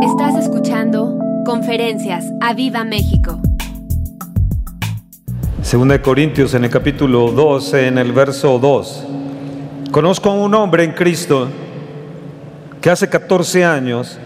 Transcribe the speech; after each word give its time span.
Estás 0.00 0.36
escuchando 0.36 1.18
Conferencias 1.44 2.24
a 2.40 2.54
Viva 2.54 2.84
México. 2.84 3.40
Segunda 5.60 5.94
de 5.94 6.02
Corintios 6.02 6.54
en 6.54 6.62
el 6.62 6.70
capítulo 6.70 7.32
12, 7.32 7.88
en 7.88 7.98
el 7.98 8.12
verso 8.12 8.60
2. 8.60 9.06
Conozco 9.90 10.30
a 10.30 10.34
un 10.34 10.54
hombre 10.54 10.84
en 10.84 10.92
Cristo 10.92 11.48
que 12.80 12.90
hace 12.90 13.08
14 13.08 13.64
años, 13.64 14.20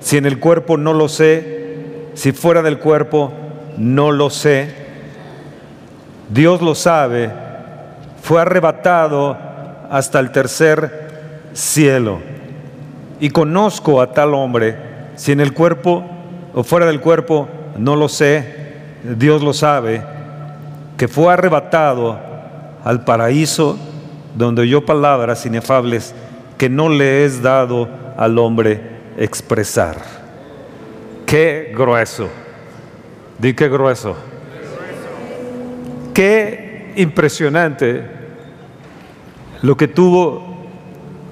si 0.00 0.16
en 0.16 0.26
el 0.26 0.40
cuerpo 0.40 0.76
no 0.76 0.92
lo 0.92 1.08
sé, 1.08 2.08
si 2.14 2.32
fuera 2.32 2.62
del 2.62 2.80
cuerpo 2.80 3.32
no 3.76 4.10
lo 4.10 4.30
sé, 4.30 4.74
Dios 6.28 6.60
lo 6.60 6.74
sabe, 6.74 7.30
fue 8.20 8.40
arrebatado 8.40 9.36
hasta 9.90 10.18
el 10.18 10.32
tercer 10.32 11.50
cielo. 11.52 12.18
Y 13.20 13.30
conozco 13.30 14.00
a 14.00 14.12
tal 14.12 14.34
hombre, 14.34 14.87
si 15.18 15.32
en 15.32 15.40
el 15.40 15.52
cuerpo 15.52 16.04
o 16.54 16.62
fuera 16.62 16.86
del 16.86 17.00
cuerpo, 17.00 17.48
no 17.76 17.96
lo 17.96 18.08
sé, 18.08 18.68
Dios 19.02 19.42
lo 19.42 19.52
sabe, 19.52 20.00
que 20.96 21.08
fue 21.08 21.32
arrebatado 21.32 22.18
al 22.84 23.04
paraíso 23.04 23.76
donde 24.36 24.62
oyó 24.62 24.86
palabras 24.86 25.44
inefables 25.44 26.14
que 26.56 26.68
no 26.68 26.88
le 26.88 27.24
es 27.24 27.42
dado 27.42 27.88
al 28.16 28.38
hombre 28.38 28.80
expresar. 29.16 29.96
Qué 31.26 31.72
grueso. 31.76 32.28
Di 33.38 33.54
qué 33.54 33.68
grueso. 33.68 34.16
Qué 36.14 36.92
impresionante 36.96 38.04
lo 39.62 39.76
que 39.76 39.88
tuvo 39.88 40.58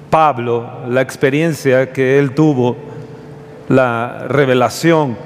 Pablo, 0.09 0.69
la 0.89 1.01
experiencia 1.01 1.91
que 1.93 2.19
él 2.19 2.33
tuvo, 2.33 2.86
la 3.67 4.25
revelación 4.27 5.17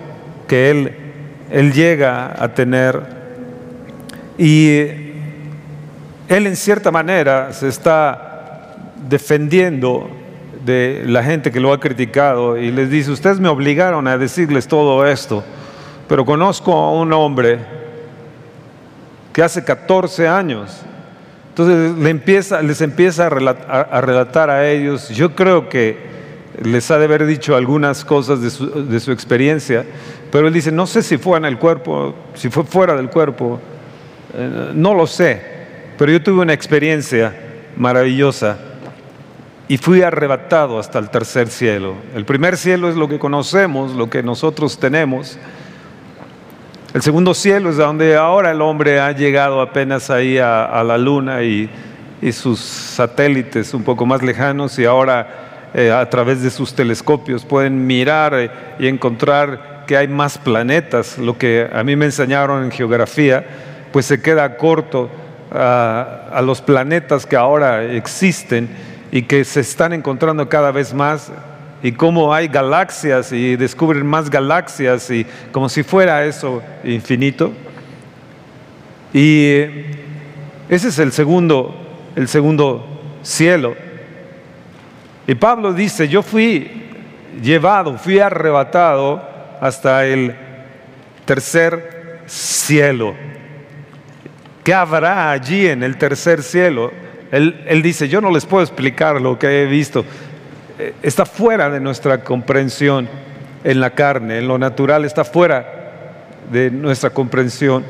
que 0.48 0.70
él, 0.72 0.96
él 1.50 1.74
llega 1.74 2.36
a 2.38 2.50
tener. 2.54 3.02
Y 4.38 4.80
él 6.28 6.48
en 6.48 6.56
cierta 6.56 6.92
manera 6.92 7.54
se 7.54 7.68
está 7.68 8.76
defendiendo 9.10 10.10
de 10.66 11.04
la 11.06 11.24
gente 11.24 11.52
que 11.52 11.60
lo 11.60 11.74
ha 11.74 11.80
criticado 11.80 12.58
y 12.58 12.72
les 12.72 12.90
dice, 12.90 13.12
ustedes 13.12 13.40
me 13.40 13.50
obligaron 13.50 14.08
a 14.08 14.18
decirles 14.18 14.68
todo 14.68 15.06
esto, 15.06 15.44
pero 16.08 16.24
conozco 16.24 16.74
a 16.74 16.92
un 16.92 17.12
hombre 17.14 17.60
que 19.34 19.42
hace 19.42 19.64
14 19.64 20.28
años 20.28 20.86
entonces 21.52 21.98
le 21.98 22.10
empieza, 22.10 22.62
les 22.62 22.80
empieza 22.80 23.26
a 23.26 23.30
relatar, 24.02 24.50
a 24.50 24.70
ellos, 24.70 25.10
yo 25.10 25.36
creo 25.36 25.68
que 25.68 25.98
les 26.62 26.90
ha 26.92 26.98
de 26.98 27.06
haber 27.06 27.26
dicho 27.26 27.56
algunas 27.56 28.06
cosas 28.06 28.42
de 28.42 29.00
su, 29.00 29.12
experiencia, 29.12 29.86
pero 30.32 30.48
él 30.48 30.54
dice, 30.54 30.72
no 30.72 30.88
sé 30.88 31.02
si 31.02 31.18
fue 31.18 31.38
en 31.38 31.46
el 31.46 31.58
cuerpo, 31.58 32.14
si 32.36 32.50
fue 32.50 32.64
fuera 32.64 32.96
del 32.96 33.10
cuerpo, 33.10 33.60
eh, 34.34 34.72
no 34.74 34.94
lo 34.94 35.08
sé, 35.08 35.42
pero 35.98 36.12
yo 36.12 36.22
tuve 36.22 36.42
una 36.42 36.54
experiencia 36.54 37.36
maravillosa 37.78 38.58
y 39.68 39.78
fui 39.78 40.02
arrebatado 40.02 40.80
hasta 40.80 41.00
el 41.00 41.10
tercer 41.10 41.48
cielo. 41.48 41.96
El 42.14 42.26
primer 42.26 42.58
cielo 42.58 42.90
es 42.90 42.96
lo 42.96 43.08
que 43.08 43.20
conocemos, 43.20 43.94
lo 43.94 44.10
que 44.10 44.22
nosotros 44.22 44.78
tenemos, 44.78 45.38
el 46.94 47.02
segundo 47.02 47.34
cielo 47.34 47.70
es 47.70 47.78
donde 47.78 48.18
ahora 48.18 48.52
el 48.52 48.62
hombre 48.62 49.00
ha 49.00 49.14
llegado 49.14 49.62
apenas 49.62 50.10
ahí 50.10 50.38
a, 50.38 50.84
la 50.84 50.98
luna 50.98 51.42
y, 51.42 51.70
sus 52.34 52.60
satélites 52.60 53.74
un 53.74 53.84
poco 53.84 54.06
más 54.06 54.22
lejanos 54.22 54.78
y 54.78 54.84
ahora 54.84 55.51
eh, 55.74 55.92
a 55.92 56.10
través 56.10 56.42
de 56.42 56.50
sus 56.50 56.74
telescopios 56.74 57.46
pueden 57.46 57.86
mirar 57.88 58.34
eh, 58.36 58.52
y 58.80 58.88
encontrar 58.88 59.86
que 59.88 59.98
hay 59.98 60.08
más 60.08 60.38
planetas. 60.38 61.18
Lo 61.18 61.38
que 61.38 61.70
a 61.72 61.84
mí 61.84 61.96
me 61.96 62.06
enseñaron 62.06 62.64
en 62.64 62.72
geografía, 62.72 63.46
pues 63.92 64.06
se 64.06 64.22
queda 64.22 64.58
corto 64.58 65.10
a 65.54 66.42
los 66.46 66.62
planetas 66.62 67.26
que 67.26 67.36
ahora 67.36 67.84
existen 67.84 68.70
y 69.12 69.24
que 69.24 69.44
se 69.44 69.60
están 69.60 69.92
encontrando 69.92 70.48
cada 70.48 70.72
vez 70.72 70.94
más 70.94 71.30
y 71.84 71.92
cómo 71.92 72.34
hay 72.34 72.48
galaxias 72.48 73.32
y 73.32 73.56
descubren 73.56 74.06
más 74.06 74.30
galaxias 74.30 75.10
y 75.10 75.26
como 75.52 75.68
si 75.70 75.84
fuera 75.84 76.26
eso 76.26 76.62
infinito. 76.84 77.52
Y 79.14 79.56
ese 80.70 80.90
es 80.90 81.00
el 81.00 81.12
segundo, 81.12 81.76
el 82.16 82.28
segundo 82.28 82.86
cielo. 83.24 83.76
Y 85.28 85.36
Pablo 85.36 85.74
dice, 85.74 86.08
yo 86.08 86.24
fui 86.24 86.70
llevado, 87.42 87.98
fui 87.98 88.20
arrebatado 88.20 89.22
hasta 89.60 90.06
el 90.06 90.36
tercer 91.26 92.22
cielo. 92.26 93.14
¿Qué 94.64 94.74
habrá 94.74 95.32
allí 95.32 95.68
en 95.68 95.84
el 95.84 95.98
tercer 95.98 96.44
cielo? 96.44 96.92
Él, 97.32 97.64
él 97.68 97.82
dice, 97.82 98.10
yo 98.10 98.22
no 98.22 98.32
les 98.32 98.46
puedo 98.46 98.64
explicar 98.64 99.22
lo 99.22 99.40
que 99.40 99.64
he 99.64 99.66
visto, 99.66 100.04
eh, 100.78 100.94
está 101.02 101.26
fuera 101.26 101.70
de 101.70 101.80
nuestra 101.80 102.24
comprensión 102.24 103.08
en 103.64 103.80
la 103.80 103.92
carne, 103.92 104.40
en 104.40 104.48
lo 104.48 104.58
natural, 104.58 105.06
está 105.06 105.24
fuera 105.24 105.82
de 106.52 106.70
nuestra 106.72 107.12
comprensión. 107.12 107.84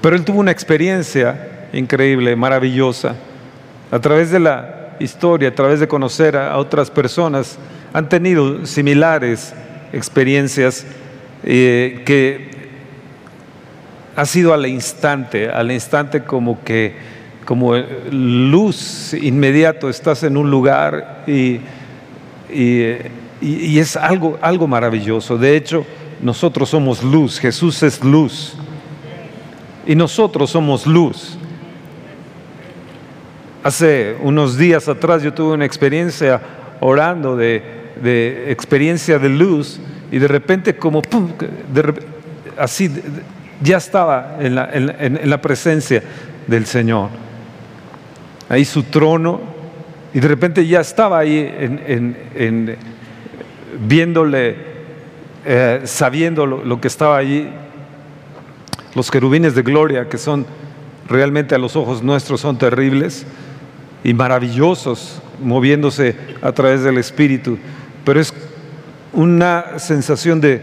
Pero 0.00 0.14
él 0.14 0.24
tuvo 0.24 0.40
una 0.40 0.52
experiencia 0.52 1.68
increíble, 1.72 2.36
maravillosa. 2.36 3.16
A 3.90 3.98
través 3.98 4.30
de 4.30 4.38
la 4.38 4.77
historia, 5.00 5.50
a 5.50 5.54
través 5.54 5.80
de 5.80 5.88
conocer 5.88 6.36
a 6.36 6.56
otras 6.58 6.90
personas, 6.90 7.58
han 7.92 8.08
tenido 8.08 8.66
similares 8.66 9.54
experiencias 9.92 10.86
eh, 11.44 12.02
que 12.04 12.50
ha 14.16 14.26
sido 14.26 14.52
al 14.52 14.66
instante, 14.66 15.48
al 15.48 15.70
instante 15.70 16.24
como 16.24 16.62
que 16.64 17.18
como 17.48 17.74
luz 18.10 19.14
inmediato, 19.14 19.88
estás 19.88 20.22
en 20.22 20.36
un 20.36 20.50
lugar 20.50 21.24
y, 21.26 21.60
y, 22.50 23.78
es 23.78 23.96
algo, 23.96 24.38
algo 24.42 24.66
maravilloso. 24.66 25.38
De 25.38 25.56
hecho, 25.56 25.86
nosotros 26.20 26.68
somos 26.68 27.02
luz, 27.02 27.38
Jesús 27.38 27.82
es 27.82 28.04
luz 28.04 28.52
y 29.86 29.94
nosotros 29.94 30.50
somos 30.50 30.86
luz. 30.86 31.37
Hace 33.62 34.16
unos 34.20 34.56
días 34.56 34.88
atrás 34.88 35.22
yo 35.22 35.34
tuve 35.34 35.54
una 35.54 35.64
experiencia 35.64 36.40
orando 36.80 37.36
de, 37.36 37.76
experiencia 38.48 39.18
de 39.18 39.28
luz 39.28 39.80
y 40.12 40.18
de 40.18 40.28
repente 40.28 40.76
como 40.76 41.02
así 42.56 42.90
ya 43.60 43.78
estaba 43.78 44.36
en 44.40 44.54
la, 44.54 44.70
en 44.72 45.28
la 45.28 45.40
presencia 45.40 46.02
del 46.46 46.66
Señor. 46.66 47.10
Ahí 48.48 48.64
su 48.64 48.84
trono, 48.84 49.40
y 50.14 50.20
de 50.20 50.28
repente 50.28 50.66
ya 50.66 50.80
estaba 50.80 51.18
ahí 51.18 51.54
viéndole, 53.86 54.56
eh, 55.44 55.82
sabiendo 55.84 56.46
lo, 56.46 56.80
que 56.80 56.88
estaba 56.88 57.18
allí, 57.18 57.48
los 58.94 59.10
querubines 59.10 59.54
de 59.54 59.62
gloria, 59.62 60.08
que 60.08 60.16
son 60.16 60.46
realmente 61.08 61.54
a 61.54 61.58
los 61.58 61.76
ojos 61.76 62.02
nuestros 62.02 62.40
son 62.40 62.58
terribles 62.58 63.26
y 64.08 64.14
maravillosos, 64.14 65.20
moviéndose 65.38 66.16
a 66.40 66.50
través 66.52 66.82
del 66.82 66.96
Espíritu, 66.96 67.58
pero 68.06 68.18
es 68.18 68.32
una 69.12 69.78
sensación 69.78 70.40
de 70.40 70.62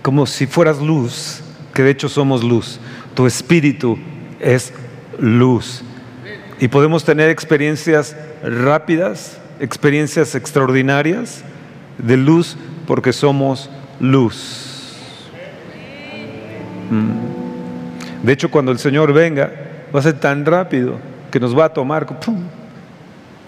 como 0.00 0.24
si 0.24 0.46
fueras 0.46 0.80
luz, 0.80 1.42
que 1.74 1.82
de 1.82 1.90
hecho 1.90 2.08
somos 2.08 2.42
luz, 2.42 2.80
tu 3.12 3.26
espíritu 3.26 3.98
es 4.40 4.72
luz 5.18 5.82
y 6.60 6.68
podemos 6.68 7.04
tener 7.04 7.28
experiencias 7.28 8.16
rápidas, 8.42 9.38
experiencias 9.60 10.34
extraordinarias 10.34 11.44
de 11.98 12.16
luz 12.16 12.56
porque 12.86 13.12
somos 13.12 13.68
luz. 14.00 14.96
Mm. 16.90 18.24
De 18.26 18.32
hecho, 18.32 18.50
cuando 18.50 18.72
el 18.72 18.78
Señor 18.78 19.12
venga, 19.12 19.52
va 19.94 20.00
a 20.00 20.02
ser 20.02 20.18
tan 20.18 20.46
rápido 20.46 20.98
que 21.30 21.38
nos 21.38 21.56
va 21.56 21.66
a 21.66 21.72
tomar 21.74 22.06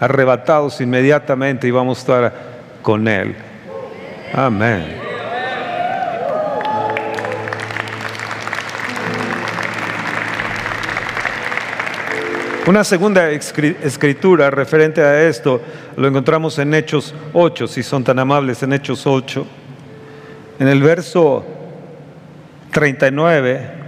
arrebatados 0.01 0.81
inmediatamente 0.81 1.67
y 1.67 1.71
vamos 1.71 1.99
a 1.99 2.01
estar 2.01 2.35
con 2.83 3.07
Él. 3.09 3.35
Amén. 4.33 5.05
Una 12.67 12.83
segunda 12.83 13.31
escritura 13.31 14.51
referente 14.51 15.03
a 15.03 15.29
esto 15.29 15.61
lo 15.97 16.09
encontramos 16.09 16.59
en 16.59 16.73
Hechos 16.73 17.15
8, 17.35 17.67
si 17.69 17.83
son 17.83 18.03
tan 18.03 18.19
amables, 18.19 18.63
en 18.63 18.73
Hechos 18.73 19.07
8. 19.07 19.47
En 20.61 20.69
el 20.69 20.83
verso 20.83 21.45
39, 22.71 23.84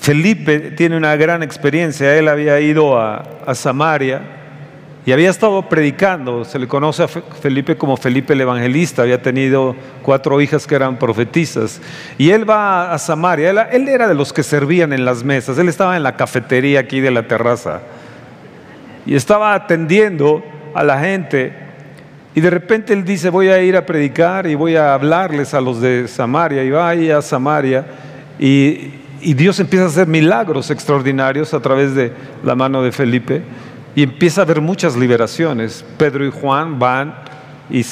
Felipe 0.00 0.58
tiene 0.70 0.96
una 0.96 1.14
gran 1.16 1.42
experiencia. 1.42 2.16
Él 2.16 2.28
había 2.28 2.58
ido 2.58 2.98
a, 2.98 3.22
Samaria 3.54 4.22
y 5.04 5.12
había 5.12 5.28
estado 5.28 5.68
predicando, 5.68 6.44
se 6.44 6.58
le 6.58 6.68
conoce 6.68 7.02
a 7.02 7.08
Felipe 7.08 7.76
como 7.76 7.96
Felipe 7.96 8.32
el 8.32 8.40
Evangelista, 8.40 9.02
había 9.02 9.20
tenido 9.20 9.74
cuatro 10.02 10.40
hijas 10.40 10.66
que 10.66 10.74
eran 10.74 10.98
profetisas, 10.98 11.80
y 12.16 12.30
él 12.30 12.48
va 12.48 12.92
a 12.92 12.98
Samaria, 12.98 13.50
él, 13.72 13.88
era 13.88 14.06
de 14.06 14.14
los 14.14 14.32
que 14.32 14.42
servían 14.42 14.92
en 14.92 15.04
las 15.04 15.24
mesas, 15.24 15.58
él 15.58 15.68
estaba 15.68 15.96
en 15.96 16.02
la 16.02 16.16
cafetería 16.16 16.80
aquí 16.80 17.00
de 17.00 17.10
la 17.10 17.26
terraza, 17.26 17.80
y 19.06 19.16
estaba 19.16 19.54
atendiendo 19.54 20.44
a 20.74 20.84
la 20.84 21.00
gente, 21.00 21.54
y 22.34 22.40
de 22.40 22.50
repente 22.50 22.92
él 22.92 23.04
dice, 23.04 23.30
voy 23.30 23.48
a 23.48 23.60
ir 23.60 23.76
a 23.76 23.86
predicar 23.86 24.46
y 24.46 24.54
voy 24.54 24.76
a 24.76 24.94
hablarles 24.94 25.54
a 25.54 25.60
los 25.60 25.80
de 25.80 26.06
Samaria, 26.06 26.62
y 26.62 26.70
va 26.70 26.90
ahí 26.90 27.10
a 27.10 27.20
Samaria, 27.20 27.86
y, 28.38 28.99
y 29.20 29.34
Dios 29.34 29.60
empieza 29.60 29.84
a 29.84 29.88
hacer 29.88 30.06
milagros 30.06 30.70
extraordinarios 30.70 31.52
a 31.54 31.60
través 31.60 31.94
de 31.94 32.12
la 32.44 32.54
mano 32.54 32.82
de 32.82 32.92
Felipe. 32.92 33.42
Y 33.94 34.02
empieza 34.02 34.40
a 34.40 34.44
haber 34.44 34.60
muchas 34.60 34.96
liberaciones. 34.96 35.84
Pedro 35.98 36.24
y 36.24 36.30
Juan 36.30 36.78
van 36.78 37.14
y 37.68 37.84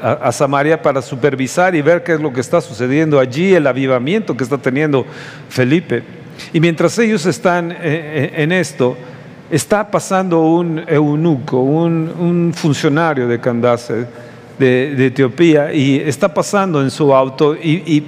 a, 0.00 0.32
Samaria 0.32 0.80
para 0.80 1.02
supervisar 1.02 1.74
y 1.74 1.82
ver 1.82 2.02
qué 2.02 2.14
es 2.14 2.20
lo 2.20 2.32
que 2.32 2.40
está 2.40 2.60
sucediendo 2.60 3.18
allí, 3.18 3.54
el 3.54 3.66
avivamiento 3.66 4.36
que 4.36 4.44
está 4.44 4.58
teniendo 4.58 5.04
Felipe. 5.48 6.02
Y 6.52 6.60
mientras 6.60 6.98
ellos 6.98 7.26
están 7.26 7.72
eh, 7.72 7.76
eh, 7.82 8.32
en 8.36 8.52
esto, 8.52 8.96
está 9.50 9.90
pasando 9.90 10.40
un 10.40 10.82
eunuco, 10.86 11.60
un, 11.60 12.52
funcionario 12.54 13.28
de 13.28 13.38
Candace, 13.38 14.06
de, 14.58 15.06
Etiopía, 15.06 15.74
y 15.74 15.96
está 15.96 16.32
pasando 16.32 16.80
en 16.80 16.90
su 16.90 17.14
auto 17.14 17.54
y 17.54 18.04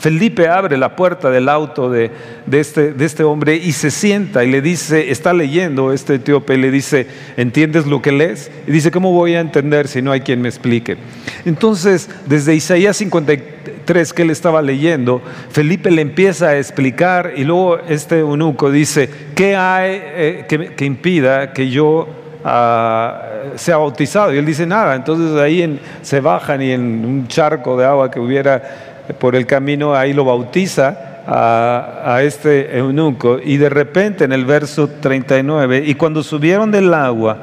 Felipe 0.00 0.48
abre 0.48 0.78
la 0.78 0.96
puerta 0.96 1.28
del 1.28 1.46
auto 1.50 1.90
de, 1.90 2.10
este, 2.50 2.94
de, 2.94 3.04
este, 3.04 3.22
hombre 3.22 3.56
y 3.56 3.72
se 3.72 3.90
sienta 3.90 4.42
y 4.42 4.50
le 4.50 4.62
dice, 4.62 5.10
está 5.10 5.34
leyendo 5.34 5.92
este 5.92 6.14
etíope, 6.14 6.54
y 6.54 6.56
le 6.56 6.70
dice, 6.70 7.06
¿entiendes 7.36 7.86
lo 7.86 8.00
que 8.00 8.10
lees? 8.10 8.50
Y 8.66 8.70
dice, 8.70 8.90
¿cómo 8.90 9.12
voy 9.12 9.34
a 9.34 9.40
entender 9.40 9.88
si 9.88 10.00
no 10.00 10.10
hay 10.10 10.22
quien 10.22 10.40
me 10.40 10.48
explique? 10.48 10.96
Entonces, 11.44 12.08
desde 12.24 12.54
Isaías 12.54 12.96
53 12.96 14.14
que 14.14 14.22
él 14.22 14.30
estaba 14.30 14.62
leyendo, 14.62 15.20
Felipe 15.50 15.90
le 15.90 16.00
empieza 16.00 16.48
a 16.48 16.56
explicar 16.56 17.34
y 17.36 17.44
luego 17.44 17.78
este 17.80 18.20
eunuco 18.20 18.70
dice, 18.70 19.10
¿qué 19.34 19.54
hay 19.54 20.00
eh, 20.02 20.72
que, 20.76 20.84
impida 20.86 21.52
que 21.52 21.68
yo 21.68 22.08
ah, 22.42 23.20
sea 23.56 23.76
bautizado? 23.76 24.32
Y 24.32 24.38
él 24.38 24.46
dice, 24.46 24.64
nada. 24.64 24.94
Entonces 24.94 25.38
ahí 25.38 25.78
se 26.00 26.20
bajan 26.20 26.62
y 26.62 26.72
en 26.72 27.04
un 27.04 27.28
charco 27.28 27.76
de 27.76 27.84
agua 27.84 28.10
que 28.10 28.18
hubiera 28.18 28.88
por 29.18 29.36
el 29.36 29.46
camino, 29.46 29.94
ahí 29.94 30.12
lo 30.12 30.24
bautiza 30.24 31.22
a, 31.26 32.22
este 32.22 32.76
eunuco 32.76 33.38
y 33.42 33.56
de 33.56 33.68
repente 33.68 34.24
en 34.24 34.32
el 34.32 34.44
verso 34.44 34.88
39, 34.88 35.84
y 35.86 35.94
cuando 35.94 36.22
subieron 36.22 36.70
del 36.70 36.92
agua, 36.92 37.38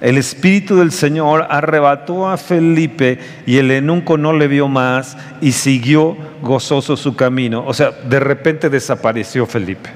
el 0.00 0.16
Espíritu 0.16 0.76
del 0.76 0.92
Señor 0.92 1.46
arrebató 1.50 2.28
a 2.28 2.36
Felipe 2.36 3.18
y 3.46 3.58
el 3.58 3.70
eunuco 3.70 4.16
no 4.16 4.32
le 4.32 4.46
vio 4.46 4.68
más 4.68 5.16
y 5.40 5.52
siguió 5.52 6.16
gozoso 6.40 6.96
su 6.96 7.16
camino. 7.16 7.64
O 7.66 7.74
sea, 7.74 7.90
de 7.90 8.20
repente 8.20 8.70
desapareció 8.70 9.44
Felipe. 9.44 9.90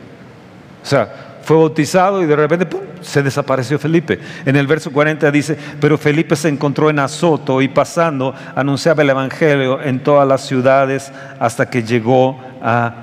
O 0.82 0.86
sea, 0.86 1.38
fue 1.44 1.56
bautizado 1.56 2.20
y 2.20 2.26
de 2.26 2.34
repente 2.34 2.66
se 3.12 3.22
desapareció 3.22 3.78
Felipe. 3.78 4.18
En 4.46 4.56
el 4.56 4.66
verso 4.66 4.90
40 4.90 5.30
dice, 5.30 5.56
pero 5.80 5.98
Felipe 5.98 6.34
se 6.34 6.48
encontró 6.48 6.88
en 6.88 6.98
Azoto 6.98 7.60
y 7.60 7.68
pasando 7.68 8.34
anunciaba 8.56 9.02
el 9.02 9.10
Evangelio 9.10 9.82
en 9.82 10.00
todas 10.00 10.26
las 10.26 10.46
ciudades 10.46 11.12
hasta 11.38 11.68
que 11.68 11.82
llegó 11.82 12.40
a 12.62 12.94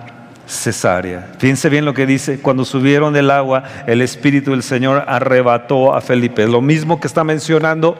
Cesarea. 0.47 1.33
Fíjense 1.37 1.69
bien 1.69 1.85
lo 1.85 1.93
que 1.93 2.07
dice, 2.07 2.39
cuando 2.39 2.65
subieron 2.65 3.13
del 3.13 3.29
agua, 3.29 3.63
el 3.85 4.01
Espíritu 4.01 4.51
del 4.51 4.63
Señor 4.63 5.03
arrebató 5.07 5.93
a 5.93 6.01
Felipe. 6.01 6.47
Lo 6.47 6.59
mismo 6.59 6.99
que 6.99 7.05
está 7.05 7.23
mencionando 7.23 7.95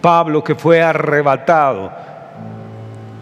Pablo, 0.00 0.42
que 0.42 0.54
fue 0.54 0.82
arrebatado. 0.82 1.92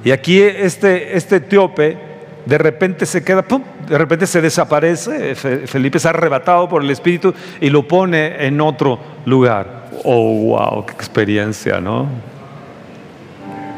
Y 0.04 0.12
aquí 0.12 0.40
este, 0.40 1.16
este 1.16 1.37
etíope 1.37 2.09
de 2.46 2.58
repente 2.58 3.06
se 3.06 3.22
queda, 3.22 3.42
¡pum! 3.42 3.62
de 3.88 3.98
repente 3.98 4.26
se 4.26 4.40
desaparece, 4.40 5.34
Felipe 5.34 5.98
es 5.98 6.06
arrebatado 6.06 6.69
por 6.69 6.82
el 6.82 6.90
Espíritu 6.90 7.34
y 7.60 7.70
lo 7.70 7.87
pone 7.87 8.46
en 8.46 8.60
otro 8.60 8.98
lugar. 9.26 9.88
Oh, 10.04 10.56
wow, 10.56 10.87
qué 10.87 10.92
experiencia, 10.92 11.81
¿no? 11.81 12.08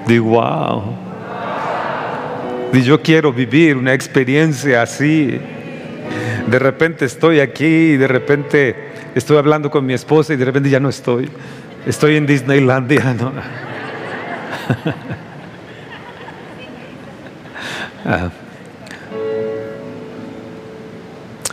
Digo, 0.06 0.30
wow. 0.30 0.82
Y 2.72 2.82
yo 2.82 3.02
quiero 3.02 3.32
vivir 3.32 3.76
una 3.76 3.94
experiencia 3.94 4.82
así. 4.82 5.40
De 6.46 6.58
repente 6.58 7.04
estoy 7.04 7.40
aquí 7.40 7.64
y 7.64 7.96
de 7.96 8.08
repente 8.08 8.76
estoy 9.14 9.38
hablando 9.38 9.70
con 9.70 9.86
mi 9.86 9.94
esposa 9.94 10.34
y 10.34 10.36
de 10.36 10.44
repente 10.44 10.70
ya 10.70 10.80
no 10.80 10.88
estoy. 10.88 11.30
Estoy 11.86 12.16
en 12.16 12.26
Disneylandia, 12.26 13.14
¿no? 13.18 13.32
ah. 18.04 18.30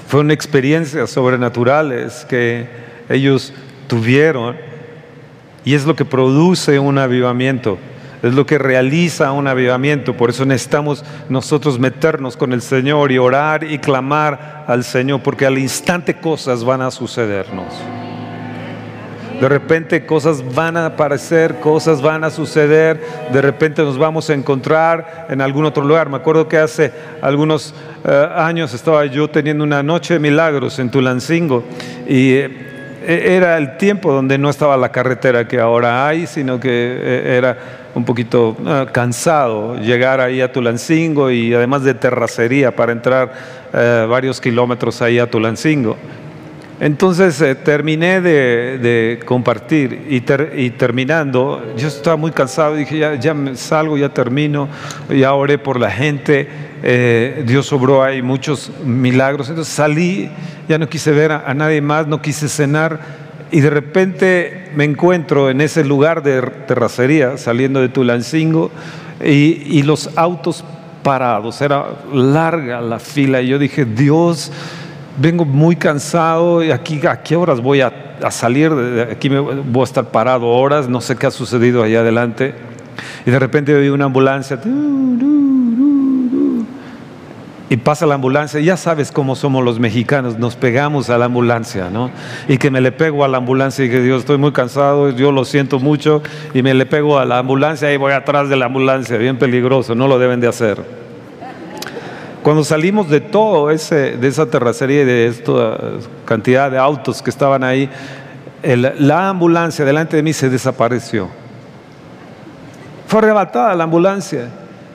Fueron 0.10 0.32
experiencias 0.32 1.12
sobrenaturales 1.12 2.26
que 2.28 2.68
ellos 3.10 3.54
tuvieron 3.86 4.58
y 5.64 5.76
es 5.76 5.86
lo 5.86 5.96
que 5.96 6.04
produce 6.04 6.80
un 6.80 6.98
avivamiento, 6.98 7.78
es 8.24 8.34
lo 8.34 8.44
que 8.44 8.58
realiza 8.58 9.32
un 9.34 9.46
avivamiento. 9.48 10.18
Por 10.18 10.32
eso 10.32 10.46
necesitamos 10.46 11.06
nosotros 11.30 11.78
meternos 11.78 12.36
con 12.36 12.54
el 12.54 12.64
Señor 12.64 13.12
y 13.12 13.20
orar 13.20 13.64
y 13.64 13.78
clamar 13.78 14.66
al 14.66 14.84
Señor, 14.84 15.22
porque 15.22 15.46
al 15.46 15.60
instante 15.60 16.20
cosas 16.20 16.64
van 16.64 16.82
a 16.82 16.90
sucedernos. 16.90 17.72
De 19.40 19.48
repente 19.48 20.06
cosas 20.06 20.44
van 20.54 20.76
a 20.76 20.88
aparecer, 20.88 21.56
cosas 21.62 22.02
van 22.02 22.26
a 22.26 22.30
suceder, 22.30 23.00
de 23.32 23.42
repente 23.42 23.82
nos 23.84 23.98
vamos 23.98 24.30
a 24.30 24.34
encontrar 24.34 25.28
en 25.30 25.40
algún 25.40 25.64
otro 25.64 25.82
lugar. 25.86 26.10
Me 26.10 26.18
acuerdo 26.18 26.50
que 26.50 26.58
hace 26.58 26.92
algunos 27.22 27.74
eh, 28.06 28.30
años 28.36 28.74
estaba 28.74 29.06
yo 29.06 29.30
teniendo 29.30 29.64
una 29.64 29.82
noche 29.82 30.16
de 30.16 30.20
milagros 30.20 30.78
en 30.80 30.92
Tulancingo 30.92 31.64
y 32.06 32.34
eh, 32.34 32.50
era 33.08 33.58
el 33.58 33.78
tiempo 33.78 34.12
donde 34.12 34.38
no 34.38 34.50
estaba 34.50 34.76
la 34.76 34.92
carretera 34.92 35.48
que 35.48 35.58
ahora 35.58 36.06
hay, 36.06 36.28
sino 36.28 36.60
que 36.60 36.70
eh, 36.70 37.38
era 37.38 37.58
un 37.96 38.04
poquito 38.04 38.58
cansado 38.92 39.78
llegar 39.78 40.20
ahí 40.20 40.42
a 40.42 40.52
Tulancingo 40.52 41.32
y 41.32 41.54
además 41.54 41.84
de 41.84 41.94
terracería 41.94 42.76
para 42.76 42.92
entrar 42.92 43.32
varios 43.72 44.40
kilómetros 44.40 45.02
ahí 45.02 45.18
a 45.18 45.30
Tulancingo. 45.30 45.98
Entonces 46.80 47.42
eh, 47.42 47.56
terminé 47.56 48.22
de, 48.22 49.20
compartir 49.26 50.06
y, 50.10 50.22
terminando, 50.72 51.74
yo 51.76 51.90
estaba 51.90 52.16
muy 52.16 52.32
cansado, 52.32 52.76
dije, 52.76 52.98
ya, 52.98 53.16
ya 53.16 53.36
salgo, 53.56 53.98
ya 53.98 54.10
termino, 54.10 54.70
ya 55.10 55.34
oré 55.34 55.58
por 55.58 55.78
la 55.78 55.92
gente, 55.92 56.48
eh, 56.82 57.44
Dios 57.46 57.74
obró 57.74 58.02
ahí 58.02 58.22
muchos 58.22 58.72
milagros, 58.86 59.50
entonces 59.50 59.74
salí, 59.74 60.30
ya 60.70 60.78
no 60.78 60.88
quise 60.88 61.12
ver 61.12 61.34
a, 61.34 61.54
nadie 61.54 61.82
más, 61.82 62.08
no 62.08 62.22
quise 62.22 62.48
cenar 62.48 63.00
y 63.52 63.60
de 63.60 63.70
repente 63.70 64.70
me 64.74 64.86
encuentro 64.86 65.50
en 65.50 65.60
ese 65.60 65.84
lugar 65.84 66.24
de 66.24 66.42
terracería, 66.66 67.38
saliendo 67.38 67.82
de 67.82 67.90
Tulancingo 67.90 68.72
y, 69.22 69.78
y 69.78 69.84
los 69.84 70.18
autos 70.18 70.64
parados, 71.04 71.62
era 71.62 71.88
larga 72.14 72.80
la 72.80 73.00
fila 73.00 73.42
y 73.42 73.48
yo 73.48 73.60
dije, 73.60 73.84
Dios, 73.84 74.52
vengo 75.20 75.46
muy 75.46 75.76
cansado 75.76 76.64
y 76.64 76.72
aquí 76.72 77.06
a 77.06 77.22
qué 77.22 77.36
horas 77.36 77.62
voy 77.62 77.82
a, 77.82 77.92
salir, 78.32 78.74
de 78.74 79.04
aquí 79.04 79.30
me, 79.30 79.40
voy 79.40 79.82
a 79.82 79.84
estar 79.84 80.06
parado 80.06 80.48
horas, 80.48 80.90
no 80.90 81.02
sé 81.02 81.16
qué 81.16 81.28
ha 81.28 81.32
sucedido 81.32 81.84
allá 81.84 82.00
adelante. 82.00 82.56
Y 83.26 83.32
de 83.32 83.40
repente 83.40 83.76
oí 83.76 83.90
una 83.90 84.06
ambulancia. 84.06 84.60
Y 87.72 87.78
pasa 87.78 88.08
la 88.08 88.16
ambulancia, 88.16 88.60
ya 88.60 88.76
sabes 88.78 89.12
cómo 89.12 89.36
somos 89.36 89.64
los 89.64 89.80
mexicanos, 89.80 90.40
nos 90.40 90.56
pegamos 90.56 91.12
a 91.12 91.20
la 91.20 91.26
ambulancia, 91.26 91.92
¿no? 91.92 92.10
Y 92.48 92.58
que 92.58 92.72
me 92.72 92.82
le 92.82 92.92
pego 92.92 93.24
a 93.24 93.28
la 93.28 93.38
ambulancia 93.38 93.86
y 93.86 93.92
que 93.92 94.02
Dios, 94.02 94.22
estoy 94.22 94.40
muy 94.40 94.52
cansado, 94.52 95.12
yo 95.12 95.32
lo 95.32 95.46
siento 95.46 95.78
mucho, 95.78 96.24
y 96.56 96.64
me 96.64 96.74
le 96.74 96.88
pego 96.88 97.20
a 97.20 97.26
la 97.26 97.38
ambulancia 97.38 97.94
y 97.94 97.98
voy 97.98 98.14
atrás 98.14 98.50
de 98.50 98.56
la 98.56 98.66
ambulancia, 98.66 99.18
bien 99.18 99.38
peligroso, 99.38 99.94
no 99.94 100.08
lo 100.08 100.18
deben 100.18 100.40
de 100.40 100.48
hacer. 100.48 101.09
Cuando 102.44 102.64
salimos 102.64 103.10
de 103.10 103.20
todo 103.20 103.70
ese, 103.70 104.18
de 104.18 104.28
esa 104.28 104.46
terracería 104.46 105.02
y 105.02 105.06
de 105.06 105.28
esta 105.28 105.78
cantidad 106.26 106.72
de 106.72 106.78
autos 106.78 107.22
que 107.22 107.30
estaban 107.30 107.64
ahí, 107.64 107.90
la 108.64 109.30
ambulancia 109.30 109.84
delante 109.86 110.16
de 110.18 110.24
mí 110.24 110.34
se 110.34 110.50
desapareció. 110.50 111.30
Fue 113.08 113.20
arrebatada 113.20 113.74
la 113.76 113.86
ambulancia. 113.86 114.50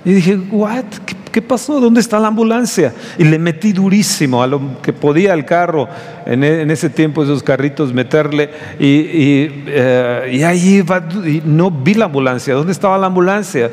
Y 0.04 0.12
dije, 0.12 0.36
¿what? 0.52 0.84
¿Qué, 1.32 1.42
pasó? 1.42 1.80
¿Dónde 1.80 2.00
está 2.00 2.20
la 2.20 2.28
ambulancia? 2.28 2.94
Y 3.18 3.24
le 3.24 3.40
metí 3.40 3.72
durísimo 3.72 4.40
a 4.40 4.46
lo 4.46 4.80
que 4.82 4.92
podía 4.92 5.34
el 5.34 5.44
carro, 5.44 5.88
en, 6.24 6.44
e, 6.44 6.72
ese 6.72 6.90
tiempo 6.90 7.24
esos 7.24 7.42
carritos, 7.42 7.92
meterle. 7.92 8.50
Y, 8.78 8.86
y, 8.86 9.64
eh, 9.66 10.30
y 10.32 10.42
ahí 10.44 10.74
iba, 10.76 11.02
y 11.24 11.42
no 11.44 11.70
vi 11.72 11.94
la 11.94 12.04
ambulancia. 12.04 12.54
¿Dónde 12.54 12.70
estaba 12.70 12.96
la 12.98 13.06
ambulancia? 13.06 13.70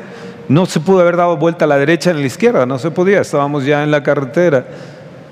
No 0.52 0.66
se 0.66 0.80
pudo 0.80 1.00
haber 1.00 1.16
dado 1.16 1.38
vuelta 1.38 1.64
a 1.64 1.68
la 1.68 1.78
derecha 1.78 2.12
ni 2.12 2.18
a 2.18 2.20
la 2.20 2.26
izquierda, 2.26 2.66
no 2.66 2.78
se 2.78 2.90
podía, 2.90 3.22
estábamos 3.22 3.64
ya 3.64 3.82
en 3.82 3.90
la 3.90 4.02
carretera. 4.02 4.66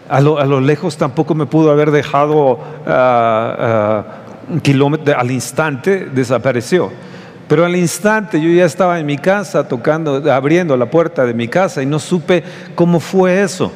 A 0.09 0.19
lo, 0.23 0.61
lejos 0.63 0.97
tampoco 0.97 1.35
me 1.35 1.45
pudo 1.45 1.71
haber 1.71 1.91
dejado 1.91 2.59
ah, 2.87 3.57
ah, 3.59 4.05
un 4.49 4.61
kilómetro, 4.61 5.19
al 5.19 5.31
instante 5.31 6.07
desapareció. 6.07 6.91
Pero 7.49 7.67
al 7.67 7.77
instante 7.77 8.41
yo 8.41 8.49
ya 8.49 8.65
estaba 8.65 8.99
en 8.99 9.05
mi 9.05 9.19
casa 9.19 9.69
tocando, 9.69 10.33
abriendo 10.33 10.75
la 10.75 10.87
puerta 10.87 11.27
de 11.27 11.35
mi 11.35 11.49
casa 11.49 11.83
y 11.83 11.87
no 11.87 11.99
supe 11.99 12.43
cómo 12.75 12.99
fue 12.99 13.43
eso. 13.43 13.71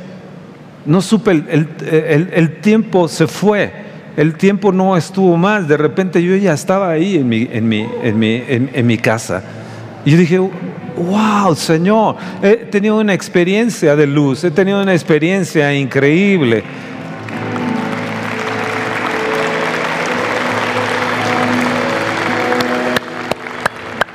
No 0.86 1.02
supe, 1.02 1.30
el, 1.30 2.60
tiempo 2.62 3.06
se 3.06 3.26
fue, 3.26 3.70
el 4.16 4.36
tiempo 4.36 4.72
no 4.72 4.96
estuvo 4.96 5.36
más, 5.36 5.68
de 5.68 5.76
repente 5.76 6.22
yo 6.22 6.36
ya 6.36 6.54
estaba 6.54 6.88
ahí 6.88 7.16
en 7.16 8.86
mi, 8.86 8.96
casa. 8.96 9.42
Y 10.06 10.14
dije, 10.16 10.40
wow, 10.96 11.54
Señor, 11.54 12.16
he 12.42 12.56
tenido 12.56 12.98
una 12.98 13.14
experiencia 13.14 13.96
de 13.96 14.06
luz, 14.06 14.44
he 14.44 14.50
tenido 14.50 14.82
una 14.82 14.92
experiencia 14.92 15.72
increíble. 15.74 16.64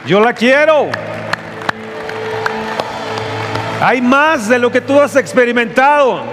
Yo 0.06 0.20
la 0.20 0.34
quiero. 0.34 0.90
Hay 3.80 4.02
más 4.02 4.50
de 4.50 4.58
lo 4.58 4.72
que 4.72 4.82
tú 4.82 5.00
has 5.00 5.16
experimentado. 5.16 6.24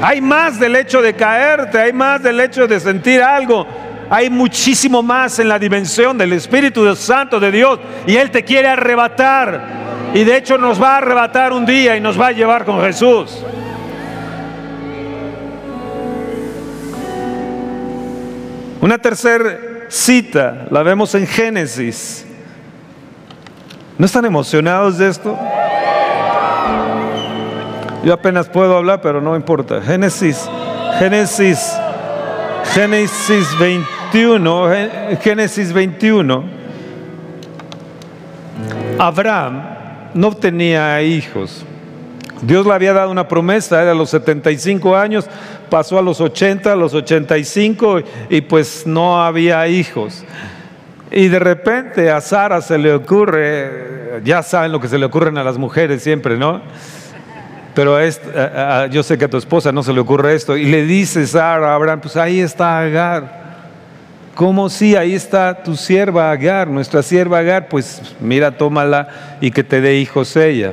Hay 0.00 0.20
más 0.20 0.60
del 0.60 0.76
hecho 0.76 1.02
de 1.02 1.14
caerte, 1.14 1.78
hay 1.78 1.92
más 1.92 2.22
del 2.22 2.38
hecho 2.38 2.68
de 2.68 2.78
sentir 2.78 3.20
algo. 3.20 3.66
Hay 4.14 4.30
muchísimo 4.30 5.02
más 5.02 5.40
en 5.40 5.48
la 5.48 5.58
dimensión 5.58 6.16
del 6.16 6.34
Espíritu 6.34 6.94
Santo 6.94 7.40
de 7.40 7.50
Dios 7.50 7.80
y 8.06 8.14
Él 8.14 8.30
te 8.30 8.44
quiere 8.44 8.68
arrebatar. 8.68 10.12
Y 10.14 10.22
de 10.22 10.36
hecho 10.36 10.56
nos 10.56 10.80
va 10.80 10.94
a 10.94 10.98
arrebatar 10.98 11.52
un 11.52 11.66
día 11.66 11.96
y 11.96 12.00
nos 12.00 12.18
va 12.18 12.28
a 12.28 12.30
llevar 12.30 12.64
con 12.64 12.80
Jesús. 12.80 13.36
Una 18.80 18.98
tercera 18.98 19.58
cita 19.88 20.68
la 20.70 20.84
vemos 20.84 21.12
en 21.16 21.26
Génesis. 21.26 22.24
¿No 23.98 24.06
están 24.06 24.24
emocionados 24.26 24.96
de 24.96 25.08
esto? 25.08 25.36
Yo 28.04 28.12
apenas 28.12 28.48
puedo 28.48 28.76
hablar, 28.76 29.00
pero 29.00 29.20
no 29.20 29.34
importa. 29.34 29.82
Génesis, 29.82 30.48
Génesis, 31.00 31.76
Génesis 32.72 33.58
21, 34.14 35.18
Génesis 35.22 35.72
21. 35.72 36.44
Abraham 38.96 39.60
no 40.14 40.30
tenía 40.36 41.02
hijos. 41.02 41.64
Dios 42.40 42.64
le 42.64 42.74
había 42.74 42.92
dado 42.92 43.10
una 43.10 43.26
promesa, 43.26 43.82
era 43.82 43.90
a 43.90 43.94
los 43.94 44.10
75 44.10 44.96
años, 44.96 45.28
pasó 45.68 45.98
a 45.98 46.02
los 46.02 46.20
80, 46.20 46.72
a 46.72 46.76
los 46.76 46.94
85 46.94 48.02
y 48.28 48.40
pues 48.42 48.86
no 48.86 49.20
había 49.20 49.66
hijos. 49.66 50.24
Y 51.10 51.26
de 51.26 51.40
repente 51.40 52.08
a 52.12 52.20
Sara 52.20 52.60
se 52.60 52.78
le 52.78 52.94
ocurre, 52.94 54.20
ya 54.22 54.44
saben 54.44 54.70
lo 54.70 54.78
que 54.78 54.86
se 54.86 54.96
le 54.96 55.06
ocurren 55.06 55.38
a 55.38 55.42
las 55.42 55.58
mujeres 55.58 56.04
siempre, 56.04 56.36
¿no? 56.36 56.62
Pero 57.74 57.98
yo 58.90 59.02
sé 59.02 59.18
que 59.18 59.24
a 59.24 59.28
tu 59.28 59.38
esposa 59.38 59.72
no 59.72 59.82
se 59.82 59.92
le 59.92 59.98
ocurre 59.98 60.36
esto. 60.36 60.56
Y 60.56 60.66
le 60.66 60.84
dice 60.84 61.26
Sara 61.26 61.72
a 61.72 61.74
Abraham, 61.74 62.00
pues 62.00 62.16
ahí 62.16 62.38
está 62.38 62.78
Agar. 62.78 63.43
¿Cómo 64.34 64.68
sí? 64.68 64.96
Ahí 64.96 65.14
está 65.14 65.62
tu 65.62 65.76
sierva 65.76 66.30
Agar, 66.30 66.66
nuestra 66.68 67.02
sierva 67.02 67.38
Agar. 67.38 67.68
Pues 67.68 68.16
mira, 68.20 68.56
tómala 68.56 69.36
y 69.40 69.50
que 69.52 69.62
te 69.62 69.80
dé 69.80 69.96
hijos 69.96 70.36
ella. 70.36 70.72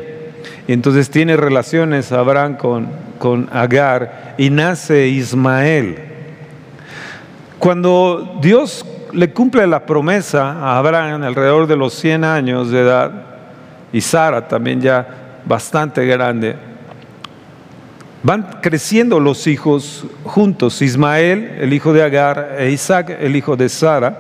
Entonces 0.68 1.10
tiene 1.10 1.38
relaciones 1.38 2.12
Abraham 2.12 2.58
con, 2.58 2.88
con 3.20 3.50
Agar 3.52 4.36
y 4.38 4.50
nace 4.50 5.08
Ismael. 5.08 6.00
Cuando 7.60 8.40
Dios 8.42 8.84
le 9.14 9.32
cumple 9.32 9.68
la 9.68 9.86
promesa 9.86 10.54
a 10.54 10.78
Abraham 10.80 11.24
alrededor 11.24 11.68
de 11.68 11.76
los 11.76 11.94
100 11.94 12.24
años 12.24 12.72
de 12.72 12.82
edad, 12.82 13.12
y 13.94 14.02
Sara 14.02 14.48
también 14.48 14.82
ya 14.82 15.08
bastante 15.46 16.06
grande, 16.06 16.56
Van 18.24 18.60
creciendo 18.62 19.20
los 19.20 19.48
hijos 19.48 20.06
juntos, 20.24 20.82
Ismael, 20.84 21.58
el 21.60 21.74
hijo 21.74 21.92
de 21.92 22.04
Agar, 22.04 22.56
e 22.60 22.70
Isaac, 22.70 23.18
el 23.20 23.36
hijo 23.36 23.56
de 23.56 23.68
Sara, 23.68 24.20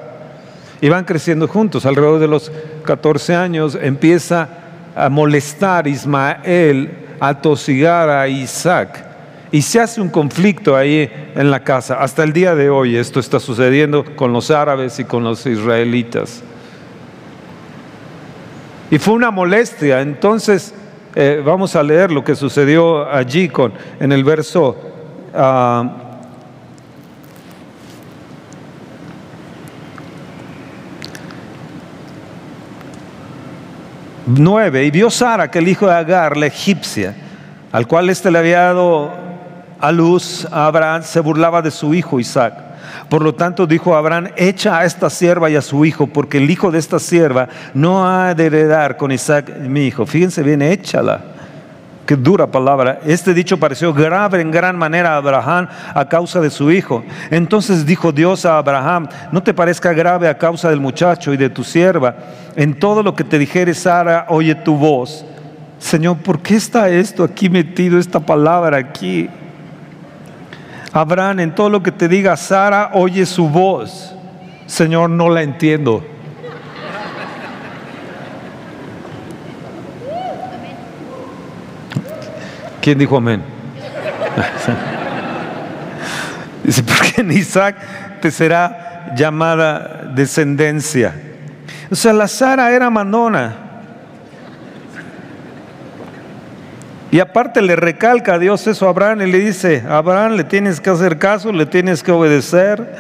y 0.82 0.90
van 0.90 1.06
creciendo 1.06 1.48
juntos. 1.48 1.86
Alrededor 1.86 2.20
de 2.20 2.28
los 2.28 2.52
14 2.84 3.36
años 3.36 3.78
empieza 3.80 4.50
a 4.96 5.10
molestar 5.10 5.88
Ismael, 5.88 6.90
a 7.20 7.40
tosigar 7.40 8.10
a 8.10 8.28
Isaac. 8.28 9.06
Y 9.52 9.62
se 9.62 9.80
hace 9.80 10.02
un 10.02 10.10
conflicto 10.10 10.76
ahí 10.76 11.12
en 11.36 11.52
la 11.52 11.64
casa. 11.64 12.02
Hasta 12.02 12.24
el 12.24 12.34
día 12.34 12.56
de 12.56 12.72
hoy 12.72 12.96
esto 12.96 13.20
está 13.20 13.40
sucediendo 13.40 14.04
con 14.16 14.34
los 14.34 14.50
árabes 14.50 14.98
y 15.00 15.04
con 15.04 15.24
los 15.24 15.46
israelitas. 15.46 16.42
Y 18.90 18.98
fue 18.98 19.14
una 19.14 19.30
molestia. 19.30 20.02
Entonces 20.02 20.74
eh, 21.16 21.42
vamos 21.46 21.76
a 21.76 21.84
leer 21.84 22.12
lo 22.12 22.24
que 22.24 22.36
sucedió 22.36 23.10
allí 23.10 23.50
con, 23.50 23.74
en 24.00 24.12
el 24.12 24.24
verso 24.24 24.78
uh, 25.34 25.90
nueve. 34.26 34.86
Y 34.86 34.92
vio 34.92 35.10
Sara 35.10 35.52
que 35.52 35.60
el 35.60 35.68
hijo 35.68 35.88
de 35.88 35.94
Agar, 35.94 36.38
la 36.38 36.48
egipcia, 36.48 37.16
al 37.72 37.88
cual 37.88 38.10
éste 38.10 38.32
le 38.32 38.40
había 38.40 38.62
dado 38.62 39.12
a 39.80 39.92
luz 39.92 40.48
a 40.52 40.68
Abraham, 40.68 41.04
se 41.04 41.20
burlaba 41.20 41.62
de 41.62 41.72
su 41.72 41.94
hijo 41.94 42.20
Isaac. 42.20 42.71
Por 43.12 43.24
lo 43.24 43.36
tanto 43.36 43.68
dijo 43.68 43.94
Abraham, 43.94 44.30
echa 44.38 44.80
a 44.80 44.86
esta 44.86 45.10
sierva 45.10 45.50
y 45.50 45.58
a 45.58 45.62
su 45.62 45.84
hijo, 45.84 46.08
porque 46.08 46.38
el 46.38 46.50
hijo 46.50 46.72
de 46.72 46.80
esta 46.80 46.98
sierva 46.98 47.50
no 47.74 48.08
ha 48.08 48.34
de 48.34 48.46
heredar 48.46 48.96
con 48.96 49.12
Isaac 49.12 49.52
mi 49.60 49.86
hijo. 49.86 50.06
Fíjense 50.06 50.42
bien, 50.44 50.62
échala. 50.62 51.20
Qué 52.06 52.16
dura 52.16 52.48
palabra. 52.48 53.02
Este 53.06 53.34
dicho 53.34 53.60
pareció 53.60 53.94
grave 53.94 54.40
en 54.40 54.50
gran 54.50 54.78
manera 54.78 55.16
a 55.16 55.18
Abraham 55.18 55.68
a 55.94 56.08
causa 56.08 56.40
de 56.40 56.50
su 56.50 56.72
hijo. 56.72 57.04
Entonces 57.30 57.86
dijo 57.86 58.14
Dios 58.14 58.46
a 58.46 58.58
Abraham, 58.58 59.10
no 59.34 59.44
te 59.44 59.54
parezca 59.54 59.92
grave 59.92 60.30
a 60.30 60.38
causa 60.38 60.70
del 60.70 60.80
muchacho 60.80 61.34
y 61.34 61.38
de 61.38 61.50
tu 61.50 61.66
sierva. 61.66 62.16
En 62.56 62.80
todo 62.80 63.04
lo 63.04 63.14
que 63.14 63.26
te 63.26 63.38
dijere 63.38 63.74
Sara, 63.74 64.26
oye 64.30 64.56
tu 64.56 64.78
voz. 64.78 65.26
Señor, 65.80 66.16
¿por 66.20 66.40
qué 66.40 66.56
está 66.56 66.88
esto 66.88 67.26
aquí 67.26 67.50
metido, 67.50 68.00
esta 68.00 68.22
palabra 68.22 68.78
aquí? 68.78 69.30
Abraham, 70.94 71.40
en 71.40 71.56
todo 71.56 71.70
lo 71.70 71.82
que 71.82 71.92
te 71.92 72.08
diga 72.08 72.36
Sara, 72.36 72.92
oye 72.94 73.26
su 73.26 73.48
voz. 73.48 74.16
Señor, 74.66 75.10
no 75.10 75.30
la 75.30 75.42
entiendo. 75.42 76.04
¿Quién 82.82 82.98
dijo 82.98 83.18
amén? 83.18 83.44
Dice, 86.64 86.84
porque 86.84 87.22
en 87.22 87.32
Isaac 87.32 87.76
te 88.22 88.32
será 88.32 89.14
llamada 89.16 90.10
descendencia. 90.14 91.14
O 91.90 91.96
sea, 91.96 92.14
la 92.14 92.28
Sara 92.28 92.72
era 92.72 92.90
mandona. 92.90 93.71
Y 97.12 97.20
aparte 97.20 97.62
le 97.62 97.76
recalca 97.76 98.36
a 98.36 98.40
Dios 98.40 98.66
eso 98.68 98.88
a 98.88 98.90
Abraham 98.90 99.22
y 99.24 99.32
le 99.32 99.40
dice, 99.40 99.84
Abraham 99.88 100.38
le 100.38 100.46
tienes 100.46 100.80
que 100.80 100.90
hacer 100.90 101.20
caso, 101.20 101.52
le 101.52 101.66
tienes 101.66 102.04
que 102.04 102.12
obedecer. 102.14 102.96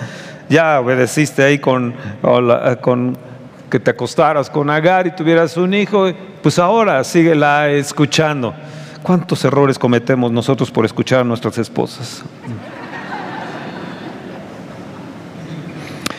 Ya 0.50 0.82
obedeciste 0.82 1.41
ahí 1.44 1.60
con, 1.60 1.96
con 2.82 3.18
que 3.70 3.80
te 3.80 3.91
acostaras 3.91 4.50
con 4.50 4.70
Agar 4.70 5.08
y 5.08 5.12
tuvieras 5.12 5.56
un 5.56 5.74
hijo, 5.74 6.12
pues 6.44 6.60
ahora 6.60 7.01
síguela 7.06 7.70
escuchando. 7.70 8.53
¿Cuántos 9.01 9.46
errores 9.46 9.80
cometemos 9.80 10.30
nosotros 10.30 10.70
por 10.70 10.84
escuchar 10.84 11.22
a 11.22 11.24
nuestras 11.24 11.58
esposas? 11.58 12.22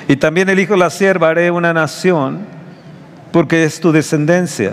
Y 0.08 0.16
también 0.16 0.48
el 0.48 0.58
hijo 0.58 0.72
de 0.72 0.78
la 0.80 0.90
sierva 0.90 1.28
haré 1.28 1.50
una 1.50 1.74
nación 1.74 2.40
porque 3.32 3.64
es 3.64 3.80
tu 3.80 3.92
descendencia. 3.92 4.72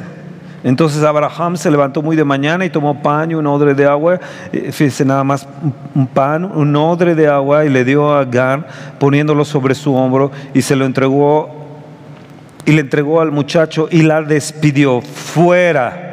Entonces 0.64 1.04
Abraham 1.04 1.56
se 1.56 1.72
levantó 1.72 2.02
muy 2.02 2.16
de 2.16 2.24
mañana 2.24 2.66
y 2.66 2.70
tomó 2.70 3.02
pan 3.02 3.32
y 3.32 3.36
un 3.36 3.48
odre 3.48 3.74
de 3.74 3.86
agua, 3.86 4.20
eh, 4.52 4.72
fíjese 4.72 5.06
nada 5.06 5.24
más 5.24 5.48
un 5.96 6.08
pan, 6.08 6.44
un 6.44 6.76
odre 6.76 7.16
de 7.16 7.28
agua 7.28 7.66
y 7.66 7.70
le 7.70 7.86
dio 7.86 8.14
a 8.14 8.22
Agar 8.22 8.68
poniéndolo 9.00 9.46
sobre 9.46 9.74
su 9.74 9.96
hombro 9.96 10.32
y 10.54 10.62
se 10.62 10.76
lo 10.76 10.86
entregó 10.86 11.50
y 12.66 12.74
le 12.74 12.82
entregó 12.82 13.22
al 13.22 13.32
muchacho 13.32 13.88
y 13.90 14.02
la 14.02 14.22
despidió 14.22 15.02
fuera. 15.02 16.06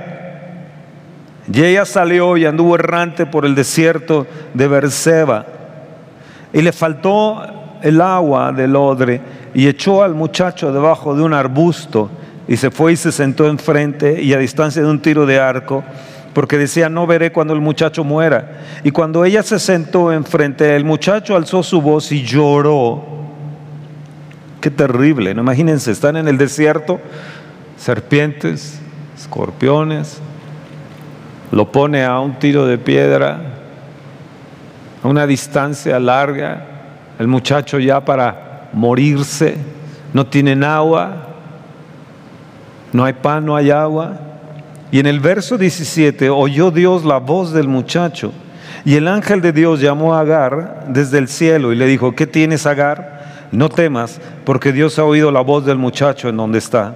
Y 1.52 1.62
ella 1.62 1.84
salió 1.84 2.36
y 2.36 2.44
anduvo 2.46 2.76
errante 2.76 3.26
por 3.26 3.44
el 3.44 3.54
desierto 3.54 4.26
de 4.54 4.68
Berseba 4.68 5.46
y 6.52 6.62
le 6.62 6.72
faltó 6.72 7.42
el 7.82 8.00
agua 8.00 8.52
del 8.52 8.76
odre 8.76 9.20
y 9.54 9.66
echó 9.66 10.02
al 10.02 10.14
muchacho 10.14 10.72
debajo 10.72 11.14
de 11.14 11.22
un 11.22 11.34
arbusto 11.34 12.10
y 12.48 12.56
se 12.56 12.70
fue 12.70 12.92
y 12.92 12.96
se 12.96 13.12
sentó 13.12 13.48
enfrente 13.48 14.22
y 14.22 14.32
a 14.32 14.38
distancia 14.38 14.82
de 14.82 14.88
un 14.88 15.00
tiro 15.00 15.26
de 15.26 15.40
arco 15.40 15.84
porque 16.36 16.58
decía, 16.58 16.90
no 16.90 17.06
veré 17.06 17.32
cuando 17.32 17.54
el 17.54 17.62
muchacho 17.62 18.04
muera. 18.04 18.58
Y 18.84 18.90
cuando 18.90 19.24
ella 19.24 19.42
se 19.42 19.58
sentó 19.58 20.12
enfrente, 20.12 20.76
el 20.76 20.84
muchacho 20.84 21.34
alzó 21.34 21.62
su 21.62 21.80
voz 21.80 22.12
y 22.12 22.24
lloró. 22.24 23.02
Qué 24.60 24.70
terrible, 24.70 25.32
¿no? 25.32 25.40
Imagínense, 25.40 25.90
están 25.90 26.14
en 26.14 26.28
el 26.28 26.36
desierto, 26.36 27.00
serpientes, 27.78 28.78
escorpiones, 29.16 30.20
lo 31.52 31.72
pone 31.72 32.04
a 32.04 32.20
un 32.20 32.38
tiro 32.38 32.66
de 32.66 32.76
piedra, 32.76 33.40
a 35.02 35.08
una 35.08 35.26
distancia 35.26 35.98
larga, 35.98 36.66
el 37.18 37.28
muchacho 37.28 37.78
ya 37.78 38.04
para 38.04 38.68
morirse, 38.74 39.56
no 40.12 40.26
tienen 40.26 40.64
agua, 40.64 41.25
no 42.92 43.04
hay 43.04 43.14
pan, 43.14 43.44
no 43.44 43.56
hay 43.56 43.70
agua. 43.70 44.12
Y 44.90 45.00
en 45.00 45.06
el 45.06 45.20
verso 45.20 45.58
17 45.58 46.30
oyó 46.30 46.70
Dios 46.70 47.04
la 47.04 47.18
voz 47.18 47.52
del 47.52 47.68
muchacho. 47.68 48.32
Y 48.84 48.94
el 48.94 49.08
ángel 49.08 49.40
de 49.40 49.52
Dios 49.52 49.80
llamó 49.80 50.14
a 50.14 50.20
Agar 50.20 50.86
desde 50.88 51.18
el 51.18 51.28
cielo 51.28 51.72
y 51.72 51.76
le 51.76 51.86
dijo, 51.86 52.14
¿qué 52.14 52.26
tienes 52.26 52.66
Agar? 52.66 53.48
No 53.50 53.68
temas, 53.68 54.20
porque 54.44 54.72
Dios 54.72 54.98
ha 54.98 55.04
oído 55.04 55.30
la 55.30 55.40
voz 55.40 55.66
del 55.66 55.78
muchacho 55.78 56.28
en 56.28 56.36
donde 56.36 56.58
está. 56.58 56.94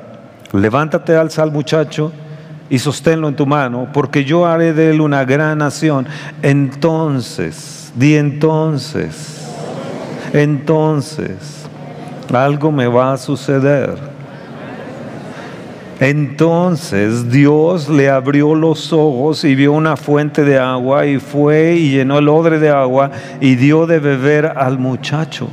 Levántate, 0.53 1.17
alza 1.17 1.43
al 1.43 1.51
muchacho 1.51 2.13
y 2.69 2.79
sosténlo 2.79 3.29
en 3.29 3.37
tu 3.37 3.47
mano, 3.47 3.89
porque 3.93 4.25
yo 4.25 4.47
haré 4.47 4.73
de 4.73 4.91
él 4.91 5.01
una 5.01 5.25
gran 5.25 5.59
nación. 5.59 6.07
Entonces, 6.43 7.93
di 7.97 8.15
entonces, 8.15 9.49
entonces, 10.33 11.67
algo 12.33 12.71
me 12.71 12.87
va 12.87 13.13
a 13.13 13.17
suceder. 13.17 14.10
Entonces 16.01 17.31
Dios 17.31 17.91
le 17.91 18.09
abrió 18.09 18.55
los 18.55 18.91
ojos 18.91 19.45
y 19.45 19.55
vio 19.55 19.73
una 19.75 19.99
fuente 19.99 20.45
de 20.45 20.59
agua 20.59 21.05
y 21.05 21.19
fue 21.19 21.75
y 21.75 21.91
llenó 21.91 22.19
el 22.19 22.29
odre 22.31 22.59
de 22.59 22.71
agua 22.71 23.11
y 23.39 23.55
dio 23.57 23.87
de 23.87 23.99
beber 23.99 24.47
al 24.47 24.79
muchacho. 24.79 25.51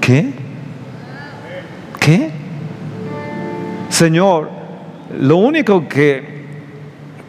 ¿Qué? 0.00 0.32
¿Qué? 2.00 2.32
Señor, 3.88 4.50
lo 5.20 5.36
único 5.36 5.86
que 5.86 6.44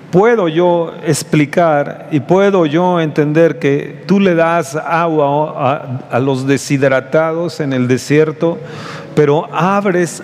puedo 0.10 0.48
yo 0.48 0.93
explicar 1.05 2.07
y 2.10 2.22
puedo 2.22 2.65
yo 2.65 3.00
entender 3.00 3.60
que 3.60 4.01
tú 4.07 4.19
le 4.19 4.34
das 4.34 4.75
agua 4.75 5.53
a, 5.55 6.15
a 6.15 6.19
los 6.19 6.48
deshidratados 6.48 7.60
en 7.60 7.72
el 7.72 7.88
desierto, 7.88 8.57
pero 9.13 9.48
abres 9.53 10.24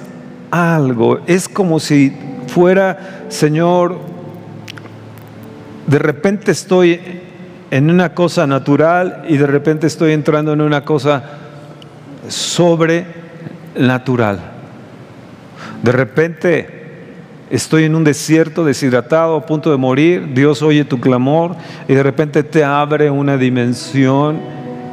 algo. 0.54 1.20
Es 1.26 1.50
como 1.50 1.80
si 1.80 2.16
fuera, 2.48 3.26
Señor, 3.30 3.98
de 5.88 5.98
repente 5.98 6.52
estoy 6.52 7.02
en 7.72 7.90
una 7.90 8.14
cosa 8.14 8.46
natural 8.46 9.24
y 9.28 9.38
de 9.38 9.48
repente 9.48 9.88
estoy 9.88 10.12
entrando 10.12 10.54
en 10.54 10.62
una 10.62 10.86
cosa 10.86 11.24
sobrenatural. 12.28 14.40
De 15.82 15.92
repente 15.92 16.84
estoy 17.50 17.86
en 17.86 17.96
un 17.96 18.04
desierto 18.04 18.64
deshidratado 18.64 19.36
a 19.36 19.46
punto 19.48 19.72
de 19.72 19.78
morir, 19.78 20.36
Dios 20.36 20.62
oye 20.62 20.86
tu 20.86 21.00
clamor 21.00 21.56
y 21.88 21.96
de 21.96 22.04
repente 22.04 22.44
te 22.44 22.64
abre 22.64 23.10
una 23.10 23.38
dimensión 23.38 24.40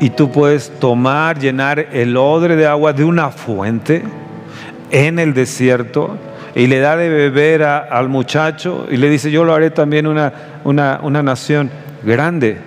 y 0.01 0.09
tú 0.09 0.33
puedes 0.33 0.71
tomar, 0.81 1.39
llenar 1.39 1.89
el 1.93 2.17
odre 2.17 2.57
de 2.57 2.67
agua 2.67 2.95
de 2.95 3.05
una 3.05 3.29
fuente 3.29 4.03
en 4.91 5.19
el 5.19 5.35
desierto 5.35 6.17
y 6.55 6.67
le 6.67 6.81
da 6.81 6.97
de 6.97 7.09
beber 7.09 7.63
al 7.63 8.09
muchacho 8.09 8.87
y 8.91 8.97
le 8.97 9.09
dice, 9.09 9.31
yo 9.31 9.45
lo 9.45 9.55
haré 9.55 9.71
también 9.71 10.07
una, 10.07 10.33
una 10.65 11.23
nación 11.23 11.71
grande. 12.03 12.59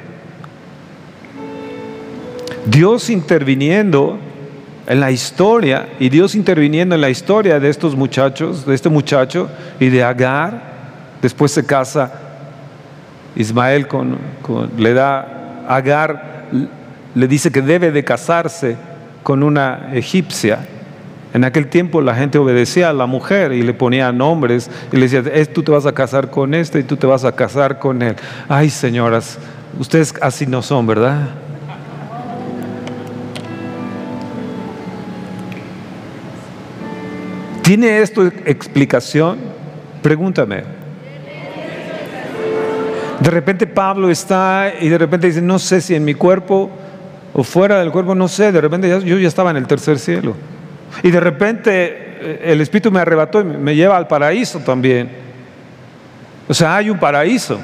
Dios 2.66 3.10
interviniendo 3.10 4.18
en 4.88 5.00
la 5.00 5.12
historia 5.12 5.90
y 6.00 6.10
Dios 6.10 6.36
interviniendo 6.36 6.96
en 6.96 7.02
la 7.02 7.10
historia 7.10 7.60
de 7.60 7.70
estos 7.70 7.96
muchachos, 7.96 8.66
de 8.66 8.76
este 8.76 8.90
muchacho 8.90 9.50
y 9.80 9.90
de 9.90 10.04
Agar, 10.04 10.62
después 11.22 11.52
se 11.52 11.66
casa 11.66 12.12
Ismael 13.36 13.88
con, 13.88 14.18
le 14.78 14.94
da 14.94 15.66
Agar, 15.68 16.46
le 17.16 17.28
dice 17.28 17.52
que 17.52 17.62
debe 17.62 17.92
de 17.92 18.04
casarse 18.04 18.76
con 19.24 19.44
una 19.44 19.90
egipcia 19.94 20.60
en 21.34 21.44
aquel 21.44 21.68
tiempo 21.68 22.00
la 22.02 22.14
gente 22.14 22.38
obedecía 22.38 22.90
a 22.90 22.94
la 22.94 23.08
mujer 23.08 23.54
y 23.54 23.64
le 23.64 23.74
ponía 23.74 24.12
nombres 24.12 24.70
y 24.92 24.98
le 24.98 25.08
decía, 25.08 25.24
tú 25.52 25.64
te 25.64 25.72
vas 25.72 25.88
a 25.88 25.92
casar 25.92 26.30
con 26.30 26.54
este 26.54 26.80
y 26.80 26.84
tú 26.84 26.96
te 26.96 27.08
vas 27.08 27.26
a 27.26 27.32
casar 27.32 27.80
con 27.80 28.04
él. 28.04 28.16
Ay, 28.48 28.70
señoras, 28.70 29.40
ustedes 29.80 30.14
así 30.22 30.46
no 30.46 30.62
son, 30.62 30.86
¿verdad? 30.86 31.30
¿Tiene 37.64 38.00
esto 38.02 38.28
explicación? 38.46 39.40
Pregúntame. 40.04 40.64
De 43.20 43.30
repente 43.32 43.66
Pablo 43.66 44.12
está 44.12 44.72
y 44.80 44.88
de 44.88 44.98
repente 45.00 45.28
dice, 45.28 45.42
no 45.42 45.58
sé 45.58 45.82
si 45.82 45.96
en 45.96 46.06
mi 46.06 46.14
cuerpo 46.14 46.70
o 47.34 47.44
fuera 47.44 47.80
del 47.80 47.90
cuerpo, 47.90 48.14
no 48.14 48.28
sé, 48.28 48.52
de 48.52 48.62
repente 48.62 48.88
yo 49.04 49.18
ya 49.18 49.28
estaba 49.28 49.50
en 49.50 49.58
el 49.58 49.66
tercer 49.66 49.98
cielo. 49.98 50.36
Y 51.02 51.12
de 51.12 51.20
repente 51.20 51.72
eh, 52.22 52.42
el 52.44 52.62
Espíritu 52.62 52.92
me 52.92 53.00
arrebató 53.00 53.42
y 53.42 53.44
me 53.44 53.76
lleva 53.76 53.98
al 53.98 54.08
paraíso 54.08 54.60
también. 54.60 55.10
O 56.48 56.54
sea, 56.54 56.76
hay 56.76 56.90
un 56.90 57.00
paraíso. 57.00 57.60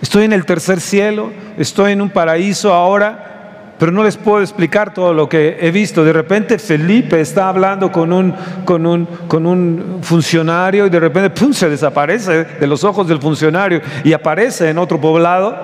Estoy 0.00 0.24
en 0.24 0.32
el 0.32 0.44
tercer 0.44 0.80
cielo, 0.80 1.32
estoy 1.58 1.92
en 1.92 2.00
un 2.00 2.10
paraíso 2.10 2.72
ahora, 2.72 3.74
pero 3.78 3.92
no 3.92 4.02
les 4.04 4.16
puedo 4.16 4.40
explicar 4.40 4.94
todo 4.94 5.12
lo 5.12 5.28
que 5.28 5.58
he 5.60 5.70
visto. 5.70 6.04
De 6.04 6.12
repente 6.12 6.58
Felipe 6.58 7.20
está 7.20 7.48
hablando 7.48 7.90
con 7.90 8.12
un, 8.12 8.34
con 8.64 8.86
un, 8.86 9.06
con 9.26 9.46
un 9.46 9.98
funcionario 10.02 10.86
y 10.86 10.90
de 10.90 11.00
repente 11.00 11.30
¡pum! 11.30 11.52
se 11.52 11.68
desaparece 11.68 12.44
de 12.44 12.66
los 12.66 12.84
ojos 12.84 13.08
del 13.08 13.20
funcionario 13.20 13.80
y 14.04 14.12
aparece 14.12 14.70
en 14.70 14.78
otro 14.78 15.00
poblado 15.00 15.56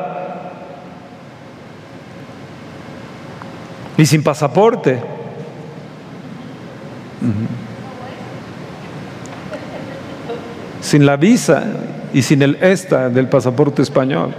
y 3.96 4.06
sin 4.06 4.22
pasaporte. 4.22 5.21
Sin 10.80 11.06
la 11.06 11.16
visa 11.16 11.64
y 12.12 12.22
sin 12.22 12.42
el 12.42 12.56
ESTA 12.60 13.08
del 13.08 13.28
pasaporte 13.28 13.82
español. 13.82 14.34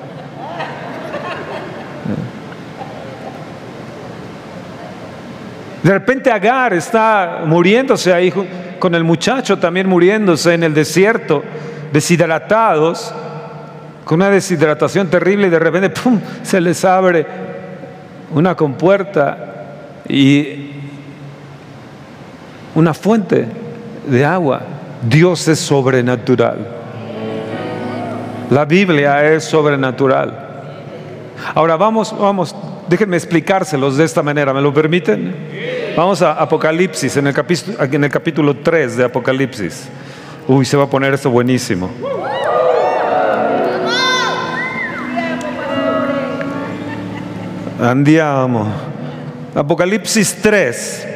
De 5.84 5.90
repente 5.92 6.32
Agar 6.32 6.74
está 6.74 7.42
muriéndose 7.46 8.14
ahí 8.14 8.34
con 8.80 8.96
el 8.96 9.04
muchacho 9.04 9.60
también 9.60 9.88
muriéndose 9.88 10.54
en 10.54 10.64
el 10.64 10.74
desierto, 10.74 11.44
deshidratados, 11.92 13.14
con 14.06 14.22
una 14.22 14.30
deshidratación 14.30 15.08
terrible 15.08 15.48
y 15.48 15.50
de 15.50 15.60
repente 15.60 15.90
¡pum! 16.02 16.20
se 16.42 16.62
les 16.62 16.84
abre 16.86 17.26
una 18.34 18.56
compuerta 18.56 19.66
y 20.08 20.73
una 22.76 22.94
fuente 22.94 23.46
de 24.08 24.26
agua. 24.26 24.62
Dios 25.08 25.48
es 25.48 25.60
sobrenatural. 25.60 26.68
La 28.50 28.66
Biblia 28.66 29.34
es 29.34 29.44
sobrenatural. 29.44 30.44
Ahora 31.56 31.76
vamos, 31.76 32.16
vamos, 32.18 32.56
déjenme 32.88 33.18
explicárselos 33.18 33.98
de 33.98 34.06
esta 34.06 34.24
manera, 34.24 34.54
¿me 34.54 34.62
lo 34.62 34.74
permiten? 34.74 35.36
Vamos 35.96 36.22
a 36.22 36.34
Apocalipsis, 36.34 37.18
en 37.18 37.28
el, 37.28 37.34
capítulo, 37.34 37.84
en 37.84 38.04
el 38.04 38.10
capítulo 38.10 38.56
3 38.58 38.98
de 38.98 39.04
Apocalipsis. 39.06 39.90
Uy, 40.48 40.66
se 40.66 40.78
va 40.78 40.84
a 40.84 40.90
poner 40.90 41.14
esto 41.14 41.30
buenísimo. 41.30 41.90
Andiamo. 47.80 48.72
Apocalipsis 49.56 50.36
3. 50.42 51.13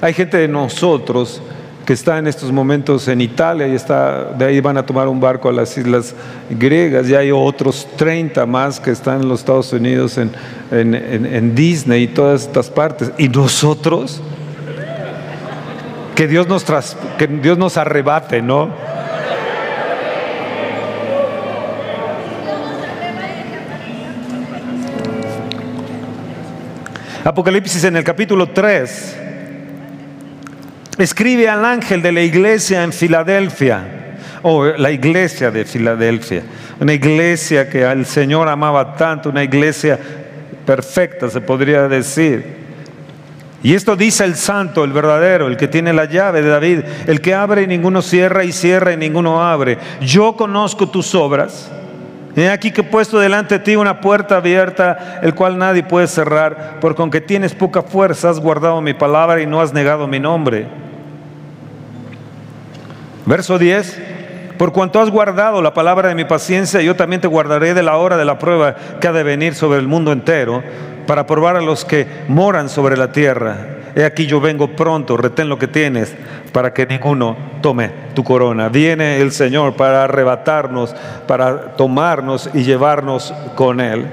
Hay 0.00 0.14
gente 0.14 0.36
de 0.36 0.46
nosotros 0.46 1.42
que 1.84 1.92
está 1.92 2.18
en 2.18 2.28
estos 2.28 2.52
momentos 2.52 3.08
en 3.08 3.20
Italia 3.20 3.66
y 3.66 3.74
está, 3.74 4.26
de 4.26 4.44
ahí 4.44 4.60
van 4.60 4.76
a 4.76 4.86
tomar 4.86 5.08
un 5.08 5.18
barco 5.18 5.48
a 5.48 5.52
las 5.52 5.76
islas 5.76 6.14
griegas 6.50 7.08
y 7.08 7.16
hay 7.16 7.32
otros 7.32 7.88
30 7.96 8.46
más 8.46 8.78
que 8.78 8.92
están 8.92 9.22
en 9.22 9.28
los 9.28 9.40
Estados 9.40 9.72
Unidos, 9.72 10.16
en, 10.18 10.34
en 10.70 11.54
Disney 11.54 12.04
y 12.04 12.06
todas 12.08 12.42
estas 12.42 12.70
partes. 12.70 13.10
Y 13.18 13.28
nosotros, 13.28 14.20
que 16.14 16.28
Dios 16.28 16.46
nos, 16.46 16.62
tras, 16.62 16.96
que 17.16 17.26
Dios 17.26 17.58
nos 17.58 17.76
arrebate, 17.76 18.40
¿no? 18.40 18.68
Apocalipsis 27.24 27.82
en 27.82 27.96
el 27.96 28.04
capítulo 28.04 28.50
3 28.50 29.27
escribe 30.98 31.48
al 31.48 31.64
ángel 31.64 32.02
de 32.02 32.12
la 32.12 32.22
iglesia 32.22 32.82
en 32.82 32.92
Filadelfia. 32.92 33.94
o 34.42 34.64
la 34.64 34.92
iglesia 34.92 35.50
de 35.50 35.64
Filadelfia, 35.64 36.42
una 36.78 36.92
iglesia 36.92 37.68
que 37.68 37.84
al 37.84 38.06
Señor 38.06 38.48
amaba 38.48 38.94
tanto, 38.94 39.30
una 39.30 39.42
iglesia 39.42 39.98
perfecta, 40.64 41.28
se 41.28 41.40
podría 41.40 41.88
decir. 41.88 42.58
Y 43.62 43.74
esto 43.74 43.96
dice 43.96 44.24
el 44.24 44.36
santo, 44.36 44.84
el 44.84 44.92
verdadero, 44.92 45.48
el 45.48 45.56
que 45.56 45.66
tiene 45.66 45.92
la 45.92 46.04
llave 46.04 46.42
de 46.42 46.50
David, 46.50 46.80
el 47.06 47.20
que 47.20 47.34
abre 47.34 47.62
y 47.62 47.66
ninguno 47.66 48.02
cierra 48.02 48.44
y 48.44 48.52
cierra 48.52 48.92
y 48.92 48.96
ninguno 48.96 49.42
abre. 49.42 49.78
Yo 50.00 50.36
conozco 50.36 50.88
tus 50.88 51.14
obras. 51.14 51.68
He 52.36 52.48
aquí 52.48 52.70
que 52.70 52.82
he 52.82 52.84
puesto 52.84 53.18
delante 53.18 53.58
de 53.58 53.64
ti 53.64 53.74
una 53.74 54.00
puerta 54.00 54.36
abierta, 54.36 55.18
el 55.22 55.34
cual 55.34 55.58
nadie 55.58 55.82
puede 55.82 56.06
cerrar, 56.06 56.78
porque 56.80 57.02
aunque 57.02 57.20
tienes 57.20 57.52
poca 57.52 57.82
fuerza, 57.82 58.30
has 58.30 58.38
guardado 58.38 58.80
mi 58.80 58.94
palabra 58.94 59.42
y 59.42 59.46
no 59.46 59.60
has 59.60 59.72
negado 59.72 60.06
mi 60.06 60.20
nombre. 60.20 60.68
Verso 63.28 63.58
10. 63.58 63.98
Por 64.56 64.72
cuanto 64.72 65.02
has 65.02 65.10
guardado 65.10 65.60
la 65.60 65.74
palabra 65.74 66.08
de 66.08 66.14
mi 66.14 66.24
paciencia, 66.24 66.80
yo 66.80 66.96
también 66.96 67.20
te 67.20 67.28
guardaré 67.28 67.74
de 67.74 67.82
la 67.82 67.98
hora 67.98 68.16
de 68.16 68.24
la 68.24 68.38
prueba 68.38 68.74
que 69.02 69.06
ha 69.06 69.12
de 69.12 69.22
venir 69.22 69.54
sobre 69.54 69.78
el 69.78 69.86
mundo 69.86 70.12
entero 70.12 70.62
para 71.06 71.26
probar 71.26 71.54
a 71.56 71.60
los 71.60 71.84
que 71.84 72.06
moran 72.26 72.70
sobre 72.70 72.96
la 72.96 73.12
tierra. 73.12 73.58
He 73.94 74.04
aquí 74.04 74.26
yo 74.26 74.40
vengo 74.40 74.68
pronto, 74.68 75.18
retén 75.18 75.50
lo 75.50 75.58
que 75.58 75.68
tienes 75.68 76.16
para 76.52 76.72
que 76.72 76.86
ninguno 76.86 77.36
tome 77.60 77.90
tu 78.14 78.24
corona. 78.24 78.70
Viene 78.70 79.20
el 79.20 79.30
Señor 79.30 79.76
para 79.76 80.04
arrebatarnos, 80.04 80.96
para 81.26 81.76
tomarnos 81.76 82.48
y 82.54 82.62
llevarnos 82.62 83.34
con 83.54 83.80
Él. 83.80 84.06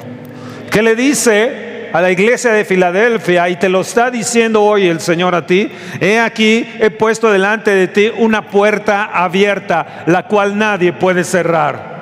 ¿Qué 0.70 0.82
le 0.82 0.94
dice 0.94 1.75
a 1.96 2.02
la 2.02 2.12
iglesia 2.12 2.52
de 2.52 2.66
Filadelfia? 2.66 3.48
Y 3.48 3.56
te 3.56 3.70
lo 3.70 3.80
está 3.80 4.12
diciendo 4.12 4.62
hoy 4.62 4.86
el 4.88 5.00
Señor 5.00 5.34
a 5.34 5.46
ti. 5.46 5.72
He 6.02 6.20
aquí, 6.20 6.70
he 6.78 6.90
puesto 6.90 7.32
delante 7.32 7.72
de 7.72 7.88
ti 7.88 8.12
una 8.18 8.50
puerta 8.50 9.06
abierta, 9.14 10.04
la 10.06 10.24
cual 10.24 10.58
nadie 10.58 10.92
puede 10.92 11.24
cerrar. 11.24 11.96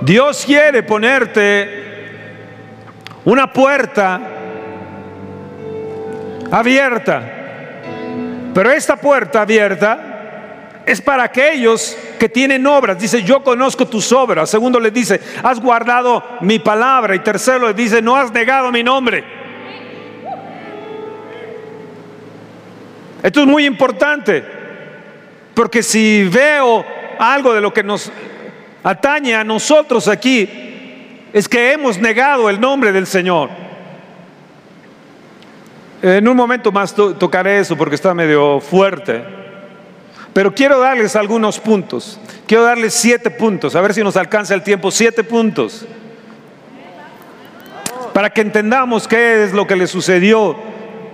Dios 0.00 0.44
quiere 0.44 0.82
ponerte 0.82 1.84
una 3.24 3.52
puerta 3.52 4.20
abierta. 6.50 7.22
Pero 8.52 8.72
esta 8.72 8.96
puerta 8.96 9.42
abierta 9.42 10.82
es 10.84 11.00
para 11.00 11.22
aquellos 11.22 11.96
que 12.16 12.28
tienen 12.28 12.66
obras. 12.66 12.98
Dice, 12.98 13.22
yo 13.22 13.42
conozco 13.42 13.86
tus 13.86 14.10
obras. 14.12 14.50
Segundo 14.50 14.80
le 14.80 14.90
dice, 14.90 15.20
has 15.42 15.60
guardado 15.60 16.22
mi 16.40 16.58
palabra. 16.58 17.14
Y 17.14 17.20
tercero 17.20 17.68
le 17.68 17.74
dice, 17.74 18.02
no 18.02 18.16
has 18.16 18.32
negado 18.32 18.70
mi 18.72 18.82
nombre. 18.82 19.24
Esto 23.22 23.40
es 23.40 23.46
muy 23.46 23.64
importante. 23.64 24.44
Porque 25.54 25.82
si 25.82 26.24
veo 26.24 26.84
algo 27.18 27.54
de 27.54 27.60
lo 27.60 27.72
que 27.72 27.82
nos 27.82 28.12
atañe 28.82 29.34
a 29.34 29.44
nosotros 29.44 30.08
aquí, 30.08 31.28
es 31.32 31.48
que 31.48 31.72
hemos 31.72 31.98
negado 31.98 32.48
el 32.50 32.60
nombre 32.60 32.92
del 32.92 33.06
Señor. 33.06 33.50
En 36.02 36.28
un 36.28 36.36
momento 36.36 36.70
más 36.70 36.94
tocaré 36.94 37.58
eso 37.58 37.76
porque 37.76 37.94
está 37.94 38.14
medio 38.14 38.60
fuerte. 38.60 39.45
Pero 40.36 40.54
quiero 40.54 40.78
darles 40.78 41.16
algunos 41.16 41.58
puntos. 41.58 42.20
Quiero 42.46 42.62
darles 42.62 42.92
siete 42.92 43.30
puntos. 43.30 43.74
A 43.74 43.80
ver 43.80 43.94
si 43.94 44.02
nos 44.02 44.18
alcanza 44.18 44.52
el 44.52 44.62
tiempo. 44.62 44.90
Siete 44.90 45.24
puntos. 45.24 45.86
Para 48.12 48.28
que 48.28 48.42
entendamos 48.42 49.08
qué 49.08 49.44
es 49.44 49.54
lo 49.54 49.66
que 49.66 49.74
le 49.76 49.86
sucedió 49.86 50.54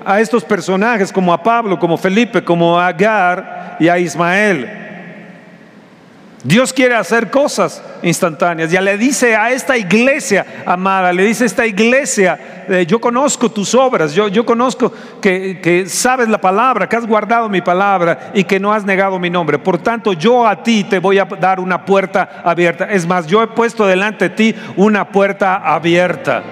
a 0.04 0.20
estos 0.20 0.42
personajes 0.42 1.12
como 1.12 1.32
a 1.32 1.40
Pablo, 1.40 1.78
como 1.78 1.96
Felipe, 1.98 2.42
como 2.42 2.80
a 2.80 2.88
Agar 2.88 3.76
y 3.78 3.86
a 3.86 3.96
Ismael. 3.96 4.81
Dios 6.44 6.72
quiere 6.72 6.96
hacer 6.96 7.30
cosas 7.30 7.80
instantáneas. 8.02 8.70
Ya 8.70 8.80
le 8.80 8.98
dice 8.98 9.36
a 9.36 9.52
esta 9.52 9.76
iglesia 9.76 10.44
amada, 10.66 11.12
le 11.12 11.24
dice 11.24 11.44
a 11.44 11.46
esta 11.46 11.66
iglesia, 11.66 12.64
eh, 12.68 12.84
yo 12.84 13.00
conozco 13.00 13.48
tus 13.48 13.74
obras, 13.76 14.12
yo, 14.12 14.26
yo 14.26 14.44
conozco 14.44 14.92
que, 15.20 15.60
que, 15.62 15.86
sabes 15.88 16.28
la 16.28 16.40
palabra, 16.40 16.88
que 16.88 16.96
has 16.96 17.06
guardado 17.06 17.48
mi 17.48 17.60
palabra 17.60 18.32
y 18.34 18.42
que 18.42 18.58
no 18.58 18.72
has 18.72 18.84
negado 18.84 19.20
mi 19.20 19.30
nombre. 19.30 19.58
Por 19.60 19.78
tanto, 19.78 20.14
yo 20.14 20.44
a 20.44 20.64
ti 20.64 20.82
te 20.82 20.98
voy 20.98 21.18
a 21.18 21.26
dar 21.26 21.60
una 21.60 21.84
puerta 21.84 22.42
abierta. 22.44 22.86
Es 22.90 23.06
más, 23.06 23.28
yo 23.28 23.40
he 23.40 23.46
puesto 23.46 23.86
delante 23.86 24.28
de 24.28 24.34
ti 24.34 24.54
una 24.76 25.08
puerta 25.08 25.56
abierta. 25.56 26.42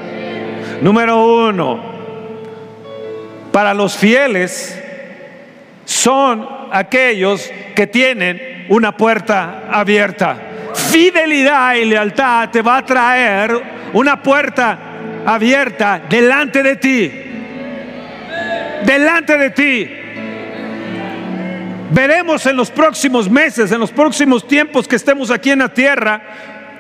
Número 0.83 1.49
uno, 1.49 1.81
para 3.51 3.75
los 3.75 3.97
fieles 3.97 4.81
son 5.85 6.47
aquellos 6.71 7.51
que 7.75 7.89
tienen 7.89 8.60
una 8.71 8.97
puerta 8.97 9.65
abierta. 9.71 10.37
Fidelidad 10.75 11.75
y 11.75 11.85
lealtad 11.85 12.51
te 12.51 12.63
va 12.63 12.79
a 12.79 12.87
traer 12.87 13.53
una 13.93 14.23
puerta 14.23 14.79
abierta 15.27 16.03
delante 16.09 16.63
de 16.63 16.77
ti. 16.77 17.13
Delante 18.85 19.37
de 19.37 19.51
ti. 19.51 19.91
Veremos 21.91 22.47
en 22.47 22.57
los 22.57 22.71
próximos 22.71 23.29
meses, 23.29 23.73
en 23.73 23.81
los 23.81 23.91
próximos 23.91 24.47
tiempos 24.47 24.87
que 24.87 24.97
estemos 24.97 25.31
aquí 25.33 25.51
en 25.51 25.59
la 25.59 25.69
tierra, 25.69 26.23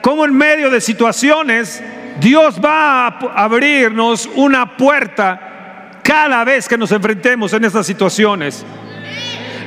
cómo 0.00 0.24
en 0.24 0.32
medio 0.32 0.70
de 0.70 0.80
situaciones 0.80 1.82
Dios 2.20 2.60
va 2.64 3.08
a 3.08 3.18
abrirnos 3.34 4.30
una 4.36 4.76
puerta 4.76 5.98
cada 6.04 6.44
vez 6.44 6.68
que 6.68 6.78
nos 6.78 6.92
enfrentemos 6.92 7.52
en 7.52 7.64
estas 7.64 7.86
situaciones. 7.86 8.64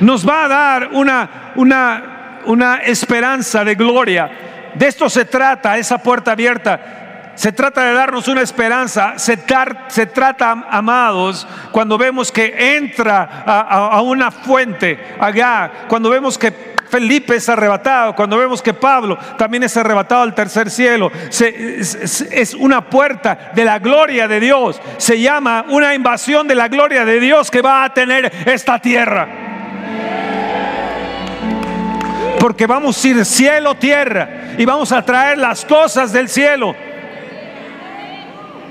Nos 0.00 0.26
va 0.26 0.44
a 0.44 0.48
dar 0.48 0.88
una, 0.92 1.52
una 1.56 2.13
una 2.46 2.78
esperanza 2.78 3.64
de 3.64 3.74
gloria. 3.74 4.30
De 4.74 4.86
esto 4.86 5.08
se 5.08 5.24
trata, 5.24 5.78
esa 5.78 5.98
puerta 5.98 6.32
abierta. 6.32 7.32
Se 7.34 7.52
trata 7.52 7.84
de 7.84 7.94
darnos 7.94 8.28
una 8.28 8.42
esperanza. 8.42 9.14
Se, 9.18 9.36
trata, 9.36 10.66
amados, 10.70 11.46
cuando 11.72 11.98
vemos 11.98 12.30
que 12.30 12.76
entra 12.76 13.42
a, 13.44 14.00
una 14.02 14.30
fuente 14.30 15.16
allá, 15.18 15.70
cuando 15.88 16.10
vemos 16.10 16.38
que 16.38 16.74
Felipe 16.88 17.34
es 17.34 17.48
arrebatado, 17.48 18.14
cuando 18.14 18.38
vemos 18.38 18.62
que 18.62 18.72
Pablo 18.72 19.18
también 19.36 19.64
es 19.64 19.76
arrebatado 19.76 20.22
al 20.22 20.34
tercer 20.34 20.70
cielo, 20.70 21.10
es, 21.28 22.54
una 22.56 22.88
puerta 22.88 23.50
de 23.52 23.64
la 23.64 23.80
gloria 23.80 24.28
de 24.28 24.38
Dios. 24.38 24.80
Se 24.98 25.20
llama 25.20 25.64
una 25.68 25.94
invasión 25.94 26.46
de 26.46 26.54
la 26.54 26.68
gloria 26.68 27.04
de 27.04 27.18
Dios 27.18 27.50
que 27.50 27.62
va 27.62 27.84
a 27.84 27.92
tener 27.92 28.30
esta 28.46 28.78
tierra 28.78 29.43
porque 32.44 32.66
vamos 32.66 33.02
a 33.02 33.08
ir 33.08 33.24
cielo, 33.24 33.74
tierra 33.74 34.52
y 34.58 34.66
vamos 34.66 34.92
a 34.92 35.00
traer 35.00 35.38
las 35.38 35.64
cosas 35.64 36.12
del 36.12 36.28
cielo. 36.28 36.76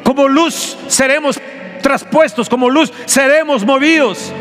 Como 0.03 0.27
luz 0.27 0.77
seremos 0.87 1.41
traspuestos, 1.81 2.47
como 2.47 2.69
luz 2.69 2.93
seremos 3.07 3.65
movidos. 3.65 4.31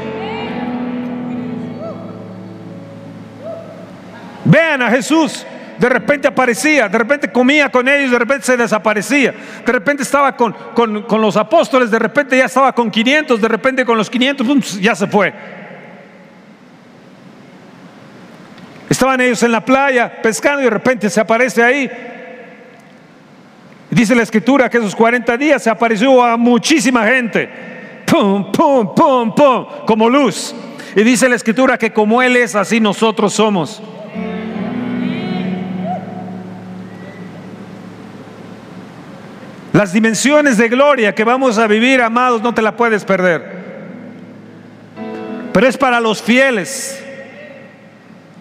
Vean 4.45 4.83
a 4.83 4.90
Jesús. 4.90 5.47
De 5.79 5.88
repente 5.88 6.29
aparecía, 6.29 6.90
de 6.90 6.99
repente 6.99 7.33
comía 7.33 7.71
con 7.71 7.88
ellos, 7.88 8.11
de 8.11 8.18
repente 8.18 8.45
se 8.45 8.59
desaparecía. 8.59 9.33
De 9.64 9.73
repente 9.73 10.03
estaba 10.03 10.37
con, 10.37 10.53
con 10.75 11.23
los 11.23 11.38
apóstoles, 11.38 11.90
de 11.90 11.99
repente 11.99 12.37
ya 12.37 12.45
estaba 12.45 12.75
con 12.75 12.90
500, 12.90 13.40
de 13.40 13.49
repente 13.49 13.87
con 13.87 13.97
los 13.97 14.11
500, 14.11 14.79
ya 14.79 14.95
se 14.95 15.07
fue. 15.07 15.62
Estaban 18.93 19.23
ellos 19.23 19.43
en 19.43 19.53
la 19.53 19.65
playa 19.65 20.21
pescando 20.21 20.61
y 20.61 20.65
de 20.65 20.71
repente 20.71 21.09
se 21.09 21.19
aparece 21.19 21.63
ahí. 21.63 21.91
Dice 23.89 24.15
la 24.15 24.23
escritura 24.23 24.69
que 24.69 24.77
esos 24.77 24.95
40 24.95 25.35
días 25.39 25.63
se 25.63 25.71
apareció 25.71 26.23
a 26.23 26.37
muchísima 26.37 27.07
gente. 27.07 27.49
Pum, 28.05 28.53
pum, 28.53 28.95
pum, 28.95 29.35
pum, 29.35 29.67
como 29.87 30.11
luz. 30.11 30.55
Y 30.95 31.03
dice 31.05 31.27
la 31.27 31.37
escritura 31.37 31.79
que 31.79 31.91
como 31.91 32.21
Él 32.21 32.37
es, 32.37 32.55
así 32.55 32.81
nosotros 32.81 33.33
somos. 33.33 33.83
Las 39.73 39.95
dimensiones 39.95 40.59
de 40.59 40.69
gloria 40.69 41.15
que 41.15 41.25
vamos 41.25 41.57
a 41.57 41.67
vivir, 41.67 42.03
amados, 42.03 42.43
no 42.43 42.53
te 42.53 42.61
la 42.61 42.77
puedes 42.77 43.07
perder. 43.07 43.63
Pero 45.55 45.67
es 45.67 45.79
para 45.79 45.99
los 45.99 46.21
fieles. 46.21 47.03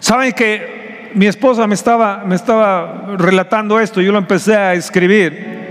Saben 0.02 0.32
que 0.32 1.12
mi 1.14 1.28
esposa 1.28 1.68
me 1.68 1.76
estaba, 1.76 2.24
me 2.26 2.34
estaba 2.34 3.14
relatando 3.18 3.78
esto, 3.78 4.00
yo 4.00 4.10
lo 4.10 4.18
empecé 4.18 4.56
a 4.56 4.74
escribir. 4.74 5.62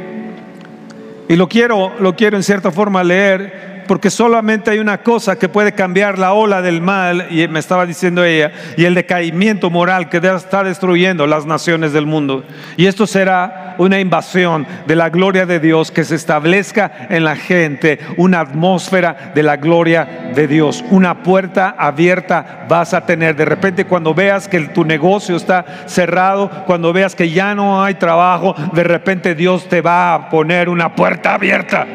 Y 1.27 1.35
lo 1.35 1.49
quiero, 1.49 1.91
lo 1.99 2.15
quiero 2.15 2.37
en 2.37 2.43
cierta 2.43 2.71
forma 2.71 3.03
leer, 3.03 3.83
porque 3.89 4.09
solamente 4.09 4.71
hay 4.71 4.79
una 4.79 4.99
cosa 4.99 5.37
que 5.37 5.49
puede 5.49 5.73
cambiar 5.73 6.17
la 6.17 6.31
ola 6.31 6.61
del 6.61 6.79
mal, 6.79 7.27
y 7.29 7.45
me 7.49 7.59
estaba 7.59 7.85
diciendo 7.85 8.23
ella, 8.23 8.53
y 8.77 8.85
el 8.85 8.95
decaimiento 8.95 9.69
moral 9.69 10.07
que 10.07 10.19
está 10.19 10.63
destruyendo 10.63 11.27
las 11.27 11.45
naciones 11.45 11.91
del 11.91 12.05
mundo. 12.05 12.45
Y 12.77 12.85
esto 12.85 13.07
será 13.07 13.70
una 13.85 13.99
invasión 13.99 14.67
de 14.85 14.95
la 14.95 15.09
gloria 15.09 15.45
de 15.45 15.59
Dios, 15.59 15.91
que 15.91 16.03
se 16.03 16.15
establezca 16.15 17.07
en 17.09 17.23
la 17.23 17.35
gente 17.35 17.99
una 18.17 18.39
atmósfera 18.39 19.31
de 19.33 19.43
la 19.43 19.57
gloria 19.57 20.31
de 20.35 20.47
Dios. 20.47 20.83
Una 20.91 21.23
puerta 21.23 21.75
abierta 21.77 22.65
vas 22.69 22.93
a 22.93 23.05
tener. 23.05 23.35
De 23.35 23.45
repente 23.45 23.85
cuando 23.85 24.13
veas 24.13 24.47
que 24.47 24.59
tu 24.67 24.85
negocio 24.85 25.35
está 25.35 25.65
cerrado, 25.87 26.49
cuando 26.67 26.93
veas 26.93 27.15
que 27.15 27.31
ya 27.31 27.55
no 27.55 27.83
hay 27.83 27.95
trabajo, 27.95 28.55
de 28.73 28.83
repente 28.83 29.33
Dios 29.33 29.67
te 29.67 29.81
va 29.81 30.13
a 30.13 30.29
poner 30.29 30.69
una 30.69 30.95
puerta 30.95 31.33
abierta. 31.33 31.87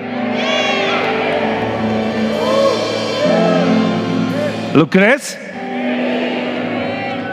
¿Lo 4.75 4.91
crees? 4.91 5.39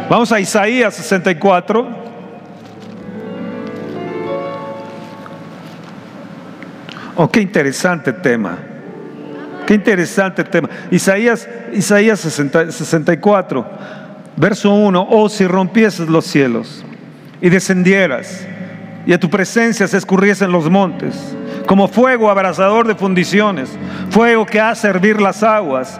Vamos 0.10 0.32
a 0.32 0.39
Isaías 0.39 0.94
64. 0.94 2.03
Oh, 7.15 7.30
qué 7.30 7.41
interesante 7.41 8.13
tema. 8.13 8.58
Qué 9.65 9.76
interesante 9.76 10.43
tema. 10.43 10.69
Isaías, 10.91 11.47
Isaías 11.71 12.19
64, 12.19 13.65
verso 14.36 14.73
1. 14.73 15.08
Oh, 15.10 15.30
si 15.30 15.47
rompieses 15.47 16.10
los 16.10 16.26
cielos 16.26 16.84
y 17.41 17.49
descendieras 17.49 18.45
y 19.06 19.13
a 19.13 19.19
tu 19.19 19.30
presencia 19.30 19.88
se 19.88 19.97
escurriesen 19.97 20.52
los 20.52 20.69
montes, 20.69 21.15
como 21.65 21.88
fuego 21.88 22.30
abrasador 22.30 22.88
de 22.88 22.95
fundiciones, 22.95 23.69
fuego 24.10 24.45
que 24.45 24.60
hace 24.60 24.88
hervir 24.88 25.21
las 25.21 25.43
aguas 25.43 25.99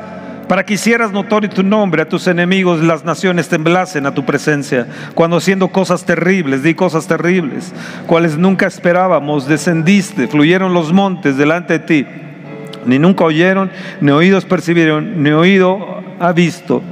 para 0.54 0.68
que 0.68 0.76
hicieras 0.76 1.12
notorio 1.12 1.50
tu 1.50 1.64
nombre 1.64 2.04
a 2.04 2.08
tus 2.08 2.28
enemigos, 2.28 2.80
las 2.84 3.04
naciones 3.04 3.50
temblasen 3.50 4.06
a 4.06 4.14
tu 4.14 4.24
presencia, 4.24 4.86
cuando 5.16 5.38
haciendo 5.38 5.70
cosas 5.70 6.06
terribles, 6.06 6.62
di 6.62 6.76
cosas 6.76 7.08
terribles, 7.08 7.74
cuales 8.06 8.38
nunca 8.38 8.68
esperábamos, 8.68 9.48
descendiste, 9.48 10.28
fluyeron 10.28 10.76
los 10.76 10.94
montes 10.94 11.38
delante 11.38 11.80
de 11.80 11.80
ti, 11.80 12.06
ni 12.86 13.00
nunca 13.00 13.24
oyeron, 13.24 13.72
ni 14.00 14.12
oídos 14.12 14.46
percibieron, 14.46 15.24
ni 15.24 15.32
oído 15.32 16.04
ha 16.20 16.32
visto 16.34 16.84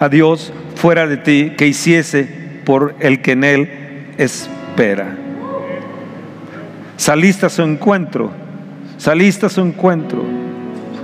a 0.00 0.08
Dios 0.08 0.52
fuera 0.74 1.06
de 1.06 1.18
ti 1.18 1.52
que 1.56 1.68
hiciese 1.68 2.62
por 2.64 2.96
el 2.98 3.22
que 3.22 3.30
en 3.30 3.44
él 3.44 3.70
espera. 4.18 5.14
Saliste 6.96 7.46
a 7.46 7.48
su 7.48 7.62
encuentro, 7.62 8.32
saliste 8.96 9.46
a 9.46 9.50
su 9.50 9.60
encuentro 9.60 10.47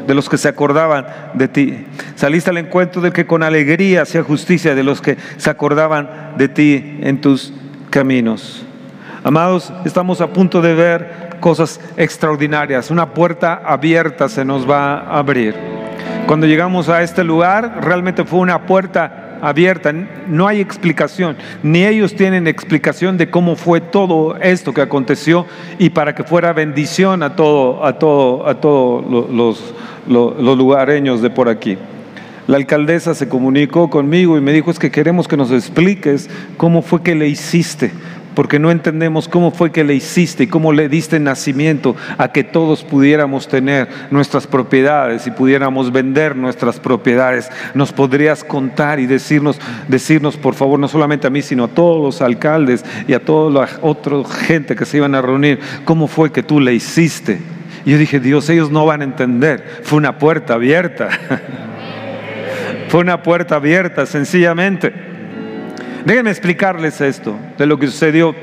de 0.06 0.14
los 0.14 0.28
que 0.28 0.38
se 0.38 0.48
acordaban 0.48 1.06
de 1.34 1.48
ti. 1.48 1.86
Saliste 2.14 2.50
al 2.50 2.58
encuentro 2.58 3.00
del 3.00 3.12
que 3.12 3.26
con 3.26 3.42
alegría 3.42 4.02
hacía 4.02 4.22
justicia, 4.22 4.74
de 4.74 4.82
los 4.82 5.00
que 5.00 5.16
se 5.36 5.50
acordaban 5.50 6.34
de 6.36 6.48
ti 6.48 6.98
en 7.00 7.20
tus 7.20 7.52
caminos. 7.90 8.64
Amados, 9.22 9.72
estamos 9.84 10.20
a 10.20 10.28
punto 10.28 10.60
de 10.60 10.74
ver 10.74 11.36
cosas 11.40 11.80
extraordinarias. 11.96 12.90
Una 12.90 13.14
puerta 13.14 13.62
abierta 13.64 14.28
se 14.28 14.44
nos 14.44 14.68
va 14.68 14.98
a 14.98 15.18
abrir. 15.18 15.54
Cuando 16.26 16.46
llegamos 16.46 16.88
a 16.88 17.02
este 17.02 17.24
lugar, 17.24 17.80
realmente 17.82 18.24
fue 18.24 18.40
una 18.40 18.66
puerta 18.66 19.23
abierta, 19.42 19.92
no 19.92 20.46
hay 20.46 20.60
explicación, 20.60 21.36
ni 21.62 21.84
ellos 21.84 22.14
tienen 22.14 22.46
explicación 22.46 23.16
de 23.16 23.30
cómo 23.30 23.56
fue 23.56 23.80
todo 23.80 24.36
esto 24.36 24.72
que 24.72 24.82
aconteció 24.82 25.46
y 25.78 25.90
para 25.90 26.14
que 26.14 26.24
fuera 26.24 26.52
bendición 26.52 27.22
a 27.22 27.36
todo, 27.36 27.84
a 27.84 27.98
todo, 27.98 28.46
a 28.48 28.60
todos 28.60 29.30
los, 29.30 29.74
los 30.06 30.58
lugareños 30.58 31.22
de 31.22 31.30
por 31.30 31.48
aquí. 31.48 31.78
La 32.46 32.58
alcaldesa 32.58 33.14
se 33.14 33.26
comunicó 33.26 33.88
conmigo 33.88 34.36
y 34.36 34.42
me 34.42 34.52
dijo, 34.52 34.70
es 34.70 34.78
que 34.78 34.90
queremos 34.90 35.26
que 35.26 35.36
nos 35.36 35.50
expliques 35.50 36.28
cómo 36.58 36.82
fue 36.82 37.02
que 37.02 37.14
le 37.14 37.26
hiciste, 37.26 37.90
porque 38.34 38.58
no 38.58 38.70
entendemos 38.70 39.28
cómo 39.28 39.50
fue 39.50 39.72
que 39.72 39.84
le 39.84 39.94
hiciste 39.94 40.44
y 40.44 40.46
cómo 40.46 40.72
le 40.72 40.88
diste 40.88 41.18
nacimiento 41.20 41.96
a 42.18 42.28
que 42.28 42.44
todos 42.44 42.84
pudiéramos 42.84 43.48
tener 43.48 43.88
nuestras 44.10 44.46
propiedades 44.46 45.26
y 45.26 45.30
pudiéramos 45.30 45.92
vender 45.92 46.36
nuestras 46.36 46.80
propiedades. 46.80 47.50
Nos 47.74 47.92
podrías 47.92 48.44
contar 48.44 49.00
y 49.00 49.06
decirnos, 49.06 49.60
decirnos 49.88 50.36
por 50.36 50.54
favor, 50.54 50.78
no 50.78 50.88
solamente 50.88 51.26
a 51.26 51.30
mí, 51.30 51.42
sino 51.42 51.64
a 51.64 51.68
todos 51.68 52.02
los 52.02 52.22
alcaldes 52.22 52.84
y 53.06 53.14
a 53.14 53.24
toda 53.24 53.50
la 53.50 53.68
otra 53.80 54.24
gente 54.24 54.76
que 54.76 54.84
se 54.84 54.98
iban 54.98 55.14
a 55.14 55.22
reunir, 55.22 55.60
cómo 55.84 56.06
fue 56.06 56.32
que 56.32 56.42
tú 56.42 56.60
le 56.60 56.74
hiciste. 56.74 57.40
Y 57.84 57.92
yo 57.92 57.98
dije, 57.98 58.20
Dios, 58.20 58.48
ellos 58.48 58.70
no 58.70 58.86
van 58.86 59.02
a 59.02 59.04
entender. 59.04 59.80
Fue 59.82 59.98
una 59.98 60.18
puerta 60.18 60.54
abierta. 60.54 61.08
Fue 62.88 63.00
una 63.00 63.22
puerta 63.22 63.56
abierta, 63.56 64.06
sencillamente. 64.06 65.13
Déjenme 66.04 66.30
explicarles 66.30 67.00
esto, 67.00 67.36
de 67.56 67.66
lo 67.66 67.78
que 67.78 67.86
sucedió. 67.86 68.34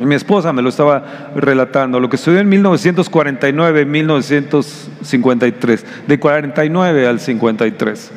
Mi 0.00 0.14
esposa 0.14 0.52
me 0.52 0.62
lo 0.62 0.68
estaba 0.68 1.32
relatando, 1.34 2.00
lo 2.00 2.08
que 2.08 2.16
sucedió 2.16 2.40
en 2.40 2.48
1949, 2.48 3.84
1953, 3.84 5.86
de 6.06 6.18
49 6.18 7.06
al 7.06 7.20
53. 7.20 8.10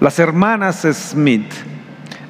Las 0.00 0.18
hermanas 0.18 0.86
Smith 0.92 1.52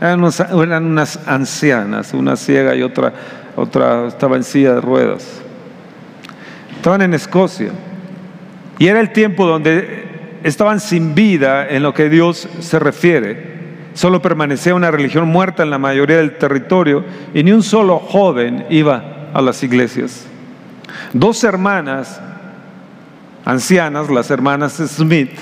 eran 0.01 0.23
unas, 0.23 1.21
ancianas, 1.27 2.15
una 2.15 2.37
ciega 2.37 2.75
y 2.77 2.83
otra, 2.83 3.13
otra 3.57 4.07
estaba 4.07 4.37
en 4.37 4.45
silla 4.45 4.75
de 4.75 4.81
ruedas. 4.81 5.43
Estaban 6.77 7.03
en 7.03 7.15
Escocia. 7.15 7.73
Y 8.79 8.87
era 8.87 9.01
el 9.01 9.13
tiempo 9.13 9.47
donde 9.47 10.39
estaban 10.45 10.81
sin 10.81 11.15
vida 11.15 11.69
en 11.69 11.83
lo 11.83 11.93
que 11.93 12.09
Dios 12.09 12.49
se 12.61 12.79
refiere. 12.79 13.58
Solo 13.99 14.23
permanecía 14.23 14.77
una 14.77 14.93
religión 14.93 15.27
muerta 15.27 15.65
en 15.65 15.71
la 15.71 15.79
mayoría 15.79 16.19
del 16.19 16.39
territorio 16.39 17.05
y 17.35 17.43
ni 17.43 17.51
un 17.51 17.65
solo 17.65 17.99
joven 17.99 18.65
iba 18.71 19.03
a 19.35 19.43
las 19.43 19.65
iglesias. 19.65 20.25
Dos 21.13 21.43
hermanas 21.43 22.21
ancianas, 23.45 24.09
las 24.09 24.31
hermanas 24.31 24.75
Smith, 24.75 25.33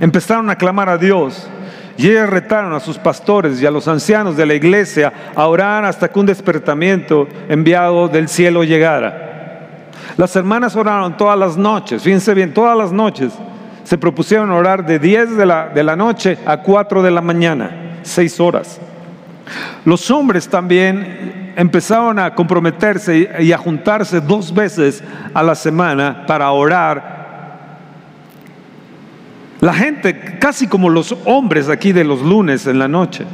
empezaron 0.00 0.50
a 0.50 0.56
clamar 0.56 0.90
a 0.90 0.98
Dios 0.98 1.48
y 1.96 2.10
ellas 2.10 2.28
retaron 2.28 2.74
a 2.74 2.80
sus 2.80 2.98
pastores 2.98 3.62
y 3.62 3.64
a 3.64 3.70
los 3.70 3.88
ancianos 3.88 4.36
de 4.36 4.44
la 4.44 4.52
iglesia 4.52 5.10
a 5.34 5.46
orar 5.46 5.86
hasta 5.86 6.08
que 6.08 6.18
un 6.20 6.26
despertamiento 6.26 7.26
enviado 7.48 8.08
del 8.08 8.28
cielo 8.28 8.64
llegara. 8.64 9.70
Las 10.18 10.36
hermanas 10.36 10.76
oraron 10.76 11.16
todas 11.16 11.38
las 11.38 11.56
noches, 11.56 12.02
fíjense 12.02 12.34
bien, 12.34 12.52
todas 12.52 12.76
las 12.76 12.92
noches 12.92 13.32
se 13.82 13.96
propusieron 13.96 14.50
orar 14.50 14.84
de 14.84 14.98
10 14.98 15.38
de 15.38 15.46
la, 15.46 15.70
de 15.70 15.82
la 15.82 15.96
noche 15.96 16.36
a 16.44 16.58
4 16.58 17.02
de 17.02 17.10
la 17.10 17.22
mañana, 17.22 17.80
6 18.04 18.40
horas. 18.40 18.80
Los 19.84 20.10
hombres 20.10 20.48
también 20.48 21.52
empezaron 21.56 22.18
a 22.18 22.34
comprometerse 22.34 23.28
y 23.40 23.52
a 23.52 23.58
juntarse 23.58 24.20
dos 24.20 24.54
veces 24.54 25.02
a 25.34 25.42
la 25.42 25.54
semana 25.54 26.24
para 26.26 26.50
orar. 26.50 27.14
La 29.60 29.72
gente, 29.72 30.38
casi 30.38 30.66
como 30.66 30.88
los 30.88 31.16
hombres 31.24 31.68
aquí 31.68 31.92
de 31.92 32.04
los 32.04 32.22
lunes 32.22 32.66
en 32.66 32.78
la 32.78 32.88
noche, 32.88 33.24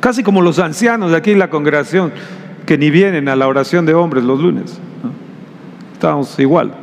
casi 0.00 0.22
como 0.22 0.40
los 0.40 0.58
ancianos 0.58 1.10
de 1.10 1.16
aquí 1.16 1.32
en 1.32 1.38
la 1.38 1.50
congregación, 1.50 2.12
que 2.66 2.78
ni 2.78 2.90
vienen 2.90 3.28
a 3.28 3.36
la 3.36 3.48
oración 3.48 3.86
de 3.86 3.94
hombres 3.94 4.24
los 4.24 4.40
lunes. 4.40 4.78
Estamos 5.92 6.38
igual. 6.38 6.74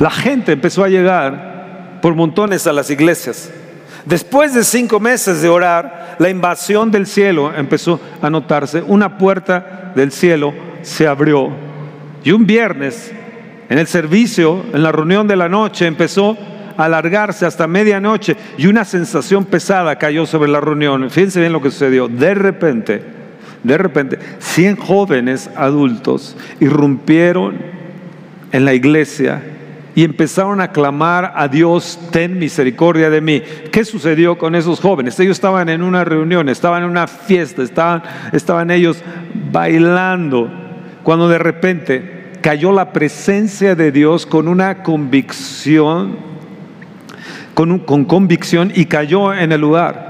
La 0.00 0.10
gente 0.10 0.52
empezó 0.52 0.84
a 0.84 0.88
llegar 0.88 1.53
por 2.04 2.14
montones 2.14 2.66
a 2.66 2.72
las 2.74 2.90
iglesias. 2.90 3.50
Después 4.04 4.52
de 4.52 4.62
cinco 4.62 5.00
meses 5.00 5.40
de 5.40 5.48
orar, 5.48 6.16
la 6.18 6.28
invasión 6.28 6.90
del 6.90 7.06
cielo 7.06 7.50
empezó 7.56 7.98
a 8.20 8.28
notarse. 8.28 8.82
Una 8.82 9.16
puerta 9.16 9.90
del 9.96 10.12
cielo 10.12 10.52
se 10.82 11.06
abrió. 11.06 11.48
Y 12.22 12.32
un 12.32 12.44
viernes, 12.44 13.10
en 13.70 13.78
el 13.78 13.86
servicio, 13.86 14.66
en 14.74 14.82
la 14.82 14.92
reunión 14.92 15.26
de 15.26 15.36
la 15.36 15.48
noche, 15.48 15.86
empezó 15.86 16.36
a 16.76 16.84
alargarse 16.84 17.46
hasta 17.46 17.66
medianoche 17.66 18.36
y 18.58 18.66
una 18.66 18.84
sensación 18.84 19.46
pesada 19.46 19.96
cayó 19.96 20.26
sobre 20.26 20.50
la 20.50 20.60
reunión. 20.60 21.08
Fíjense 21.08 21.40
bien 21.40 21.54
lo 21.54 21.62
que 21.62 21.70
sucedió. 21.70 22.06
De 22.06 22.34
repente, 22.34 23.02
de 23.62 23.78
repente, 23.78 24.18
100 24.40 24.76
jóvenes 24.76 25.48
adultos 25.56 26.36
irrumpieron 26.60 27.56
en 28.52 28.66
la 28.66 28.74
iglesia 28.74 29.53
y 29.94 30.02
empezaron 30.02 30.60
a 30.60 30.72
clamar 30.72 31.32
a 31.36 31.48
Dios, 31.48 31.98
ten 32.10 32.38
misericordia 32.38 33.10
de 33.10 33.20
mí. 33.20 33.42
¿Qué 33.70 33.84
sucedió 33.84 34.36
con 34.36 34.54
esos 34.54 34.80
jóvenes? 34.80 35.18
Ellos 35.20 35.36
estaban 35.36 35.68
en 35.68 35.82
una 35.82 36.04
reunión, 36.04 36.48
estaban 36.48 36.82
en 36.82 36.90
una 36.90 37.06
fiesta, 37.06 37.62
estaban, 37.62 38.02
estaban 38.32 38.70
ellos 38.70 39.02
bailando, 39.52 40.50
cuando 41.02 41.28
de 41.28 41.38
repente 41.38 42.32
cayó 42.40 42.72
la 42.72 42.92
presencia 42.92 43.74
de 43.74 43.92
Dios 43.92 44.26
con 44.26 44.48
una 44.48 44.82
convicción, 44.82 46.16
con, 47.54 47.78
con 47.78 48.04
convicción 48.04 48.72
y 48.74 48.86
cayó 48.86 49.32
en 49.32 49.52
el 49.52 49.60
lugar. 49.60 50.03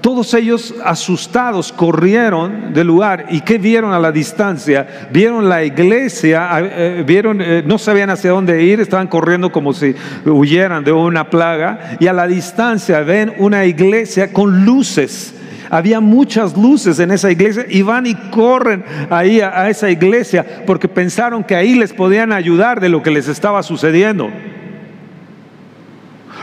Todos 0.00 0.32
ellos 0.32 0.74
asustados 0.82 1.72
corrieron 1.72 2.72
del 2.72 2.86
lugar 2.86 3.26
y 3.30 3.42
¿qué 3.42 3.58
vieron 3.58 3.92
a 3.92 3.98
la 3.98 4.10
distancia? 4.10 5.08
Vieron 5.12 5.46
la 5.48 5.62
iglesia, 5.62 6.48
eh, 6.58 7.04
vieron, 7.06 7.42
eh, 7.42 7.62
no 7.66 7.76
sabían 7.76 8.08
hacia 8.08 8.30
dónde 8.30 8.62
ir, 8.62 8.80
estaban 8.80 9.08
corriendo 9.08 9.52
como 9.52 9.74
si 9.74 9.94
huyeran 10.24 10.84
de 10.84 10.92
una 10.92 11.28
plaga 11.28 11.96
y 12.00 12.06
a 12.06 12.14
la 12.14 12.26
distancia 12.26 13.00
ven 13.00 13.34
una 13.38 13.66
iglesia 13.66 14.32
con 14.32 14.64
luces 14.64 15.34
Había 15.68 16.00
muchas 16.00 16.56
luces 16.56 16.98
en 16.98 17.10
esa 17.10 17.30
iglesia 17.30 17.66
y 17.68 17.82
van 17.82 18.06
y 18.06 18.14
corren 18.30 18.82
ahí 19.10 19.40
a 19.40 19.68
esa 19.68 19.90
iglesia 19.90 20.64
porque 20.66 20.88
pensaron 20.88 21.44
que 21.44 21.54
ahí 21.54 21.74
les 21.74 21.92
podían 21.92 22.32
ayudar 22.32 22.80
de 22.80 22.88
lo 22.88 23.02
que 23.02 23.10
les 23.10 23.28
estaba 23.28 23.62
sucediendo. 23.62 24.30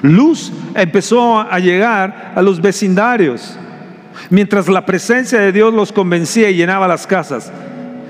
Luz 0.01 0.51
empezó 0.75 1.39
a 1.39 1.59
llegar 1.59 2.33
a 2.35 2.41
los 2.41 2.61
vecindarios, 2.61 3.57
mientras 4.29 4.67
la 4.67 4.85
presencia 4.85 5.39
de 5.39 5.51
Dios 5.51 5.73
los 5.73 5.91
convencía 5.91 6.49
y 6.49 6.55
llenaba 6.55 6.87
las 6.87 7.07
casas. 7.07 7.51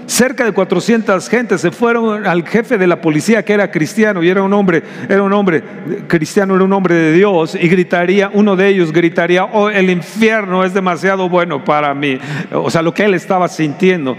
Cerca 0.08 0.46
de 0.46 0.54
400 0.54 1.28
gentes 1.28 1.60
se 1.60 1.70
fueron 1.70 2.26
al 2.26 2.48
jefe 2.48 2.78
de 2.78 2.88
la 2.88 3.02
policía 3.02 3.44
que 3.44 3.52
era 3.52 3.70
cristiano 3.70 4.24
y 4.24 4.30
era 4.30 4.42
un 4.42 4.54
hombre, 4.54 4.82
era 5.10 5.22
un 5.22 5.34
hombre 5.34 5.62
cristiano, 6.08 6.56
era 6.56 6.64
un 6.64 6.72
hombre 6.72 6.96
de 6.96 7.12
Dios 7.12 7.56
y 7.56 7.68
gritaría, 7.68 8.32
uno 8.34 8.56
de 8.56 8.70
ellos 8.70 8.94
gritaría, 8.94 9.44
oh, 9.44 9.70
el 9.70 9.90
infierno 9.90 10.64
es 10.64 10.74
demasiado 10.74 11.28
bueno 11.28 11.66
para 11.66 11.94
mí. 11.94 12.18
O 12.54 12.70
sea, 12.70 12.82
lo 12.82 12.94
que 12.94 13.04
él 13.04 13.16
estaba 13.16 13.50
sintiendo 13.50 14.16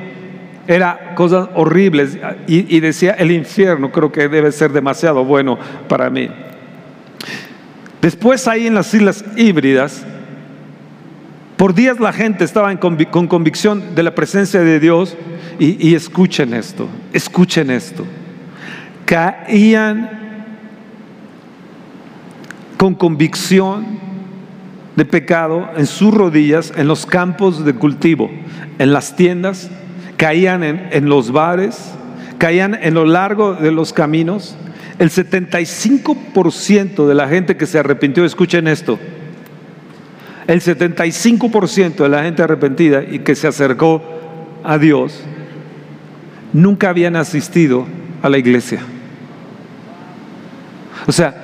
era 0.67 1.15
cosas 1.15 1.49
horribles 1.55 2.19
y, 2.47 2.77
y 2.77 2.81
decía, 2.81 3.13
el 3.13 3.31
infierno 3.31 3.91
creo 3.91 4.13
que 4.13 4.29
debe 4.29 4.53
ser 4.53 4.73
demasiado 4.73 5.25
bueno 5.25 5.59
para 5.89 6.11
mí. 6.11 6.29
Después 8.01 8.47
ahí 8.47 8.67
en 8.67 8.75
las 8.75 8.93
islas 8.95 9.25
híbridas, 9.37 10.05
por 11.57 11.75
días 11.75 11.99
la 11.99 12.13
gente 12.13 12.45
estaba 12.45 12.75
con 12.79 13.27
convicción 13.27 13.97
de 13.97 14.05
la 14.05 14.15
presencia 14.15 14.61
de 14.61 14.79
Dios 14.79 15.17
y, 15.59 15.95
escuchen 15.95 16.55
esto, 16.55 16.89
escuchen 17.13 17.71
esto. 17.71 18.05
Caían 19.05 20.09
con 22.77 22.95
convicción 22.95 23.99
de 24.95 25.05
pecado 25.05 25.69
en 25.77 25.87
sus 25.87 26.15
rodillas, 26.15 26.73
en 26.77 26.87
los 26.87 27.07
campos 27.07 27.65
de 27.65 27.75
cultivo, 27.75 28.31
en 28.79 28.93
las 28.93 29.17
tiendas, 29.17 29.69
caían 30.17 30.63
en 30.63 31.09
los 31.09 31.33
bares, 31.33 31.93
caían 32.39 32.79
en 32.81 32.95
lo 32.95 33.05
largo 33.05 33.55
de 33.55 33.73
los 33.73 33.93
caminos. 33.93 34.57
El 34.99 35.11
75% 35.11 37.07
de 37.07 37.15
la 37.15 37.29
gente 37.29 37.57
que 37.57 37.67
se 37.67 37.79
arrepintió, 37.79 38.25
escuchen 38.25 38.67
esto, 38.67 38.99
el 40.47 40.61
75% 40.61 41.97
de 41.97 42.09
la 42.09 42.25
gente 42.25 42.43
arrepentida 42.43 43.05
y 43.05 43.21
que 43.21 43.35
se 43.35 43.47
acercó 43.47 44.03
a 44.65 44.79
Dios 44.79 45.23
nunca 46.53 46.89
habían 46.89 47.17
asistido 47.17 47.87
a 48.23 48.29
la 48.29 48.39
iglesia. 48.39 48.81
O 51.07 51.13
sea, 51.13 51.35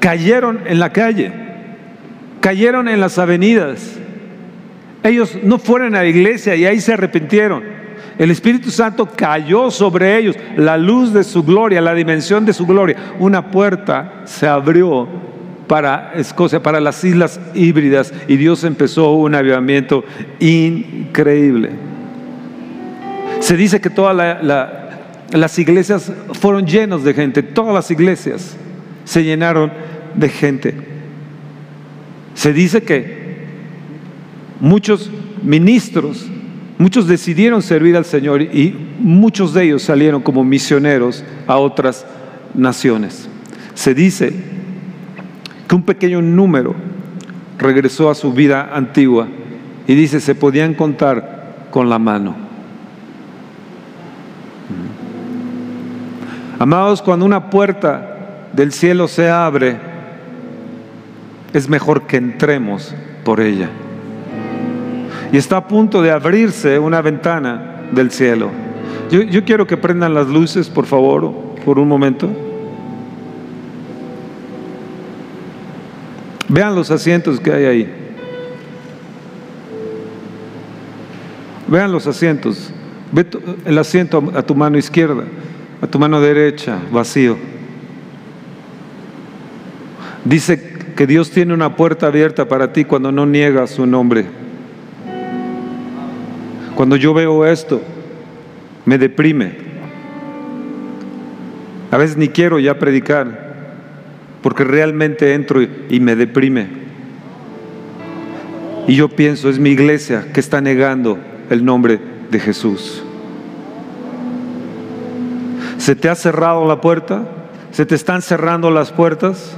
cayeron 0.00 0.60
en 0.66 0.78
la 0.78 0.92
calle, 0.92 1.32
cayeron 2.40 2.88
en 2.88 3.00
las 3.00 3.18
avenidas. 3.18 3.94
Ellos 5.02 5.38
no 5.42 5.58
fueron 5.58 5.94
a 5.94 6.02
la 6.02 6.08
iglesia 6.08 6.54
y 6.54 6.66
ahí 6.66 6.80
se 6.80 6.92
arrepintieron. 6.92 7.77
El 8.18 8.32
Espíritu 8.32 8.70
Santo 8.70 9.06
cayó 9.06 9.70
sobre 9.70 10.18
ellos, 10.18 10.36
la 10.56 10.76
luz 10.76 11.12
de 11.12 11.22
su 11.22 11.44
gloria, 11.44 11.80
la 11.80 11.94
dimensión 11.94 12.44
de 12.44 12.52
su 12.52 12.66
gloria. 12.66 12.96
Una 13.20 13.50
puerta 13.50 14.22
se 14.24 14.48
abrió 14.48 15.08
para 15.68 16.12
Escocia, 16.14 16.62
para 16.62 16.80
las 16.80 17.04
islas 17.04 17.38
híbridas, 17.54 18.12
y 18.26 18.36
Dios 18.36 18.64
empezó 18.64 19.12
un 19.12 19.34
avivamiento 19.34 20.04
increíble. 20.40 21.70
Se 23.38 23.56
dice 23.56 23.80
que 23.80 23.90
todas 23.90 24.42
las 25.30 25.58
iglesias 25.58 26.10
fueron 26.32 26.66
llenas 26.66 27.04
de 27.04 27.14
gente, 27.14 27.42
todas 27.44 27.72
las 27.72 27.90
iglesias 27.90 28.56
se 29.04 29.22
llenaron 29.22 29.70
de 30.14 30.28
gente. 30.28 30.74
Se 32.34 32.52
dice 32.52 32.82
que 32.82 33.46
muchos 34.58 35.10
ministros, 35.42 36.26
muchos 36.78 37.06
decidieron 37.06 37.60
servir 37.60 37.96
al 37.96 38.04
Señor 38.04 38.40
y 38.42 38.74
muchos 39.00 39.52
de 39.52 39.64
ellos 39.64 39.82
salieron 39.82 40.22
como 40.22 40.44
misioneros 40.44 41.24
a 41.46 41.56
otras 41.56 42.06
naciones. 42.54 43.28
Se 43.74 43.94
dice 43.94 44.32
que 45.68 45.74
un 45.74 45.82
pequeño 45.82 46.22
número 46.22 46.74
regresó 47.58 48.10
a 48.10 48.14
su 48.14 48.32
vida 48.32 48.70
antigua 48.72 49.28
y 49.86 49.94
dice, 49.94 50.20
se 50.20 50.34
podían 50.34 50.74
contar 50.74 51.66
con 51.70 51.88
la 51.88 51.98
mano. 51.98 52.36
Amados, 56.58 57.02
cuando 57.02 57.24
una 57.24 57.50
puerta 57.50 58.48
del 58.52 58.72
cielo 58.72 59.08
se 59.08 59.30
abre, 59.30 59.76
es 61.52 61.68
mejor 61.68 62.06
que 62.06 62.16
entremos 62.16 62.94
por 63.24 63.40
ella. 63.40 63.70
Y 65.32 65.36
está 65.36 65.58
a 65.58 65.68
punto 65.68 66.00
de 66.02 66.10
abrirse 66.10 66.78
una 66.78 67.02
ventana 67.02 67.82
del 67.92 68.10
cielo. 68.10 68.50
Yo, 69.10 69.22
yo 69.22 69.44
quiero 69.44 69.66
que 69.66 69.76
prendan 69.76 70.14
las 70.14 70.28
luces, 70.28 70.68
por 70.68 70.86
favor, 70.86 71.32
por 71.64 71.78
un 71.78 71.88
momento. 71.88 72.30
Vean 76.48 76.74
los 76.74 76.90
asientos 76.90 77.40
que 77.40 77.52
hay 77.52 77.64
ahí. 77.66 77.94
Vean 81.68 81.92
los 81.92 82.06
asientos. 82.06 82.72
Ve 83.12 83.26
el 83.64 83.78
asiento 83.78 84.32
a 84.34 84.42
tu 84.42 84.54
mano 84.54 84.78
izquierda, 84.78 85.24
a 85.80 85.86
tu 85.86 85.98
mano 85.98 86.20
derecha, 86.20 86.78
vacío. 86.90 87.36
Dice 90.24 90.76
que 90.96 91.06
Dios 91.06 91.30
tiene 91.30 91.54
una 91.54 91.76
puerta 91.76 92.06
abierta 92.06 92.48
para 92.48 92.72
ti 92.72 92.84
cuando 92.84 93.12
no 93.12 93.24
niegas 93.24 93.70
su 93.70 93.86
nombre. 93.86 94.26
Cuando 96.78 96.94
yo 96.94 97.12
veo 97.12 97.44
esto, 97.44 97.82
me 98.84 98.98
deprime. 98.98 99.50
A 101.90 101.96
veces 101.96 102.16
ni 102.16 102.28
quiero 102.28 102.60
ya 102.60 102.78
predicar 102.78 103.48
porque 104.44 104.62
realmente 104.62 105.34
entro 105.34 105.60
y 105.60 105.98
me 105.98 106.14
deprime. 106.14 106.68
Y 108.86 108.94
yo 108.94 109.08
pienso, 109.08 109.50
es 109.50 109.58
mi 109.58 109.70
iglesia 109.70 110.26
que 110.32 110.38
está 110.38 110.60
negando 110.60 111.18
el 111.50 111.64
nombre 111.64 111.98
de 112.30 112.38
Jesús. 112.38 113.02
¿Se 115.78 115.96
te 115.96 116.08
ha 116.08 116.14
cerrado 116.14 116.64
la 116.64 116.80
puerta? 116.80 117.26
¿Se 117.72 117.86
te 117.86 117.96
están 117.96 118.22
cerrando 118.22 118.70
las 118.70 118.92
puertas? 118.92 119.56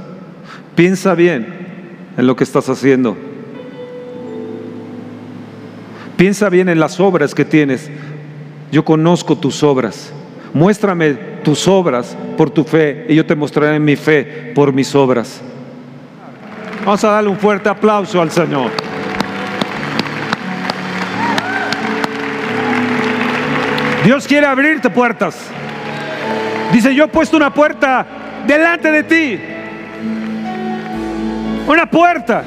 Piensa 0.73 1.13
bien 1.13 1.45
en 2.17 2.25
lo 2.25 2.35
que 2.35 2.43
estás 2.43 2.67
haciendo. 2.67 3.15
Piensa 6.21 6.49
bien 6.49 6.69
en 6.69 6.79
las 6.79 6.99
obras 6.99 7.33
que 7.33 7.43
tienes. 7.43 7.89
Yo 8.71 8.85
conozco 8.85 9.35
tus 9.35 9.63
obras. 9.63 10.13
Muéstrame 10.53 11.13
tus 11.43 11.67
obras 11.67 12.15
por 12.37 12.51
tu 12.51 12.63
fe 12.63 13.07
y 13.09 13.15
yo 13.15 13.25
te 13.25 13.33
mostraré 13.33 13.79
mi 13.79 13.95
fe 13.95 14.51
por 14.53 14.71
mis 14.71 14.93
obras. 14.93 15.41
Vamos 16.85 17.03
a 17.03 17.07
darle 17.09 17.31
un 17.31 17.37
fuerte 17.37 17.69
aplauso 17.69 18.21
al 18.21 18.29
Señor. 18.29 18.69
Dios 24.05 24.27
quiere 24.27 24.45
abrirte 24.45 24.91
puertas. 24.91 25.47
Dice, 26.71 26.93
yo 26.93 27.05
he 27.05 27.07
puesto 27.07 27.35
una 27.35 27.51
puerta 27.51 28.05
delante 28.45 28.91
de 28.91 29.03
ti. 29.05 29.39
Una 31.67 31.89
puerta 31.89 32.43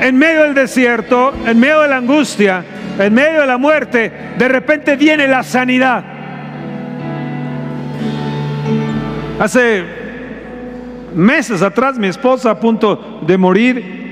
en 0.00 0.16
medio 0.16 0.42
del 0.44 0.54
desierto, 0.54 1.32
en 1.46 1.58
medio 1.58 1.82
de 1.82 1.88
la 1.88 1.96
angustia, 1.96 2.64
en 2.98 3.14
medio 3.14 3.40
de 3.40 3.46
la 3.46 3.58
muerte. 3.58 4.12
De 4.38 4.48
repente 4.48 4.96
viene 4.96 5.28
la 5.28 5.42
sanidad. 5.42 6.04
Hace 9.38 9.84
meses 11.14 11.62
atrás 11.62 11.98
mi 11.98 12.08
esposa 12.08 12.50
a 12.50 12.60
punto 12.60 13.20
de 13.26 13.38
morir 13.38 14.04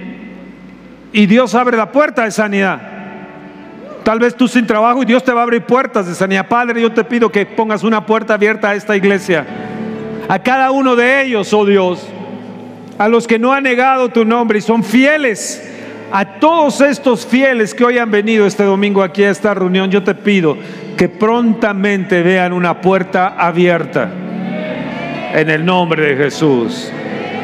y 1.12 1.26
Dios 1.26 1.54
abre 1.54 1.76
la 1.76 1.92
puerta 1.92 2.24
de 2.24 2.30
sanidad. 2.30 2.80
Tal 4.02 4.18
vez 4.18 4.34
tú 4.34 4.48
sin 4.48 4.66
trabajo 4.66 5.02
y 5.02 5.06
Dios 5.06 5.22
te 5.22 5.32
va 5.32 5.40
a 5.40 5.42
abrir 5.44 5.62
puertas 5.62 6.08
de 6.08 6.14
sanidad. 6.14 6.48
Padre, 6.48 6.80
yo 6.80 6.92
te 6.92 7.04
pido 7.04 7.30
que 7.30 7.46
pongas 7.46 7.84
una 7.84 8.04
puerta 8.04 8.34
abierta 8.34 8.70
a 8.70 8.74
esta 8.74 8.96
iglesia. 8.96 9.46
A 10.28 10.40
cada 10.40 10.70
uno 10.70 10.96
de 10.96 11.22
ellos, 11.22 11.52
oh 11.52 11.64
Dios. 11.64 12.04
A 12.98 13.08
los 13.08 13.26
que 13.26 13.38
no 13.38 13.52
han 13.52 13.62
negado 13.62 14.08
tu 14.08 14.24
nombre 14.24 14.58
y 14.58 14.62
son 14.62 14.82
fieles. 14.82 15.71
A 16.14 16.38
todos 16.38 16.83
estos 16.83 17.25
fieles 17.27 17.72
que 17.72 17.87
hoy 17.87 17.96
han 17.96 18.11
venido 18.11 18.46
este 18.46 18.64
domingo 18.64 19.03
aquí 19.03 19.25
a 19.25 19.31
esta 19.31 19.55
reunión, 19.55 19.90
yo 19.90 20.02
te 20.02 20.15
pido 20.15 20.58
que 20.94 21.08
prontamente 21.08 22.23
vean 22.23 22.52
una 22.52 22.83
puerta 22.83 23.29
abierta 23.29 24.10
en 25.33 25.48
el 25.48 25.65
nombre 25.65 26.15
de 26.15 26.25
Jesús. 26.25 26.92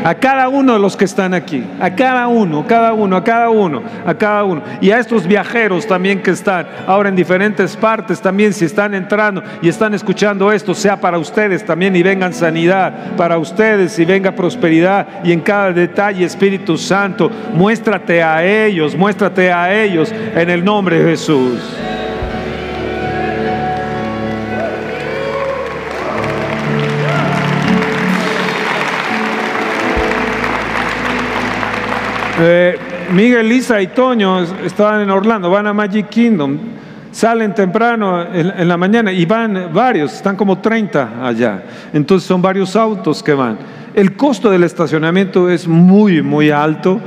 A 0.05 0.15
cada 0.15 0.49
uno 0.49 0.75
de 0.75 0.79
los 0.79 0.97
que 0.97 1.05
están 1.05 1.35
aquí, 1.35 1.65
a 1.81 1.95
cada 1.95 2.29
uno, 2.29 2.67
cada 2.67 2.93
uno, 2.93 3.17
a 3.17 3.25
cada 3.25 3.51
uno, 3.51 3.83
a 4.07 4.15
cada 4.15 4.45
uno. 4.45 4.63
Y 4.81 4.91
a 4.91 4.99
estos 4.99 5.27
viajeros 5.27 5.87
también 5.87 6.23
que 6.23 6.31
están 6.31 6.67
ahora 6.87 7.09
en 7.09 7.17
diferentes 7.17 7.77
partes, 7.77 8.21
también 8.21 8.53
si 8.53 8.65
están 8.65 8.95
entrando 8.95 9.43
y 9.61 9.69
están 9.69 9.95
escuchando 9.95 10.53
esto, 10.53 10.75
sea 10.75 11.01
para 11.01 11.19
ustedes 11.19 11.65
también 11.65 11.97
y 11.97 12.03
vengan 12.03 12.33
sanidad, 12.33 13.17
para 13.17 13.39
ustedes 13.39 13.99
y 13.99 14.05
venga 14.05 14.33
prosperidad. 14.33 15.07
Y 15.25 15.33
en 15.33 15.41
cada 15.41 15.73
detalle, 15.73 16.25
Espíritu 16.25 16.77
Santo, 16.79 17.31
muéstrate 17.53 18.23
a 18.23 18.45
ellos, 18.45 18.97
muéstrate 18.97 19.53
a 19.53 19.75
ellos 19.75 20.13
en 20.35 20.51
el 20.51 20.65
nombre 20.65 21.03
de 21.03 21.11
Jesús. 21.11 21.61
Eh, 32.41 32.79
Miguel, 33.13 33.49
Lisa 33.49 33.83
y 33.83 33.89
Toño 33.89 34.43
estaban 34.65 35.01
en 35.01 35.11
Orlando, 35.11 35.51
van 35.51 35.67
a 35.67 35.73
Magic 35.73 36.09
Kingdom, 36.09 36.57
salen 37.11 37.53
temprano 37.53 38.23
en, 38.33 38.69
la 38.69 38.77
mañana 38.77 39.11
y 39.11 39.25
van 39.25 39.71
varios, 39.73 40.15
están 40.15 40.37
como 40.37 40.59
30 40.59 41.27
allá. 41.27 41.65
Entonces 41.93 42.29
son 42.29 42.41
varios 42.41 42.77
autos 42.77 43.25
que 43.25 43.35
van. 43.35 43.59
El 43.93 44.15
costo 44.15 44.51
del 44.51 44.63
estacionamiento 44.63 45.51
es 45.51 45.67
muy, 45.67 46.23
muy 46.23 46.51
alto. 46.51 47.01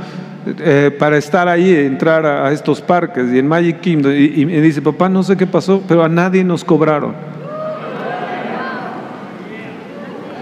Eh, 0.44 0.94
para 0.98 1.16
estar 1.18 1.46
ahí, 1.46 1.72
entrar 1.72 2.26
a, 2.26 2.50
estos 2.50 2.80
parques 2.80 3.32
y 3.32 3.38
en 3.38 3.46
Magic 3.46 3.80
Kingdom. 3.80 4.12
Y, 4.12 4.42
y 4.42 4.44
dice, 4.44 4.82
papá, 4.82 5.08
no 5.08 5.22
sé 5.22 5.36
qué 5.36 5.46
pasó, 5.46 5.82
pero 5.88 6.04
a 6.04 6.08
nadie 6.08 6.44
nos 6.44 6.64
cobraron. 6.64 7.14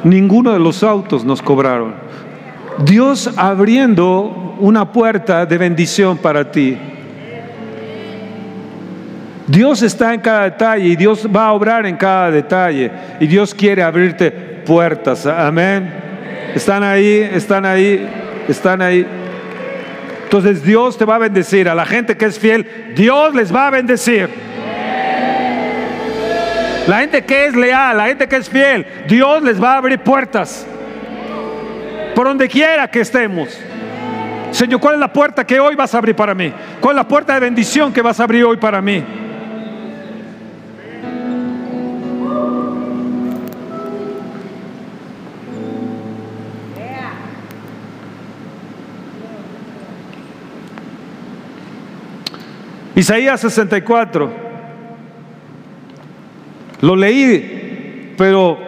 Ninguno 0.03 0.53
de 0.53 0.59
los 0.59 0.83
autos 0.83 1.25
nos 1.25 1.43
cobraron. 1.43 2.10
Dios 2.79 3.31
abriendo 3.37 4.57
una 4.59 4.93
puerta 4.93 5.45
de 5.47 5.59
bendición 5.59 6.19
para 6.19 6.51
ti. 6.51 6.79
Dios 9.47 9.83
está 9.83 10.15
en 10.15 10.21
cada 10.21 10.45
detalle 10.45 10.87
y 10.87 10.97
Dios 10.97 11.27
va 11.35 11.47
a 11.47 11.53
obrar 11.53 11.85
en 11.85 11.97
cada 11.97 12.31
detalle 12.31 12.91
y 13.19 13.27
Dios 13.27 13.53
quiere 13.53 13.83
abrirte 13.83 14.31
puertas. 14.31 15.27
Amén. 15.27 15.93
Están 16.55 16.85
ahí, 16.85 17.29
están 17.33 17.67
ahí, 17.67 18.09
están 18.49 18.81
ahí. 18.81 19.07
Entonces 20.25 20.63
Dios 20.63 20.97
te 20.97 21.05
va 21.05 21.17
a 21.17 21.19
bendecir. 21.19 21.69
A 21.69 21.75
la 21.75 21.85
gente 21.85 22.17
que 22.17 22.27
es 22.27 22.39
fiel, 22.39 22.93
Dios 22.95 23.35
les 23.35 23.53
va 23.53 23.67
a 23.67 23.71
bendecir. 23.71 24.29
La 26.87 27.01
gente 27.01 27.25
que 27.25 27.47
es 27.47 27.57
leal, 27.57 27.97
la 27.97 28.07
gente 28.07 28.29
que 28.29 28.37
es 28.37 28.49
fiel, 28.49 28.87
Dios 29.09 29.43
les 29.43 29.61
va 29.63 29.75
a 29.75 29.79
abrir 29.79 29.99
puertas. 29.99 30.67
Por 32.15 32.27
donde 32.27 32.49
quiera 32.49 32.89
que 32.89 33.01
estemos. 33.01 33.59
Señor, 34.51 34.81
¿cuál 34.81 34.95
es 34.95 35.01
la 35.01 35.13
puerta 35.13 35.47
que 35.47 35.61
hoy 35.61 35.75
vas 35.75 35.95
a 35.95 35.99
abrir 35.99 36.17
para 36.17 36.35
mí? 36.35 36.53
¿Cuál 36.81 36.95
es 36.95 36.97
la 36.97 37.09
puerta 37.09 37.35
de 37.35 37.41
bendición 37.41 37.93
que 37.93 38.03
vas 38.03 38.19
a 38.21 38.25
abrir 38.25 38.45
hoy 38.45 38.57
para 38.57 38.83
mí? 38.83 39.05
Isaías 53.01 53.41
64. 53.41 54.31
Lo 56.83 56.97
leí, 56.97 58.15
pero 58.19 58.59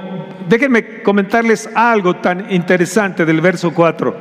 déjenme 0.52 1.00
comentarles 1.02 1.66
algo 1.74 2.16
tan 2.16 2.52
interesante 2.52 3.24
del 3.24 3.40
verso 3.40 3.72
4. 3.72 4.14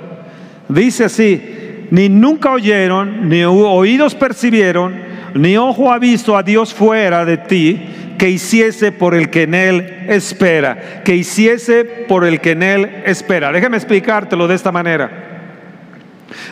Dice 0.69 1.03
así, 1.03 1.87
ni 1.91 2.07
nunca 2.07 2.51
oyeron, 2.51 3.27
ni 3.27 3.43
oídos 3.43 4.15
percibieron, 4.15 4.95
ni 5.33 5.57
ojo 5.57 5.91
ha 5.91 5.99
visto 5.99 6.37
a 6.37 6.41
Dios 6.41 6.73
fuera 6.73 7.25
de 7.25 7.35
ti, 7.35 7.81
que 8.17 8.29
hiciese 8.29 8.93
por 8.93 9.13
el 9.13 9.29
que 9.29 9.43
en 9.43 9.53
Él 9.53 10.05
espera, 10.07 11.01
que 11.03 11.17
hiciese 11.17 11.83
por 11.83 12.23
el 12.23 12.39
que 12.39 12.51
en 12.51 12.63
Él 12.63 12.89
espera. 13.05 13.51
Déjame 13.51 13.75
explicártelo 13.75 14.47
de 14.47 14.55
esta 14.55 14.71
manera. 14.71 15.49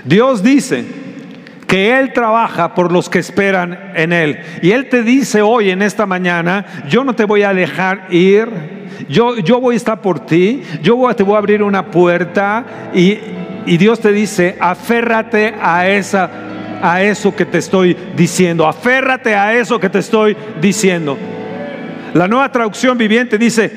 Dios 0.04 0.44
dice 0.44 0.84
que 1.70 1.98
Él 1.98 2.12
trabaja 2.12 2.76
por 2.76 2.92
los 2.92 3.10
que 3.10 3.20
esperan 3.20 3.94
en 3.96 4.12
Él. 4.12 4.40
Y 4.62 4.72
Él 4.72 4.90
te 4.90 5.04
dice 5.04 5.42
hoy, 5.42 5.70
en 5.70 5.82
esta 5.82 6.06
mañana, 6.06 6.66
yo 6.90 7.06
no 7.06 7.14
te 7.14 7.24
voy 7.24 7.44
a 7.44 7.54
dejar 7.54 8.08
ir, 8.10 8.50
yo, 9.08 9.38
yo 9.38 9.62
voy 9.62 9.76
a 9.76 9.78
estar 9.78 10.02
por 10.02 10.26
ti, 10.26 10.64
yo 10.82 11.14
te 11.16 11.24
voy 11.24 11.36
a 11.36 11.38
abrir 11.38 11.64
una 11.64 11.90
puerta 11.92 12.66
y 12.94 13.20
y 13.66 13.78
Dios 13.78 14.00
te 14.00 14.12
dice, 14.12 14.58
aférrate 14.60 15.54
a 15.62 15.88
esa 15.88 16.30
a 16.82 17.04
eso 17.04 17.36
que 17.36 17.46
te 17.46 17.60
estoy 17.60 17.96
diciendo. 18.16 18.66
Aférrate 18.66 19.36
a 19.36 19.54
eso 19.54 19.80
que 19.80 19.90
te 19.90 20.00
estoy 20.00 20.36
diciendo. 20.60 21.18
La 22.14 22.28
nueva 22.28 22.52
traducción 22.52 22.98
viviente 22.98 23.38
dice, 23.38 23.72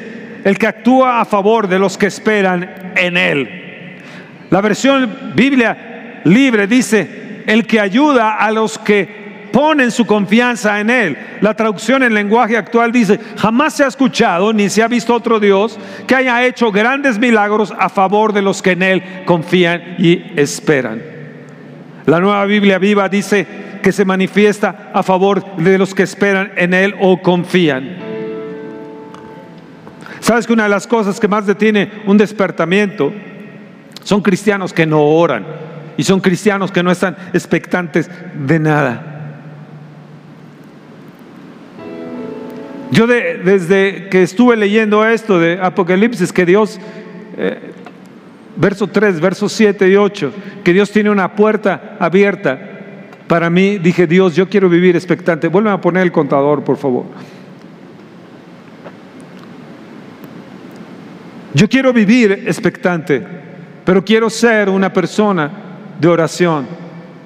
el 0.44 0.56
que 0.56 0.66
actúa 0.66 1.20
a 1.20 1.24
favor 1.24 1.68
de 1.68 1.78
los 1.78 1.98
que 1.98 2.06
esperan 2.06 2.92
en 2.96 3.16
él. 3.16 3.98
La 4.48 4.62
versión 4.62 5.32
Biblia 5.34 6.22
libre 6.24 6.66
dice, 6.66 7.21
el 7.46 7.66
que 7.66 7.80
ayuda 7.80 8.34
a 8.36 8.50
los 8.50 8.78
que 8.78 9.22
ponen 9.52 9.90
su 9.90 10.06
confianza 10.06 10.80
en 10.80 10.90
Él. 10.90 11.18
La 11.40 11.54
traducción 11.54 12.02
en 12.02 12.14
lenguaje 12.14 12.56
actual 12.56 12.90
dice, 12.90 13.20
jamás 13.36 13.74
se 13.74 13.84
ha 13.84 13.88
escuchado 13.88 14.52
ni 14.52 14.68
se 14.68 14.82
ha 14.82 14.88
visto 14.88 15.14
otro 15.14 15.38
Dios 15.38 15.78
que 16.06 16.16
haya 16.16 16.44
hecho 16.44 16.72
grandes 16.72 17.18
milagros 17.18 17.72
a 17.78 17.88
favor 17.88 18.32
de 18.32 18.42
los 18.42 18.62
que 18.62 18.72
en 18.72 18.82
Él 18.82 19.02
confían 19.26 19.96
y 19.98 20.32
esperan. 20.36 21.02
La 22.06 22.18
nueva 22.18 22.44
Biblia 22.46 22.78
viva 22.78 23.08
dice 23.08 23.46
que 23.82 23.92
se 23.92 24.04
manifiesta 24.04 24.90
a 24.92 25.02
favor 25.02 25.56
de 25.56 25.78
los 25.78 25.94
que 25.94 26.02
esperan 26.02 26.52
en 26.56 26.74
Él 26.74 26.94
o 27.00 27.20
confían. 27.20 27.96
¿Sabes 30.20 30.46
que 30.46 30.52
una 30.52 30.64
de 30.64 30.68
las 30.68 30.86
cosas 30.86 31.20
que 31.20 31.28
más 31.28 31.46
detiene 31.46 31.90
un 32.06 32.16
despertamiento 32.16 33.12
son 34.04 34.22
cristianos 34.22 34.72
que 34.72 34.86
no 34.86 35.02
oran 35.02 35.71
y 35.96 36.04
son 36.04 36.20
cristianos 36.20 36.72
que 36.72 36.82
no 36.82 36.90
están 36.90 37.16
expectantes 37.32 38.10
de 38.34 38.58
nada? 38.58 39.12
Yo 42.92 43.06
desde 43.06 44.08
que 44.10 44.22
estuve 44.22 44.54
leyendo 44.54 45.06
esto 45.06 45.38
de 45.38 45.58
Apocalipsis, 45.60 46.30
que 46.30 46.44
Dios, 46.44 46.78
eh, 47.38 47.72
verso 48.56 48.86
3, 48.86 49.18
verso 49.18 49.48
7 49.48 49.88
y 49.88 49.96
8, 49.96 50.32
que 50.62 50.74
Dios 50.74 50.90
tiene 50.90 51.08
una 51.08 51.34
puerta 51.34 51.96
abierta, 51.98 52.72
para 53.26 53.48
mí 53.48 53.78
dije, 53.78 54.06
Dios, 54.06 54.36
yo 54.36 54.46
quiero 54.46 54.68
vivir 54.68 54.94
expectante. 54.94 55.48
Vuelve 55.48 55.70
a 55.70 55.80
poner 55.80 56.02
el 56.02 56.12
contador, 56.12 56.62
por 56.64 56.76
favor. 56.76 57.06
Yo 61.54 61.66
quiero 61.66 61.94
vivir 61.94 62.44
expectante, 62.46 63.22
pero 63.86 64.04
quiero 64.04 64.28
ser 64.28 64.68
una 64.68 64.92
persona 64.92 65.50
de 66.00 66.08
oración. 66.08 66.66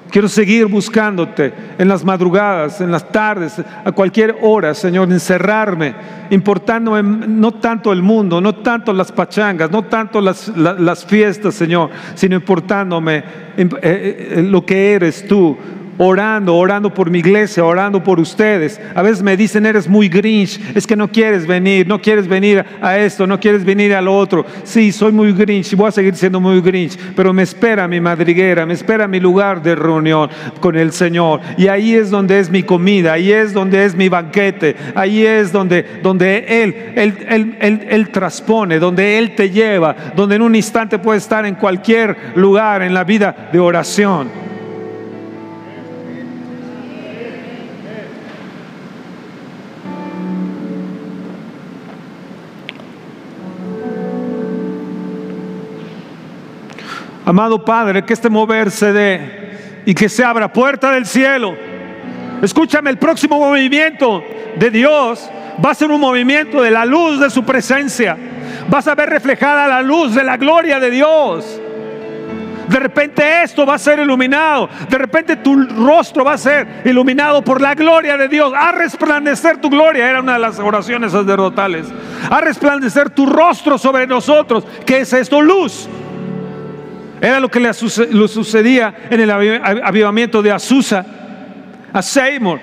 Quiero 0.09 0.29
seguir 0.29 0.67
buscándote 0.67 1.53
en 1.77 1.87
las 1.87 2.03
madrugadas, 2.03 2.79
en 2.79 2.91
las 2.91 3.11
tardes, 3.11 3.61
a 3.83 3.91
cualquier 3.91 4.37
hora, 4.41 4.73
Señor, 4.73 5.11
encerrarme, 5.11 5.93
importándome 6.29 7.03
no 7.03 7.51
tanto 7.55 7.91
el 7.91 8.01
mundo, 8.01 8.39
no 8.39 8.55
tanto 8.55 8.93
las 8.93 9.11
pachangas, 9.11 9.69
no 9.69 9.83
tanto 9.83 10.21
las, 10.21 11.05
fiestas, 11.05 11.55
Señor, 11.55 11.89
sino 12.15 12.35
importándome 12.35 13.17
eh, 13.57 13.67
eh, 13.81 14.45
lo 14.47 14.65
que 14.65 14.93
eres 14.93 15.27
tú, 15.27 15.57
orando, 15.97 16.55
orando 16.55 16.93
por 16.93 17.09
mi 17.09 17.19
iglesia, 17.19 17.63
orando 17.65 18.03
por 18.03 18.19
ustedes. 18.19 18.79
A 18.95 19.01
veces 19.01 19.21
me 19.21 19.37
dicen, 19.37 19.65
eres 19.65 19.87
muy 19.87 20.09
grinch, 20.09 20.59
es 20.75 20.85
que 20.85 20.95
no 20.95 21.07
quieres 21.09 21.45
venir, 21.47 21.87
no 21.87 22.01
quieres 22.01 22.27
venir 22.27 22.63
a 22.81 22.97
esto, 22.97 23.27
no 23.27 23.39
quieres 23.39 23.65
venir 23.65 23.93
a 23.93 24.01
lo 24.01 24.17
otro. 24.17 24.45
Sí, 24.63 24.91
soy 24.91 25.11
muy 25.11 25.33
grinch 25.33 25.73
y 25.73 25.75
voy 25.75 25.89
a 25.89 25.91
seguir 25.91 26.15
siendo 26.15 26.39
muy 26.39 26.61
grinch, 26.61 26.97
pero 27.15 27.33
me 27.33 27.43
espera 27.43 27.87
mi 27.87 27.99
madriguera, 27.99 28.65
me 28.65 28.73
espera 28.73 29.07
mi 29.07 29.19
lugar 29.19 29.61
de 29.61 29.75
reunión 29.75 30.29
con 30.59 30.75
el 30.75 30.91
Señor. 30.91 31.41
Y 31.57 31.67
ahí 31.67 31.95
es 31.95 32.09
donde 32.09 32.39
es 32.39 32.49
mi 32.49 32.63
comida, 32.63 33.13
ahí 33.13 33.31
es 33.31 33.53
donde 33.53 33.85
es 33.85 33.95
mi 33.95 34.09
banquete, 34.09 34.75
ahí 34.95 35.25
es 35.25 35.51
donde, 35.51 35.83
donde 36.03 36.63
Él, 36.63 36.93
él, 36.95 37.17
él, 37.27 37.57
él, 37.59 37.87
él 37.89 38.09
transpone, 38.09 38.79
donde 38.79 39.17
Él 39.17 39.35
te 39.35 39.49
lleva, 39.49 39.95
donde 40.15 40.35
en 40.35 40.41
un 40.41 40.55
instante 40.55 40.99
puedes 40.99 41.23
estar 41.23 41.45
en 41.45 41.55
cualquier 41.55 42.15
lugar 42.35 42.81
en 42.81 42.93
la 42.93 43.03
vida 43.03 43.49
de 43.51 43.59
oración. 43.59 44.47
Amado 57.27 57.65
Padre, 57.65 58.05
que 58.05 58.13
este 58.13 58.29
mover 58.29 58.71
se 58.71 58.93
dé 58.93 59.81
y 59.85 59.93
que 59.93 60.07
se 60.07 60.23
abra 60.23 60.53
puerta 60.53 60.91
del 60.91 61.05
cielo. 61.05 61.57
Escúchame, 62.41 62.89
el 62.89 62.97
próximo 62.97 63.37
movimiento 63.37 64.23
de 64.55 64.71
Dios 64.71 65.29
va 65.63 65.71
a 65.71 65.75
ser 65.75 65.91
un 65.91 65.99
movimiento 65.99 66.61
de 66.61 66.71
la 66.71 66.85
luz 66.85 67.19
de 67.19 67.29
su 67.29 67.43
presencia. 67.43 68.15
Vas 68.69 68.87
a 68.87 68.95
ver 68.95 69.09
reflejada 69.09 69.67
la 69.67 69.81
luz 69.81 70.15
de 70.15 70.23
la 70.23 70.37
gloria 70.37 70.79
de 70.79 70.89
Dios. 70.89 71.59
De 72.69 72.79
repente 72.79 73.43
esto 73.43 73.65
va 73.65 73.75
a 73.75 73.79
ser 73.79 73.99
iluminado. 73.99 74.69
De 74.89 74.97
repente 74.97 75.35
tu 75.35 75.67
rostro 75.67 76.23
va 76.23 76.35
a 76.35 76.37
ser 76.37 76.81
iluminado 76.85 77.43
por 77.43 77.59
la 77.59 77.75
gloria 77.75 78.15
de 78.15 78.29
Dios. 78.29 78.53
A 78.55 78.71
resplandecer 78.71 79.57
tu 79.57 79.69
gloria. 79.69 80.09
Era 80.09 80.21
una 80.21 80.33
de 80.33 80.39
las 80.39 80.59
oraciones 80.59 81.11
sacerdotales. 81.11 81.87
A 82.29 82.39
resplandecer 82.39 83.09
tu 83.09 83.25
rostro 83.25 83.77
sobre 83.77 84.07
nosotros. 84.07 84.65
¿Qué 84.85 84.99
es 84.99 85.11
esto? 85.11 85.41
Luz. 85.41 85.89
Era 87.21 87.39
lo 87.39 87.49
que 87.49 87.59
le 87.59 87.73
sucedía 87.73 88.93
en 89.09 89.19
el 89.19 89.31
avivamiento 89.31 90.41
de 90.41 90.51
Azusa 90.51 91.05
a 91.91 92.01
Seymour 92.01 92.59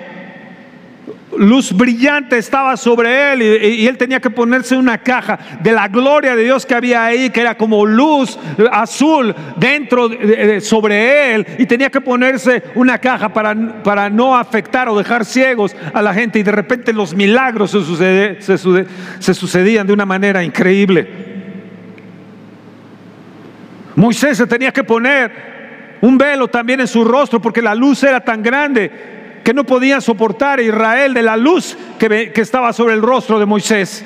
luz 1.37 1.73
brillante 1.73 2.37
estaba 2.37 2.77
sobre 2.77 3.33
él 3.33 3.41
y, 3.41 3.87
él 3.87 3.97
tenía 3.97 4.19
que 4.19 4.29
ponerse 4.29 4.75
una 4.75 4.97
caja 4.97 5.37
de 5.61 5.71
la 5.71 5.87
gloria 5.87 6.35
de 6.35 6.43
Dios 6.43 6.65
que 6.65 6.75
había 6.75 7.05
ahí, 7.05 7.29
que 7.29 7.41
era 7.41 7.55
como 7.55 7.85
luz 7.85 8.37
azul 8.71 9.35
dentro 9.57 10.09
sobre 10.61 11.35
él 11.35 11.45
y 11.57 11.65
tenía 11.65 11.89
que 11.89 12.01
ponerse 12.01 12.63
una 12.75 12.97
caja 12.97 13.29
para, 13.29 13.55
para 13.83 14.09
no 14.09 14.35
afectar 14.35 14.89
o 14.89 14.97
dejar 14.97 15.25
ciegos 15.25 15.75
a 15.93 16.01
la 16.01 16.13
gente 16.13 16.39
y 16.39 16.43
de 16.43 16.51
repente 16.51 16.93
los 16.93 17.13
milagros 17.13 17.71
se, 17.71 18.57
se 19.19 19.33
sucedían 19.33 19.87
de 19.87 19.93
una 19.93 20.05
manera 20.05 20.43
increíble. 20.43 21.34
Moisés 23.95 24.37
se 24.37 24.47
tenía 24.47 24.71
que 24.71 24.83
poner 24.83 25.55
un 26.01 26.17
velo 26.17 26.47
también 26.47 26.81
en 26.81 26.87
su 26.87 27.03
rostro 27.03 27.41
porque 27.41 27.61
la 27.61 27.73
luz 27.73 28.03
era 28.03 28.19
tan 28.19 28.43
grande 28.43 28.91
que 29.43 29.53
no 29.53 29.63
podían 29.63 30.01
soportar 30.01 30.59
Israel 30.59 31.13
de 31.13 31.21
la 31.21 31.37
luz 31.37 31.77
que, 31.99 32.31
estaba 32.35 32.73
sobre 32.73 32.95
el 32.95 33.01
rostro 33.01 33.39
de 33.39 33.45
Moisés. 33.45 34.03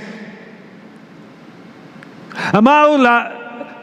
Amados, 2.51 3.01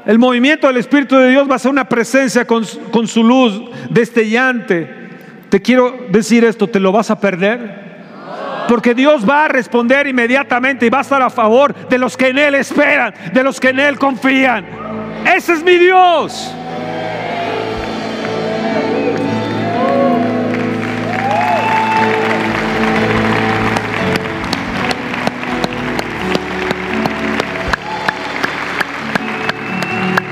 el 0.04 0.18
movimiento 0.18 0.66
del 0.66 0.76
Espíritu 0.76 1.16
de 1.16 1.30
Dios 1.30 1.50
va 1.50 1.56
a 1.56 1.58
ser 1.58 1.70
una 1.70 1.88
presencia 1.88 2.46
con, 2.46 2.64
con 2.90 3.08
su 3.08 3.24
luz 3.24 3.62
destellante. 3.90 4.88
Te 5.48 5.60
quiero 5.60 6.06
decir 6.10 6.44
esto, 6.44 6.68
¿te 6.68 6.78
lo 6.78 6.92
vas 6.92 7.10
a 7.10 7.18
perder? 7.18 7.86
Porque 8.68 8.94
Dios 8.94 9.28
va 9.28 9.46
a 9.46 9.48
responder 9.48 10.06
inmediatamente 10.06 10.86
y 10.86 10.90
va 10.90 10.98
a 10.98 11.02
estar 11.02 11.22
a 11.22 11.30
favor 11.30 11.74
de 11.88 11.98
los 11.98 12.16
que 12.16 12.28
en 12.28 12.38
Él 12.38 12.54
esperan, 12.54 13.14
de 13.32 13.42
los 13.42 13.58
que 13.58 13.70
en 13.70 13.80
Él 13.80 13.98
confían. 13.98 15.05
Ese 15.26 15.54
es 15.54 15.62
mi 15.64 15.76
Dios. 15.76 16.52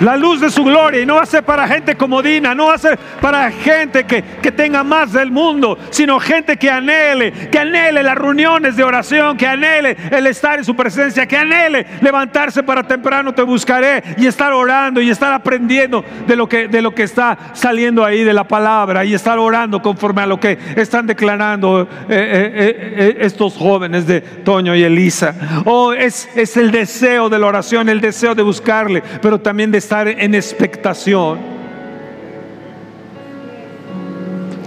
La 0.01 0.17
luz 0.17 0.41
de 0.41 0.51
su 0.51 0.65
gloria. 0.65 1.01
Y 1.01 1.07
no 1.07 1.17
va 1.17 1.23
a 1.23 1.27
ser 1.27 1.45
para 1.45 1.67
gente 1.67 1.97
comodina, 1.97 2.55
no 2.55 2.67
va 2.67 2.75
a 2.75 2.79
ser 2.79 2.99
para 3.21 3.51
gente 3.51 4.05
que, 4.05 4.23
que 4.43 4.53
tenga 4.53 4.83
más 4.83 5.13
del 5.13 5.31
mundo, 5.31 5.79
sino 5.91 6.19
gente 6.21 6.57
que 6.57 6.71
anhele, 6.71 7.33
que 7.51 7.59
anhele 7.59 8.03
las 8.03 8.17
reuniones 8.17 8.77
de 8.77 8.85
oración, 8.85 9.37
que 9.37 9.47
anhele 9.47 9.97
el 10.11 10.27
estar 10.27 10.59
en 10.59 10.65
su 10.65 10.75
presencia, 10.75 11.27
que 11.27 11.37
anhele 11.37 11.87
levantarse 12.01 12.63
para 12.63 12.83
temprano 12.83 13.33
te 13.33 13.43
buscaré 13.43 14.03
y 14.17 14.27
estar 14.27 14.53
orando 14.53 15.01
y 15.01 15.11
estar 15.11 15.33
aprendiendo 15.33 16.05
de 16.27 16.37
lo 16.37 16.49
que, 16.49 16.69
de 16.69 16.83
lo 16.83 16.95
que 16.95 17.05
está 17.05 17.39
saliendo 17.55 18.05
ahí 18.05 18.25
de 18.25 18.33
la 18.33 18.45
palabra 18.45 19.05
y 19.05 19.15
estar 19.15 19.39
orando 19.39 19.83
conforme 19.83 20.23
a 20.23 20.27
lo 20.27 20.41
que 20.41 20.59
están 20.77 21.07
declarando 21.07 21.83
eh, 21.83 21.87
eh, 22.09 22.95
eh, 22.97 23.17
estos 23.21 23.55
jóvenes 23.55 24.07
de 24.07 24.21
Toño 24.21 24.75
y 24.75 24.83
Elisa. 24.83 25.35
Oh, 25.65 25.93
es, 25.93 26.29
es 26.35 26.57
el 26.57 26.71
deseo 26.71 27.29
de 27.29 27.39
la 27.39 27.47
oración, 27.47 27.89
el 27.89 28.01
deseo 28.01 28.35
de 28.35 28.43
buscarle, 28.43 29.03
pero 29.21 29.41
también 29.41 29.71
de 29.71 29.79
estar 29.79 29.94
en 30.03 30.35
expectación. 30.35 31.39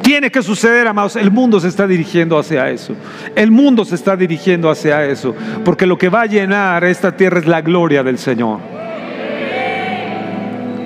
Tiene 0.01 0.31
que 0.31 0.41
suceder, 0.41 0.87
amados. 0.87 1.17
El 1.17 1.31
mundo 1.31 1.59
se 1.59 1.67
está 1.67 1.85
dirigiendo 1.85 2.39
hacia 2.39 2.69
eso. 2.69 2.95
El 3.35 3.51
mundo 3.51 3.83
se 3.83 3.95
está 3.95 4.15
dirigiendo 4.15 4.69
hacia 4.69 5.03
eso. 5.05 5.35
Porque 5.65 5.85
lo 5.85 5.97
que 5.97 6.07
va 6.07 6.21
a 6.21 6.25
llenar 6.25 6.85
esta 6.85 7.15
tierra 7.15 7.39
es 7.39 7.45
la 7.45 7.61
gloria 7.61 8.03
del 8.03 8.17
Señor. 8.17 8.59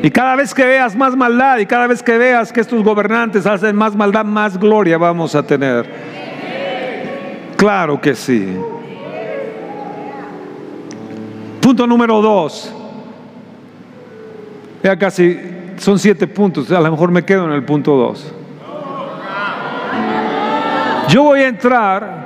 Y 0.04 0.10
cada 0.10 0.36
vez 0.36 0.56
que 0.56 0.66
veas 0.66 0.96
más 0.96 1.16
maldad 1.16 1.60
y 1.60 1.68
cada 1.68 1.86
vez 1.86 2.02
que 2.02 2.18
veas 2.18 2.52
que 2.52 2.62
estos 2.62 2.84
gobernantes 2.84 3.46
hacen 3.46 3.76
más 3.76 3.96
maldad, 3.96 4.26
más 4.26 4.58
gloria 4.58 4.98
vamos 4.98 5.36
a 5.36 5.44
tener. 5.44 5.88
Claro 7.56 8.02
que 8.02 8.16
sí. 8.16 8.58
Punto 11.62 11.86
número 11.86 12.20
dos. 12.24 12.74
Ya 14.84 14.98
casi 14.98 15.40
son 15.78 16.00
siete 16.00 16.28
puntos, 16.28 16.72
a 16.72 16.80
lo 16.80 16.92
mejor 16.92 17.12
me 17.12 17.24
quedo 17.24 17.46
en 17.46 17.52
el 17.52 17.64
punto 17.64 17.96
dos. 17.96 18.34
Yo 21.08 21.24
voy 21.24 21.42
a 21.42 21.48
entrar 21.48 22.22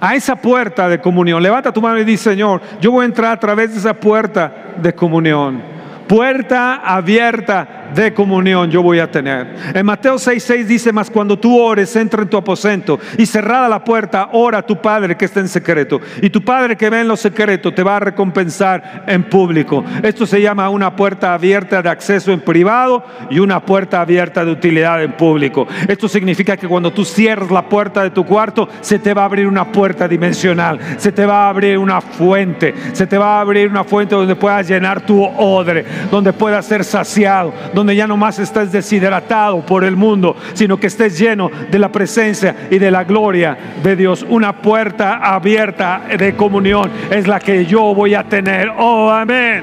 a 0.00 0.14
esa 0.14 0.36
puerta 0.36 0.88
de 0.88 1.00
comunión. 1.00 1.42
Levanta 1.42 1.72
tu 1.72 1.80
mano 1.80 1.98
y 1.98 2.04
dice, 2.04 2.30
Señor, 2.30 2.60
yo 2.80 2.92
voy 2.92 3.02
a 3.02 3.06
entrar 3.06 3.32
a 3.32 3.40
través 3.40 3.72
de 3.72 3.78
esa 3.78 3.94
puerta 3.94 4.52
de 4.76 4.94
comunión. 4.94 5.62
Puerta 6.06 6.76
abierta 6.76 7.77
de 7.94 8.12
comunión 8.14 8.70
yo 8.70 8.82
voy 8.82 8.98
a 8.98 9.10
tener. 9.10 9.54
En 9.74 9.86
Mateo 9.86 10.16
6:6 10.16 10.64
dice, 10.64 10.92
más 10.92 11.10
cuando 11.10 11.38
tú 11.38 11.58
ores, 11.58 11.94
entra 11.96 12.22
en 12.22 12.28
tu 12.28 12.36
aposento 12.36 12.98
y 13.16 13.26
cerrada 13.26 13.68
la 13.68 13.82
puerta, 13.84 14.30
ora 14.32 14.58
a 14.58 14.62
tu 14.62 14.80
Padre 14.80 15.16
que 15.16 15.24
está 15.24 15.40
en 15.40 15.48
secreto. 15.48 16.00
Y 16.22 16.30
tu 16.30 16.42
Padre 16.42 16.76
que 16.76 16.90
ve 16.90 17.00
en 17.00 17.08
lo 17.08 17.16
secreto 17.16 17.72
te 17.72 17.82
va 17.82 17.96
a 17.96 18.00
recompensar 18.00 19.04
en 19.06 19.24
público. 19.24 19.84
Esto 20.02 20.26
se 20.26 20.40
llama 20.40 20.68
una 20.68 20.94
puerta 20.94 21.34
abierta 21.34 21.82
de 21.82 21.88
acceso 21.88 22.32
en 22.32 22.40
privado 22.40 23.04
y 23.30 23.38
una 23.38 23.60
puerta 23.60 24.00
abierta 24.00 24.44
de 24.44 24.52
utilidad 24.52 25.02
en 25.02 25.12
público. 25.12 25.66
Esto 25.86 26.08
significa 26.08 26.56
que 26.56 26.68
cuando 26.68 26.92
tú 26.92 27.04
cierras 27.04 27.50
la 27.50 27.68
puerta 27.68 28.02
de 28.02 28.10
tu 28.10 28.24
cuarto, 28.24 28.68
se 28.80 28.98
te 28.98 29.14
va 29.14 29.22
a 29.22 29.26
abrir 29.26 29.46
una 29.46 29.70
puerta 29.70 30.08
dimensional, 30.08 30.78
se 30.96 31.12
te 31.12 31.26
va 31.26 31.46
a 31.46 31.50
abrir 31.50 31.78
una 31.78 32.00
fuente, 32.00 32.74
se 32.92 33.06
te 33.06 33.18
va 33.18 33.38
a 33.38 33.40
abrir 33.40 33.68
una 33.68 33.84
fuente 33.84 34.14
donde 34.14 34.36
puedas 34.36 34.68
llenar 34.68 35.00
tu 35.02 35.22
odre, 35.22 35.84
donde 36.10 36.32
puedas 36.32 36.66
ser 36.66 36.84
saciado 36.84 37.52
donde 37.78 37.94
ya 37.94 38.08
no 38.08 38.16
más 38.16 38.40
estés 38.40 38.72
deshidratado 38.72 39.64
por 39.64 39.84
el 39.84 39.94
mundo, 39.94 40.34
sino 40.54 40.80
que 40.80 40.88
estés 40.88 41.16
lleno 41.16 41.48
de 41.70 41.78
la 41.78 41.92
presencia 41.92 42.66
y 42.72 42.78
de 42.80 42.90
la 42.90 43.04
gloria 43.04 43.56
de 43.84 43.94
Dios. 43.94 44.26
Una 44.28 44.60
puerta 44.60 45.18
abierta 45.18 46.02
de 46.18 46.34
comunión 46.34 46.90
es 47.08 47.28
la 47.28 47.38
que 47.38 47.64
yo 47.66 47.94
voy 47.94 48.14
a 48.14 48.24
tener. 48.24 48.68
Oh, 48.76 49.12
amén. 49.12 49.62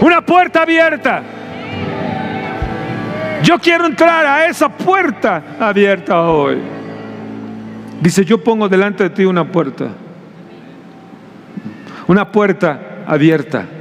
Una 0.00 0.20
puerta 0.20 0.62
abierta. 0.62 1.22
Yo 3.44 3.60
quiero 3.60 3.86
entrar 3.86 4.26
a 4.26 4.46
esa 4.48 4.68
puerta 4.68 5.40
abierta 5.60 6.22
hoy. 6.22 6.58
Dice, 8.00 8.24
yo 8.24 8.42
pongo 8.42 8.68
delante 8.68 9.04
de 9.04 9.10
ti 9.10 9.24
una 9.24 9.44
puerta. 9.44 9.90
Una 12.08 12.32
puerta 12.32 13.04
abierta. 13.06 13.75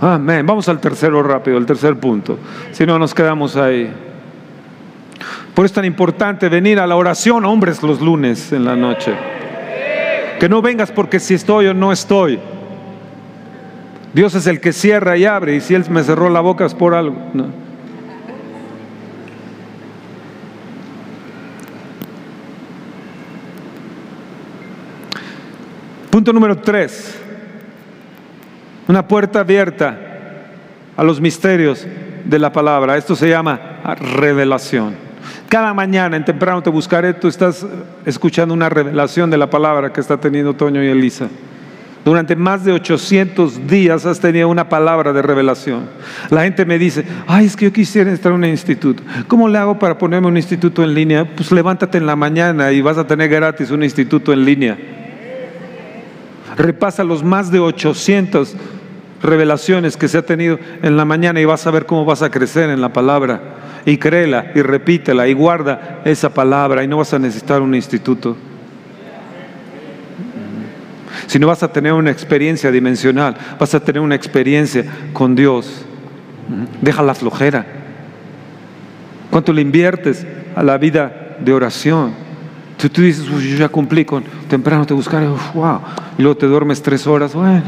Amén. 0.00 0.44
Vamos 0.46 0.68
al 0.68 0.80
tercero 0.80 1.22
rápido, 1.22 1.56
el 1.56 1.66
tercer 1.66 1.98
punto. 1.98 2.38
Si 2.72 2.84
no, 2.84 2.98
nos 2.98 3.14
quedamos 3.14 3.56
ahí. 3.56 3.92
Por 5.54 5.64
eso 5.64 5.72
es 5.72 5.74
tan 5.74 5.86
importante 5.86 6.50
venir 6.50 6.78
a 6.78 6.86
la 6.86 6.96
oración, 6.96 7.44
hombres, 7.46 7.82
los 7.82 8.00
lunes 8.00 8.52
en 8.52 8.64
la 8.64 8.76
noche. 8.76 9.14
Que 10.38 10.48
no 10.50 10.60
vengas 10.60 10.92
porque 10.92 11.18
si 11.18 11.32
estoy 11.32 11.68
o 11.68 11.74
no 11.74 11.92
estoy. 11.92 12.38
Dios 14.12 14.34
es 14.34 14.46
el 14.46 14.60
que 14.60 14.74
cierra 14.74 15.16
y 15.16 15.24
abre. 15.24 15.56
Y 15.56 15.60
si 15.60 15.74
Él 15.74 15.84
me 15.88 16.02
cerró 16.02 16.28
la 16.28 16.40
boca 16.40 16.66
es 16.66 16.74
por 16.74 16.94
algo. 16.94 17.16
Punto 26.10 26.32
número 26.34 26.56
tres. 26.56 27.25
Una 28.88 29.06
puerta 29.06 29.40
abierta 29.40 29.98
a 30.96 31.02
los 31.02 31.20
misterios 31.20 31.86
de 32.24 32.38
la 32.38 32.52
palabra. 32.52 32.96
Esto 32.96 33.16
se 33.16 33.28
llama 33.28 33.80
revelación. 34.16 34.94
Cada 35.48 35.74
mañana 35.74 36.16
en 36.16 36.24
temprano 36.24 36.62
te 36.62 36.70
buscaré, 36.70 37.14
tú 37.14 37.28
estás 37.28 37.66
escuchando 38.04 38.54
una 38.54 38.68
revelación 38.68 39.30
de 39.30 39.36
la 39.36 39.48
palabra 39.48 39.92
que 39.92 40.00
está 40.00 40.18
teniendo 40.18 40.54
Toño 40.54 40.82
y 40.82 40.88
Elisa. 40.88 41.28
Durante 42.04 42.36
más 42.36 42.64
de 42.64 42.72
800 42.72 43.66
días 43.66 44.06
has 44.06 44.20
tenido 44.20 44.48
una 44.48 44.68
palabra 44.68 45.12
de 45.12 45.22
revelación. 45.22 45.86
La 46.30 46.44
gente 46.44 46.64
me 46.64 46.78
dice, 46.78 47.04
ay, 47.26 47.46
es 47.46 47.56
que 47.56 47.64
yo 47.64 47.72
quisiera 47.72 48.10
entrar 48.10 48.32
a 48.32 48.36
un 48.36 48.44
instituto. 48.44 49.02
¿Cómo 49.26 49.48
le 49.48 49.58
hago 49.58 49.76
para 49.76 49.98
ponerme 49.98 50.28
un 50.28 50.36
instituto 50.36 50.84
en 50.84 50.94
línea? 50.94 51.24
Pues 51.34 51.50
levántate 51.50 51.98
en 51.98 52.06
la 52.06 52.14
mañana 52.14 52.70
y 52.70 52.80
vas 52.80 52.98
a 52.98 53.06
tener 53.08 53.28
gratis 53.28 53.72
un 53.72 53.82
instituto 53.82 54.32
en 54.32 54.44
línea. 54.44 54.78
Repasa 56.56 57.02
los 57.02 57.24
más 57.24 57.50
de 57.50 57.58
800 57.58 58.56
revelaciones 59.22 59.96
que 59.96 60.08
se 60.08 60.18
ha 60.18 60.22
tenido 60.22 60.58
en 60.82 60.96
la 60.96 61.04
mañana 61.04 61.40
y 61.40 61.44
vas 61.44 61.66
a 61.66 61.70
ver 61.70 61.86
cómo 61.86 62.04
vas 62.04 62.22
a 62.22 62.30
crecer 62.30 62.70
en 62.70 62.80
la 62.80 62.92
palabra. 62.92 63.40
Y 63.84 63.98
créela 63.98 64.50
y 64.54 64.62
repítela 64.62 65.28
y 65.28 65.32
guarda 65.32 66.00
esa 66.04 66.30
palabra 66.30 66.82
y 66.82 66.88
no 66.88 66.98
vas 66.98 67.14
a 67.14 67.18
necesitar 67.18 67.62
un 67.62 67.74
instituto. 67.74 68.36
sino 71.26 71.46
vas 71.46 71.62
a 71.62 71.72
tener 71.72 71.92
una 71.92 72.10
experiencia 72.10 72.70
dimensional, 72.70 73.36
vas 73.58 73.74
a 73.74 73.80
tener 73.80 74.00
una 74.00 74.14
experiencia 74.14 74.84
con 75.12 75.34
Dios. 75.34 75.84
Deja 76.80 77.02
la 77.02 77.14
flojera. 77.14 77.66
¿Cuánto 79.30 79.52
le 79.52 79.62
inviertes 79.62 80.26
a 80.54 80.62
la 80.62 80.78
vida 80.78 81.36
de 81.40 81.52
oración? 81.52 82.12
Si 82.78 82.88
tú 82.88 83.02
dices, 83.02 83.26
yo 83.26 83.56
ya 83.56 83.68
cumplí 83.68 84.04
con 84.04 84.22
temprano 84.48 84.86
te 84.86 84.94
buscaré, 84.94 85.26
wow, 85.54 85.80
y 86.18 86.22
luego 86.22 86.36
te 86.36 86.46
duermes 86.46 86.82
tres 86.82 87.06
horas, 87.06 87.34
bueno. 87.34 87.62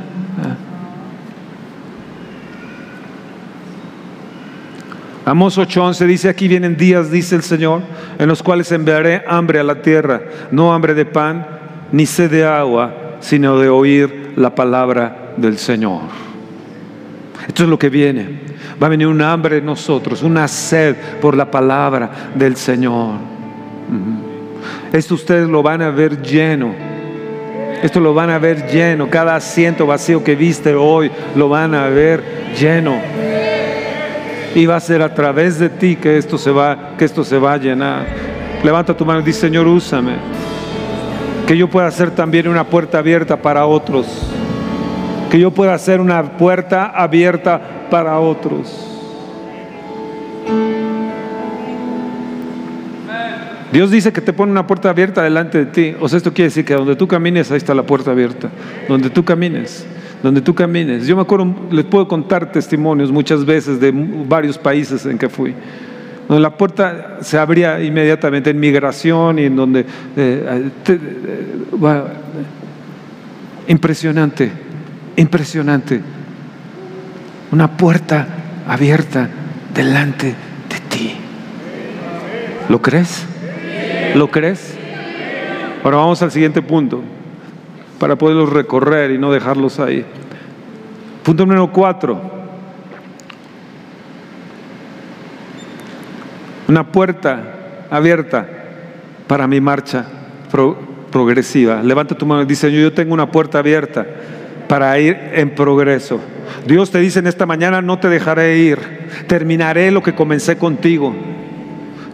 Amos 5.28 5.58
8:11 5.58 6.06
dice, 6.06 6.30
aquí 6.30 6.48
vienen 6.48 6.74
días, 6.74 7.10
dice 7.10 7.36
el 7.36 7.42
Señor, 7.42 7.82
en 8.18 8.28
los 8.28 8.42
cuales 8.42 8.72
enviaré 8.72 9.22
hambre 9.28 9.60
a 9.60 9.62
la 9.62 9.82
tierra, 9.82 10.22
no 10.50 10.72
hambre 10.72 10.94
de 10.94 11.04
pan, 11.04 11.46
ni 11.92 12.06
sed 12.06 12.30
de 12.30 12.46
agua, 12.46 13.18
sino 13.20 13.58
de 13.58 13.68
oír 13.68 14.32
la 14.36 14.54
palabra 14.54 15.34
del 15.36 15.58
Señor. 15.58 16.00
Esto 17.46 17.64
es 17.64 17.68
lo 17.68 17.78
que 17.78 17.90
viene. 17.90 18.40
Va 18.82 18.86
a 18.86 18.90
venir 18.90 19.06
un 19.06 19.20
hambre 19.20 19.58
en 19.58 19.66
nosotros, 19.66 20.22
una 20.22 20.48
sed 20.48 20.96
por 21.20 21.36
la 21.36 21.50
palabra 21.50 22.10
del 22.34 22.56
Señor. 22.56 23.16
Esto 24.90 25.14
ustedes 25.14 25.46
lo 25.46 25.62
van 25.62 25.82
a 25.82 25.90
ver 25.90 26.22
lleno. 26.22 26.74
Esto 27.82 28.00
lo 28.00 28.14
van 28.14 28.30
a 28.30 28.38
ver 28.38 28.66
lleno. 28.66 29.10
Cada 29.10 29.36
asiento 29.36 29.86
vacío 29.86 30.24
que 30.24 30.34
viste 30.34 30.74
hoy 30.74 31.10
lo 31.36 31.50
van 31.50 31.74
a 31.74 31.88
ver 31.88 32.24
lleno 32.58 33.47
y 34.54 34.66
va 34.66 34.76
a 34.76 34.80
ser 34.80 35.02
a 35.02 35.14
través 35.14 35.58
de 35.58 35.68
ti 35.68 35.96
que 35.96 36.18
esto 36.18 36.38
se 36.38 36.50
va, 36.50 36.96
que 36.96 37.04
esto 37.04 37.24
se 37.24 37.38
va 37.38 37.54
a 37.54 37.56
llenar. 37.58 38.06
Levanta 38.62 38.96
tu 38.96 39.04
mano 39.04 39.20
y 39.20 39.24
dice, 39.24 39.40
Señor, 39.40 39.66
úsame. 39.66 40.14
Que 41.46 41.56
yo 41.56 41.68
pueda 41.68 41.90
ser 41.90 42.10
también 42.10 42.48
una 42.48 42.64
puerta 42.64 42.98
abierta 42.98 43.36
para 43.36 43.66
otros. 43.66 44.06
Que 45.30 45.38
yo 45.38 45.50
pueda 45.50 45.76
ser 45.78 46.00
una 46.00 46.22
puerta 46.22 46.86
abierta 46.86 47.60
para 47.90 48.18
otros. 48.18 48.84
Dios 53.70 53.90
dice 53.90 54.12
que 54.12 54.22
te 54.22 54.32
pone 54.32 54.50
una 54.50 54.66
puerta 54.66 54.88
abierta 54.88 55.22
delante 55.22 55.58
de 55.58 55.66
ti. 55.66 55.94
O 56.00 56.08
sea, 56.08 56.16
esto 56.16 56.32
quiere 56.32 56.48
decir 56.48 56.64
que 56.64 56.74
donde 56.74 56.96
tú 56.96 57.06
camines, 57.06 57.50
ahí 57.50 57.58
está 57.58 57.74
la 57.74 57.82
puerta 57.82 58.10
abierta. 58.10 58.48
Donde 58.88 59.10
tú 59.10 59.24
camines 59.24 59.86
donde 60.22 60.40
tú 60.40 60.54
camines. 60.54 61.06
Yo 61.06 61.16
me 61.16 61.22
acuerdo, 61.22 61.54
les 61.70 61.84
puedo 61.84 62.08
contar 62.08 62.50
testimonios 62.52 63.10
muchas 63.12 63.44
veces 63.44 63.80
de 63.80 63.92
varios 63.92 64.58
países 64.58 65.06
en 65.06 65.18
que 65.18 65.28
fui, 65.28 65.54
donde 66.26 66.42
la 66.42 66.56
puerta 66.56 67.18
se 67.20 67.38
abría 67.38 67.82
inmediatamente 67.82 68.50
en 68.50 68.60
migración 68.60 69.38
y 69.38 69.44
en 69.44 69.56
donde... 69.56 69.80
Eh, 70.16 70.70
eh, 70.86 72.02
impresionante, 73.68 74.50
impresionante. 75.16 76.00
Una 77.52 77.76
puerta 77.76 78.26
abierta 78.66 79.28
delante 79.74 80.26
de 80.26 80.80
ti. 80.88 81.14
¿Lo 82.68 82.82
crees? 82.82 83.24
¿Lo 84.14 84.30
crees? 84.30 84.74
Ahora 85.84 85.98
vamos 85.98 86.20
al 86.22 86.32
siguiente 86.32 86.60
punto 86.60 87.02
para 87.98 88.16
poderlos 88.16 88.50
recorrer 88.52 89.10
y 89.10 89.18
no 89.18 89.32
dejarlos 89.32 89.80
ahí. 89.80 90.04
Punto 91.22 91.44
número 91.44 91.70
cuatro. 91.72 92.20
Una 96.68 96.90
puerta 96.90 97.86
abierta 97.90 98.46
para 99.26 99.46
mi 99.46 99.60
marcha 99.60 100.06
progresiva. 101.10 101.82
Levanta 101.82 102.16
tu 102.16 102.26
mano 102.26 102.42
y 102.42 102.46
dice, 102.46 102.70
yo 102.70 102.92
tengo 102.92 103.14
una 103.14 103.30
puerta 103.30 103.58
abierta 103.58 104.06
para 104.68 104.98
ir 104.98 105.16
en 105.32 105.54
progreso. 105.54 106.20
Dios 106.66 106.90
te 106.90 106.98
dice 106.98 107.18
en 107.18 107.26
esta 107.26 107.46
mañana, 107.46 107.80
no 107.82 107.98
te 107.98 108.08
dejaré 108.08 108.58
ir, 108.58 108.78
terminaré 109.26 109.90
lo 109.90 110.02
que 110.02 110.14
comencé 110.14 110.58
contigo. 110.58 111.14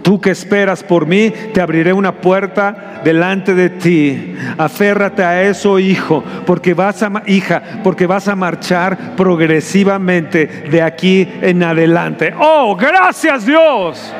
Tú 0.04 0.20
que 0.20 0.32
esperas 0.32 0.82
por 0.84 1.06
mí, 1.06 1.32
te 1.54 1.62
abriré 1.62 1.94
una 1.94 2.12
puerta 2.12 3.00
delante 3.02 3.54
de 3.54 3.70
ti. 3.70 4.36
Aférrate 4.58 5.24
a 5.24 5.44
eso, 5.44 5.78
hijo, 5.78 6.22
porque 6.44 6.74
vas 6.74 7.02
a 7.02 7.22
hija, 7.26 7.80
porque 7.82 8.06
vas 8.06 8.28
a 8.28 8.36
marchar 8.36 9.16
progresivamente 9.16 10.46
de 10.70 10.82
aquí 10.82 11.26
en 11.40 11.62
adelante. 11.62 12.34
Oh, 12.38 12.76
gracias 12.76 13.46
Dios. 13.46 14.12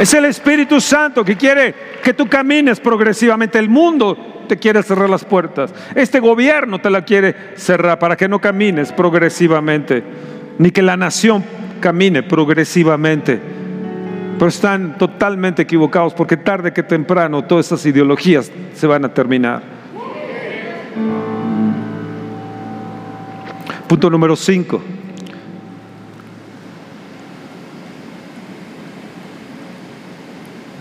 Es 0.00 0.14
el 0.14 0.24
Espíritu 0.24 0.80
Santo 0.80 1.22
que 1.22 1.36
quiere 1.36 1.74
que 2.02 2.14
tú 2.14 2.26
camines 2.26 2.80
progresivamente. 2.80 3.58
El 3.58 3.68
mundo 3.68 4.44
te 4.48 4.56
quiere 4.56 4.82
cerrar 4.82 5.10
las 5.10 5.26
puertas. 5.26 5.74
Este 5.94 6.20
gobierno 6.20 6.80
te 6.80 6.88
la 6.88 7.04
quiere 7.04 7.36
cerrar 7.54 7.98
para 7.98 8.16
que 8.16 8.26
no 8.26 8.40
camines 8.40 8.92
progresivamente, 8.92 10.02
ni 10.56 10.70
que 10.70 10.80
la 10.80 10.96
nación 10.96 11.44
camine 11.80 12.22
progresivamente. 12.22 13.38
Pero 14.38 14.48
están 14.48 14.96
totalmente 14.96 15.60
equivocados 15.60 16.14
porque 16.14 16.38
tarde 16.38 16.72
que 16.72 16.82
temprano 16.82 17.44
todas 17.44 17.66
esas 17.66 17.84
ideologías 17.84 18.50
se 18.72 18.86
van 18.86 19.04
a 19.04 19.12
terminar. 19.12 19.62
Punto 23.86 24.08
número 24.08 24.34
5. 24.34 24.82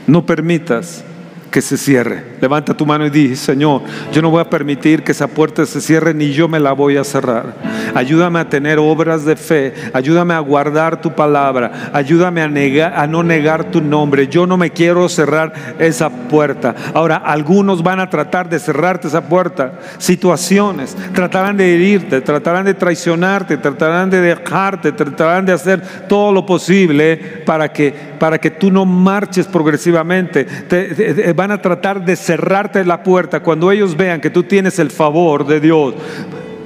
No 0.09 0.25
permitas 0.25 1.05
que 1.49 1.61
se 1.61 1.77
cierre. 1.77 2.23
Levanta 2.41 2.73
tu 2.73 2.85
mano 2.85 3.05
y 3.05 3.09
di, 3.09 3.35
Señor, 3.35 3.81
yo 4.11 4.21
no 4.21 4.29
voy 4.29 4.41
a 4.41 4.49
permitir 4.49 5.03
que 5.03 5.11
esa 5.11 5.27
puerta 5.27 5.65
se 5.65 5.81
cierre 5.81 6.13
ni 6.13 6.31
yo 6.31 6.47
me 6.47 6.59
la 6.59 6.73
voy 6.73 6.97
a 6.97 7.03
cerrar. 7.03 7.53
Ayúdame 7.95 8.39
a 8.39 8.49
tener 8.49 8.79
obras 8.79 9.25
de 9.25 9.35
fe, 9.35 9.73
ayúdame 9.93 10.33
a 10.33 10.39
guardar 10.39 11.01
tu 11.01 11.13
palabra, 11.13 11.91
ayúdame 11.93 12.41
a, 12.41 13.07
no 13.07 13.23
negar 13.23 13.71
tu 13.71 13.81
nombre. 13.81 14.27
Yo 14.27 14.45
no 14.45 14.57
me 14.57 14.71
quiero 14.71 15.09
cerrar 15.09 15.53
esa 15.79 16.09
puerta. 16.09 16.75
Ahora, 16.93 17.17
algunos 17.17 17.83
van 17.83 17.99
a 17.99 18.09
tratar 18.09 18.49
de 18.49 18.59
cerrarte 18.59 19.07
esa 19.07 19.21
puerta. 19.21 19.79
Situaciones, 19.97 20.95
tratarán 21.13 21.57
de 21.57 21.73
herirte, 21.73 22.21
tratarán 22.21 22.65
de 22.65 22.73
traicionarte, 22.73 23.57
tratarán 23.57 24.09
de 24.09 24.21
dejarte, 24.21 24.91
tratarán 24.91 25.45
de 25.45 25.53
hacer 25.53 25.81
todo 26.07 26.31
lo 26.31 26.45
posible 26.45 27.17
para 27.45 27.71
que, 27.71 27.93
para 28.19 28.37
que 28.37 28.51
tú 28.51 28.71
no 28.71 28.85
marches 28.85 29.47
progresivamente. 29.47 30.45
Te, 30.45 31.33
van 31.39 31.51
a 31.51 31.61
tratar 31.61 32.03
de 32.03 32.17
cerrarte 32.17 32.83
la 32.83 33.01
puerta 33.01 33.39
cuando 33.39 33.71
ellos 33.71 33.95
vean 33.95 34.19
que 34.19 34.29
tú 34.29 34.43
tienes 34.43 34.77
el 34.77 34.91
favor 34.91 35.47
de 35.47 35.61
Dios 35.61 35.93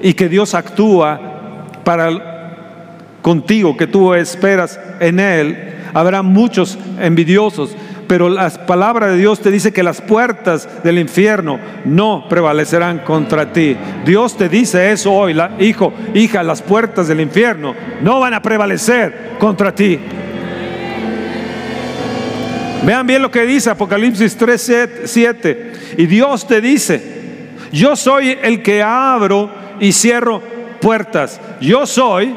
y 0.02 0.16
que 0.16 0.28
Dios 0.28 0.56
actúa 0.56 1.20
para 1.84 2.10
contigo, 3.22 3.78
que 3.78 3.86
tú 3.86 4.16
esperas 4.16 4.80
en 5.00 5.20
Él. 5.20 5.76
Habrá 5.94 6.24
muchos 6.24 6.80
envidiosos, 7.00 7.76
pero 8.08 8.30
la 8.30 8.50
palabra 8.50 9.10
de 9.10 9.18
Dios 9.18 9.42
te 9.42 9.52
dice 9.52 9.72
que 9.72 9.84
las 9.84 10.02
puertas 10.02 10.68
del 10.84 10.98
infierno 10.98 11.60
no 11.86 12.26
prevalecerán 12.28 12.98
contra 13.06 13.54
ti. 13.54 13.78
Dios 14.08 14.36
te 14.36 14.50
dice 14.50 14.92
eso 14.92 15.14
hoy, 15.14 15.40
hijo, 15.60 15.94
hija, 16.16 16.42
las 16.42 16.64
puertas 16.64 17.08
del 17.08 17.22
infierno 17.22 17.76
no 18.02 18.20
van 18.20 18.34
a 18.34 18.42
prevalecer 18.42 19.34
contra 19.38 19.76
ti. 19.76 20.00
Vean 22.86 23.08
bien 23.08 23.22
lo 23.22 23.32
que 23.32 23.46
dice 23.46 23.70
Apocalipsis 23.70 24.36
3, 24.36 24.72
7. 25.06 25.74
Y 25.98 26.06
Dios 26.06 26.46
te 26.46 26.60
dice, 26.60 27.02
yo 27.72 27.96
soy 27.96 28.38
el 28.42 28.62
que 28.62 28.84
abro 28.84 29.50
y 29.80 29.94
cierro 29.94 30.42
puertas. 30.82 31.40
Yo 31.62 31.86
soy... 31.86 32.36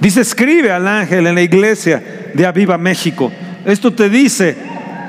Dice, 0.00 0.22
escribe 0.22 0.72
al 0.72 0.88
ángel 0.88 1.28
en 1.28 1.34
la 1.36 1.42
iglesia 1.42 2.02
de 2.34 2.44
Aviva 2.44 2.76
México. 2.76 3.30
Esto 3.64 3.92
te 3.92 4.08
dice 4.08 4.56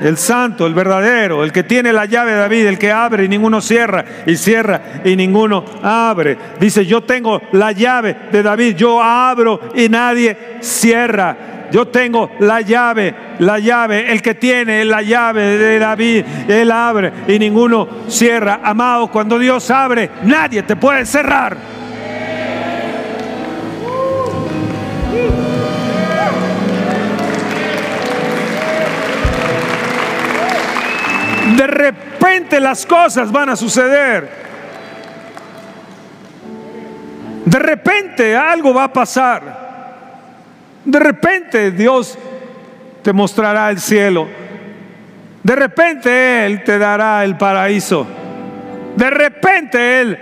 el 0.04 0.18
santo, 0.18 0.66
el 0.66 0.74
verdadero, 0.74 1.42
el 1.44 1.50
que 1.50 1.62
tiene 1.62 1.90
la 1.90 2.04
llave 2.04 2.32
de 2.32 2.38
David, 2.38 2.66
el 2.66 2.78
que 2.78 2.92
abre 2.92 3.24
y 3.24 3.28
ninguno 3.28 3.62
cierra, 3.62 4.04
y 4.26 4.36
cierra 4.36 5.00
y 5.02 5.16
ninguno 5.16 5.64
abre. 5.82 6.36
Dice, 6.60 6.84
yo 6.84 7.00
tengo 7.00 7.40
la 7.52 7.72
llave 7.72 8.14
de 8.30 8.42
David, 8.42 8.76
yo 8.76 9.02
abro 9.02 9.60
y 9.74 9.88
nadie 9.88 10.58
cierra. 10.60 11.36
Yo 11.72 11.88
tengo 11.88 12.30
la 12.40 12.60
llave, 12.60 13.14
la 13.38 13.58
llave, 13.58 14.12
el 14.12 14.20
que 14.20 14.34
tiene 14.34 14.84
la 14.84 15.00
llave 15.00 15.56
de 15.56 15.78
David, 15.78 16.24
él 16.48 16.70
abre 16.70 17.10
y 17.26 17.38
ninguno 17.38 17.88
cierra. 18.06 18.60
Amado, 18.62 19.10
cuando 19.10 19.38
Dios 19.38 19.70
abre, 19.70 20.10
nadie 20.22 20.62
te 20.62 20.76
puede 20.76 21.06
cerrar. 21.06 21.56
De 31.56 31.66
repente 31.66 32.60
las 32.60 32.84
cosas 32.84 33.30
van 33.30 33.50
a 33.50 33.56
suceder. 33.56 34.28
De 37.44 37.58
repente 37.58 38.36
algo 38.36 38.74
va 38.74 38.84
a 38.84 38.92
pasar. 38.92 39.64
De 40.84 40.98
repente 40.98 41.70
Dios 41.70 42.18
te 43.02 43.12
mostrará 43.12 43.70
el 43.70 43.78
cielo. 43.78 44.28
De 45.42 45.54
repente 45.54 46.46
Él 46.46 46.64
te 46.64 46.78
dará 46.78 47.24
el 47.24 47.36
paraíso. 47.36 48.06
De 48.96 49.10
repente 49.10 50.00
Él 50.00 50.18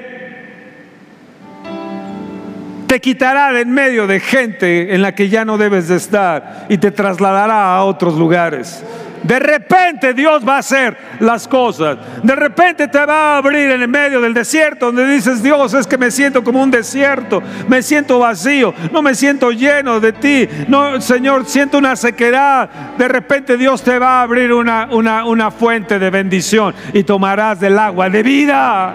te 2.87 3.01
quitará 3.01 3.53
de 3.53 3.63
en 3.63 3.71
medio 3.71 4.07
de 4.07 4.21
gente 4.21 4.95
en 4.95 5.01
la 5.01 5.15
que 5.15 5.31
ya 5.31 5.47
no 5.47 5.57
debes 5.57 5.89
de 5.89 5.97
estar 5.97 6.67
y 6.69 6.77
te 6.77 6.91
trasladará 6.91 7.75
a 7.75 7.85
otros 7.85 8.15
lugares. 8.19 8.85
De 9.23 9.39
repente 9.39 10.15
Dios 10.15 10.47
va 10.47 10.57
a 10.57 10.59
hacer 10.59 10.97
las 11.21 11.47
cosas. 11.47 11.99
De 12.23 12.35
repente 12.35 12.89
te 12.89 13.05
va 13.05 13.35
a 13.35 13.37
abrir 13.39 13.71
en 13.71 13.83
el 13.83 13.89
medio 13.89 14.21
del 14.21 14.35
desierto 14.35 14.87
donde 14.87 15.07
dices, 15.07 15.43
Dios, 15.43 15.75
es 15.75 15.87
que 15.87 15.99
me 15.99 16.11
siento 16.11 16.43
como 16.43 16.63
un 16.63 16.71
desierto, 16.71 17.43
me 17.69 17.83
siento 17.83 18.19
vacío, 18.19 18.75
no 18.93 19.03
me 19.03 19.15
siento 19.15 19.51
lleno 19.51 20.01
de 20.01 20.13
ti. 20.13 20.49
No, 20.69 21.01
Señor, 21.01 21.47
siento 21.47 21.79
una 21.79 21.97
sequedad. 21.97 22.69
De 22.99 23.09
repente 23.09 23.57
Dios 23.57 23.83
te 23.83 23.99
va 23.99 24.21
a 24.21 24.23
abrir 24.23 24.53
una, 24.53 24.89
una, 24.91 25.25
una 25.25 25.51
fuente 25.51 25.99
de 25.99 26.11
bendición 26.11 26.75
y 26.93 27.05
tomarás 27.05 27.61
del 27.61 27.79
agua 27.79 28.09
de 28.11 28.23
vida. 28.23 28.95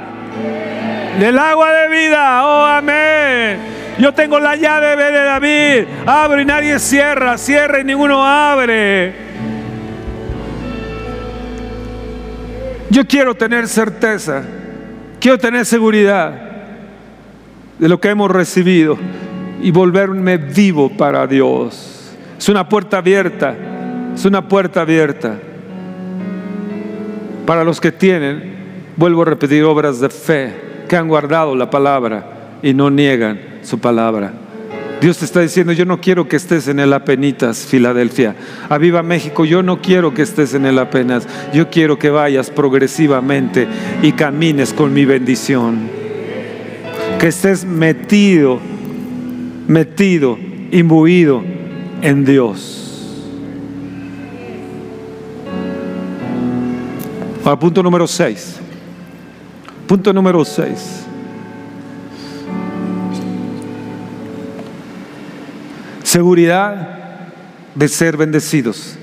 Del 1.19 1.39
agua 1.39 1.71
de 1.71 1.88
vida, 1.89 2.45
oh 2.45 2.65
amén. 2.65 3.78
Yo 3.97 4.13
tengo 4.13 4.39
la 4.39 4.55
llave 4.55 4.95
de 4.95 5.23
David. 5.23 5.88
Abre 6.05 6.43
y 6.43 6.45
nadie 6.45 6.78
cierra, 6.80 7.38
cierra 7.38 7.80
y 7.80 7.84
ninguno 7.84 8.23
abre. 8.23 9.26
Yo 12.89 13.05
quiero 13.05 13.35
tener 13.35 13.67
certeza, 13.67 14.43
quiero 15.19 15.38
tener 15.38 15.65
seguridad 15.65 16.33
de 17.77 17.89
lo 17.89 17.99
que 17.99 18.09
hemos 18.09 18.31
recibido 18.31 18.97
y 19.61 19.71
volverme 19.71 20.38
vivo 20.38 20.89
para 20.89 21.27
Dios. 21.27 22.15
Es 22.38 22.47
una 22.47 22.69
puerta 22.69 22.99
abierta, 22.99 23.55
es 24.15 24.23
una 24.25 24.47
puerta 24.47 24.81
abierta. 24.81 25.38
Para 27.45 27.63
los 27.63 27.81
que 27.81 27.91
tienen, 27.91 28.55
vuelvo 28.95 29.23
a 29.23 29.25
repetir, 29.25 29.63
obras 29.63 29.99
de 29.99 30.09
fe, 30.09 30.53
que 30.88 30.95
han 30.95 31.07
guardado 31.07 31.55
la 31.55 31.69
palabra 31.69 32.59
y 32.63 32.73
no 32.73 32.89
niegan 32.89 33.39
su 33.63 33.79
palabra. 33.79 34.31
Dios 35.00 35.20
te 35.20 35.26
está 35.26 35.41
diciendo, 35.41 35.74
yo 35.74 35.86
no 35.86 36.02
quiero 36.02 36.28
que 36.28 36.36
estés 36.36 36.68
en 36.68 36.80
el 36.80 36.91
Apenitas, 36.91 37.68
Filadelfia. 37.68 38.36
A 38.68 38.80
Viva 38.80 39.04
México, 39.04 39.45
yo 39.45 39.62
no 39.62 39.80
quiero 39.80 40.14
que 40.14 40.24
estés 40.24 40.56
en 40.56 40.66
el 40.66 40.80
apenas. 40.80 41.28
Yo 41.54 41.70
quiero 41.70 42.00
que 42.00 42.10
vayas 42.10 42.50
progresivamente 42.50 43.68
y 44.02 44.14
camines 44.14 44.74
con 44.74 44.93
mi 44.93 45.06
bendición. 45.06 45.88
Que 47.20 47.28
estés 47.28 47.64
metido, 47.64 48.60
metido, 49.68 50.39
imbuido 50.72 51.43
en 52.02 52.26
Dios. 52.26 52.78
Ahora, 57.43 57.60
punto 57.60 57.84
número 57.84 58.08
6. 58.08 58.60
Punto 59.88 60.12
número 60.12 60.43
6. 60.43 61.07
Seguridad 66.08 66.88
de 67.76 67.89
ser 67.89 68.16
bendecidos. 68.16 68.95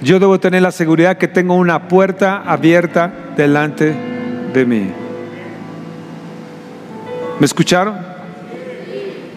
Yo 0.00 0.20
debo 0.20 0.38
tener 0.38 0.62
la 0.62 0.70
seguridad 0.70 1.18
que 1.18 1.26
tengo 1.26 1.56
una 1.56 1.88
puerta 1.88 2.44
abierta 2.46 3.12
delante 3.36 3.92
de 4.54 4.64
mí. 4.64 4.92
¿Me 7.40 7.44
escucharon? 7.44 7.96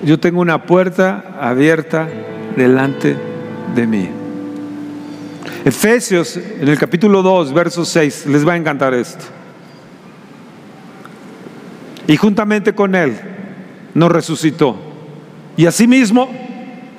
Yo 0.03 0.19
tengo 0.19 0.41
una 0.41 0.63
puerta 0.67 1.39
abierta 1.41 2.07
delante 2.55 3.17
de 3.73 3.87
mí. 3.87 4.07
Efesios 5.65 6.37
en 6.37 6.67
el 6.67 6.77
capítulo 6.77 7.23
2, 7.23 7.51
verso 7.51 7.83
6, 7.83 8.27
les 8.27 8.47
va 8.47 8.53
a 8.53 8.57
encantar 8.57 8.93
esto. 8.93 9.25
Y 12.05 12.15
juntamente 12.15 12.75
con 12.75 12.93
Él 12.93 13.17
nos 13.95 14.11
resucitó. 14.11 14.77
Y 15.57 15.65
asimismo 15.65 16.47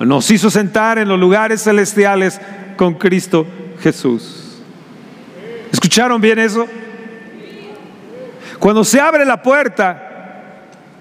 nos 0.05 0.29
hizo 0.31 0.49
sentar 0.49 0.97
en 0.97 1.07
los 1.07 1.19
lugares 1.19 1.63
celestiales 1.63 2.39
con 2.77 2.95
Cristo 2.95 3.45
Jesús. 3.81 4.59
¿Escucharon 5.71 6.19
bien 6.19 6.39
eso? 6.39 6.67
Cuando 8.59 8.83
se 8.83 8.99
abre 8.99 9.25
la 9.25 9.41
puerta, 9.41 10.11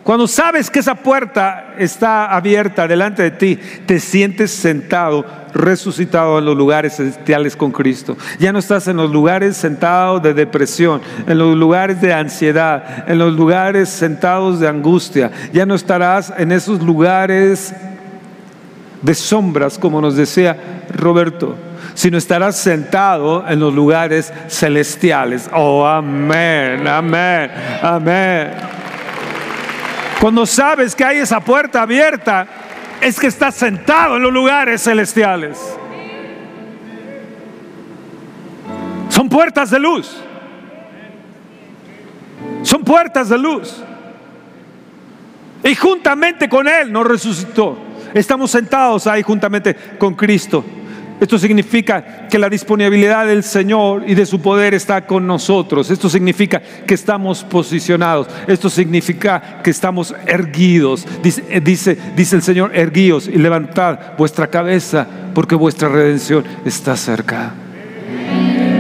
cuando 0.02 0.26
sabes 0.26 0.70
que 0.70 0.78
esa 0.78 0.94
puerta 0.94 1.74
está 1.78 2.34
abierta 2.34 2.88
delante 2.88 3.22
de 3.22 3.30
ti, 3.32 3.58
te 3.84 4.00
sientes 4.00 4.50
sentado, 4.50 5.26
resucitado 5.52 6.38
en 6.38 6.46
los 6.46 6.56
lugares 6.56 6.96
celestiales 6.96 7.54
con 7.54 7.70
Cristo. 7.70 8.16
Ya 8.38 8.52
no 8.52 8.58
estás 8.58 8.88
en 8.88 8.96
los 8.96 9.10
lugares 9.10 9.58
sentados 9.58 10.22
de 10.22 10.32
depresión, 10.32 11.02
en 11.26 11.36
los 11.36 11.54
lugares 11.56 12.00
de 12.00 12.14
ansiedad, 12.14 13.04
en 13.08 13.18
los 13.18 13.34
lugares 13.34 13.90
sentados 13.90 14.58
de 14.58 14.68
angustia. 14.68 15.30
Ya 15.52 15.66
no 15.66 15.74
estarás 15.74 16.32
en 16.38 16.50
esos 16.50 16.82
lugares 16.82 17.74
de 19.02 19.14
sombras, 19.14 19.78
como 19.78 20.00
nos 20.00 20.16
decía 20.16 20.84
Roberto, 20.94 21.56
sino 21.94 22.18
estarás 22.18 22.56
sentado 22.58 23.46
en 23.48 23.60
los 23.60 23.74
lugares 23.74 24.32
celestiales. 24.48 25.48
Oh, 25.52 25.86
amén, 25.86 26.86
amén, 26.86 27.50
amén. 27.82 28.50
Cuando 30.20 30.44
sabes 30.44 30.94
que 30.94 31.04
hay 31.04 31.18
esa 31.18 31.40
puerta 31.40 31.82
abierta, 31.82 32.46
es 33.00 33.18
que 33.18 33.26
estás 33.26 33.54
sentado 33.54 34.16
en 34.16 34.22
los 34.22 34.32
lugares 34.32 34.82
celestiales. 34.82 35.58
Son 39.08 39.28
puertas 39.28 39.70
de 39.70 39.78
luz. 39.78 40.22
Son 42.62 42.84
puertas 42.84 43.28
de 43.30 43.38
luz. 43.38 43.82
Y 45.64 45.74
juntamente 45.74 46.48
con 46.48 46.68
Él 46.68 46.92
nos 46.92 47.06
resucitó. 47.06 47.89
Estamos 48.14 48.50
sentados 48.50 49.06
ahí 49.06 49.22
juntamente 49.22 49.74
con 49.98 50.14
Cristo. 50.14 50.64
Esto 51.20 51.38
significa 51.38 52.26
que 52.28 52.38
la 52.38 52.48
disponibilidad 52.48 53.26
del 53.26 53.42
Señor 53.42 54.04
y 54.06 54.14
de 54.14 54.24
su 54.24 54.40
poder 54.40 54.72
está 54.72 55.06
con 55.06 55.26
nosotros. 55.26 55.90
Esto 55.90 56.08
significa 56.08 56.62
que 56.86 56.94
estamos 56.94 57.44
posicionados. 57.44 58.26
Esto 58.46 58.70
significa 58.70 59.60
que 59.62 59.70
estamos 59.70 60.14
erguidos. 60.26 61.06
Dice, 61.22 61.44
eh, 61.50 61.60
dice, 61.60 62.36
el 62.36 62.42
Señor, 62.42 62.74
erguíos 62.74 63.28
y 63.28 63.36
levantad 63.36 64.16
vuestra 64.16 64.46
cabeza 64.46 65.06
porque 65.34 65.54
vuestra 65.54 65.90
redención 65.90 66.42
está 66.64 66.96
cerca. 66.96 67.52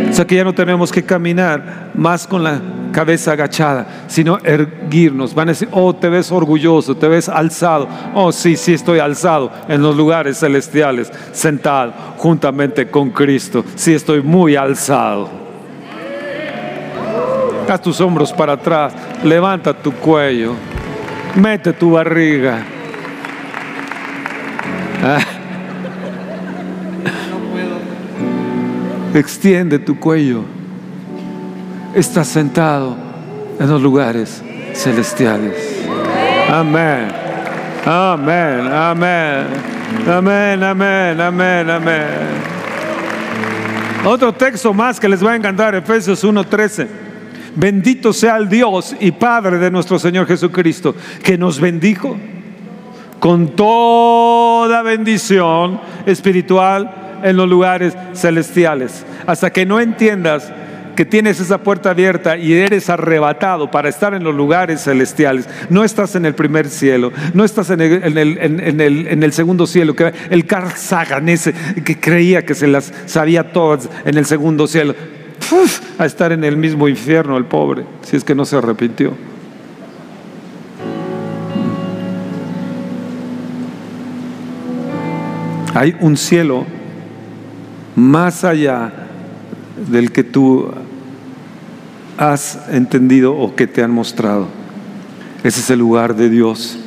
O 0.08 0.12
sea 0.12 0.26
que 0.26 0.36
ya 0.36 0.44
no 0.44 0.54
tenemos 0.54 0.90
que 0.90 1.02
caminar 1.02 1.90
más 1.94 2.26
con 2.26 2.42
la 2.42 2.60
cabeza 2.90 3.32
agachada, 3.32 4.04
sino 4.06 4.38
erguirnos. 4.38 5.34
Van 5.34 5.48
a 5.48 5.52
decir, 5.52 5.68
oh, 5.72 5.94
te 5.94 6.08
ves 6.08 6.30
orgulloso, 6.30 6.96
te 6.96 7.08
ves 7.08 7.28
alzado. 7.28 7.88
Oh, 8.14 8.32
sí, 8.32 8.56
sí, 8.56 8.74
estoy 8.74 8.98
alzado 8.98 9.50
en 9.68 9.82
los 9.82 9.96
lugares 9.96 10.38
celestiales, 10.38 11.12
sentado 11.32 11.92
juntamente 12.16 12.88
con 12.90 13.10
Cristo. 13.10 13.64
Sí, 13.74 13.94
estoy 13.94 14.22
muy 14.22 14.56
alzado. 14.56 15.28
Haz 17.68 17.82
tus 17.82 18.00
hombros 18.00 18.32
para 18.32 18.54
atrás, 18.54 18.92
levanta 19.22 19.72
tu 19.72 19.92
cuello, 19.92 20.54
mete 21.36 21.72
tu 21.72 21.92
barriga. 21.92 22.64
Ah. 25.02 25.20
Extiende 29.14 29.78
tu 29.78 29.98
cuello 29.98 30.59
estás 31.94 32.28
sentado 32.28 32.96
en 33.58 33.68
los 33.68 33.82
lugares 33.82 34.42
celestiales. 34.74 35.54
Amén. 36.48 37.08
Amén. 37.84 38.60
Amén. 38.72 39.46
Amén. 40.08 40.62
Amén. 40.62 41.20
Amén. 41.20 41.70
Amén. 41.70 42.50
Otro 44.04 44.32
texto 44.32 44.72
más 44.72 44.98
que 44.98 45.08
les 45.08 45.24
va 45.24 45.32
a 45.32 45.36
encantar, 45.36 45.74
Efesios 45.74 46.24
1:13. 46.24 46.88
Bendito 47.54 48.12
sea 48.12 48.36
el 48.36 48.48
Dios 48.48 48.94
y 49.00 49.10
Padre 49.10 49.58
de 49.58 49.70
nuestro 49.70 49.98
Señor 49.98 50.26
Jesucristo, 50.26 50.94
que 51.22 51.36
nos 51.36 51.60
bendijo 51.60 52.16
con 53.18 53.48
toda 53.54 54.82
bendición 54.82 55.80
espiritual 56.06 57.20
en 57.22 57.36
los 57.36 57.48
lugares 57.48 57.94
celestiales. 58.14 59.04
Hasta 59.26 59.50
que 59.50 59.66
no 59.66 59.80
entiendas 59.80 60.50
que 60.94 61.04
tienes 61.04 61.40
esa 61.40 61.58
puerta 61.58 61.90
abierta 61.90 62.36
y 62.36 62.52
eres 62.52 62.90
arrebatado 62.90 63.70
para 63.70 63.88
estar 63.88 64.14
en 64.14 64.24
los 64.24 64.34
lugares 64.34 64.82
celestiales, 64.82 65.48
no 65.68 65.84
estás 65.84 66.14
en 66.16 66.26
el 66.26 66.34
primer 66.34 66.68
cielo, 66.68 67.12
no 67.34 67.44
estás 67.44 67.70
en 67.70 67.80
el, 67.80 69.32
segundo 69.32 69.66
cielo, 69.66 69.94
que 69.94 70.12
el 70.30 70.46
Carl 70.46 70.70
Sagan 70.76 71.28
ese 71.28 71.54
que 71.84 71.98
creía 71.98 72.44
que 72.44 72.54
se 72.54 72.66
las 72.66 72.92
sabía 73.06 73.52
todas 73.52 73.88
en 74.04 74.16
el 74.16 74.26
segundo 74.26 74.66
cielo, 74.66 74.94
a 75.98 76.06
estar 76.06 76.32
en 76.32 76.44
el 76.44 76.56
mismo 76.56 76.88
infierno 76.88 77.36
el 77.36 77.44
pobre, 77.44 77.84
si 78.02 78.16
es 78.16 78.24
que 78.24 78.34
no 78.34 78.44
se 78.44 78.56
arrepintió. 78.56 79.14
Hay 85.74 85.96
un 86.00 86.16
cielo 86.16 86.66
más 87.94 88.44
allá 88.44 88.92
del 89.88 90.12
que 90.12 90.24
tú 90.24 90.70
has 92.18 92.58
entendido 92.70 93.34
o 93.34 93.54
que 93.54 93.66
te 93.66 93.82
han 93.82 93.90
mostrado. 93.90 94.46
Ese 95.42 95.60
es 95.60 95.70
el 95.70 95.78
lugar 95.78 96.14
de 96.16 96.28
Dios, 96.28 96.78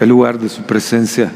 el 0.00 0.08
lugar 0.08 0.38
de 0.38 0.48
su 0.48 0.62
presencia. 0.62 1.30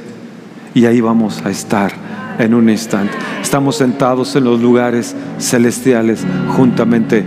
Y 0.74 0.86
ahí 0.86 1.00
vamos 1.00 1.42
a 1.44 1.50
estar 1.50 1.92
en 2.38 2.54
un 2.54 2.68
instante. 2.70 3.12
Estamos 3.42 3.76
sentados 3.76 4.34
en 4.36 4.44
los 4.44 4.60
lugares 4.60 5.14
celestiales 5.38 6.24
juntamente 6.56 7.24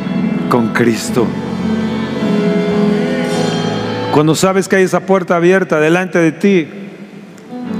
con 0.50 0.70
Cristo. 0.70 1.28
Cuando 4.12 4.36
sabes 4.36 4.68
que 4.68 4.78
hay 4.78 4.84
esa 4.84 5.02
puerta 5.02 5.36
abierta 5.36 5.80
delante 5.80 6.20
de 6.20 6.32
ti, 6.32 6.68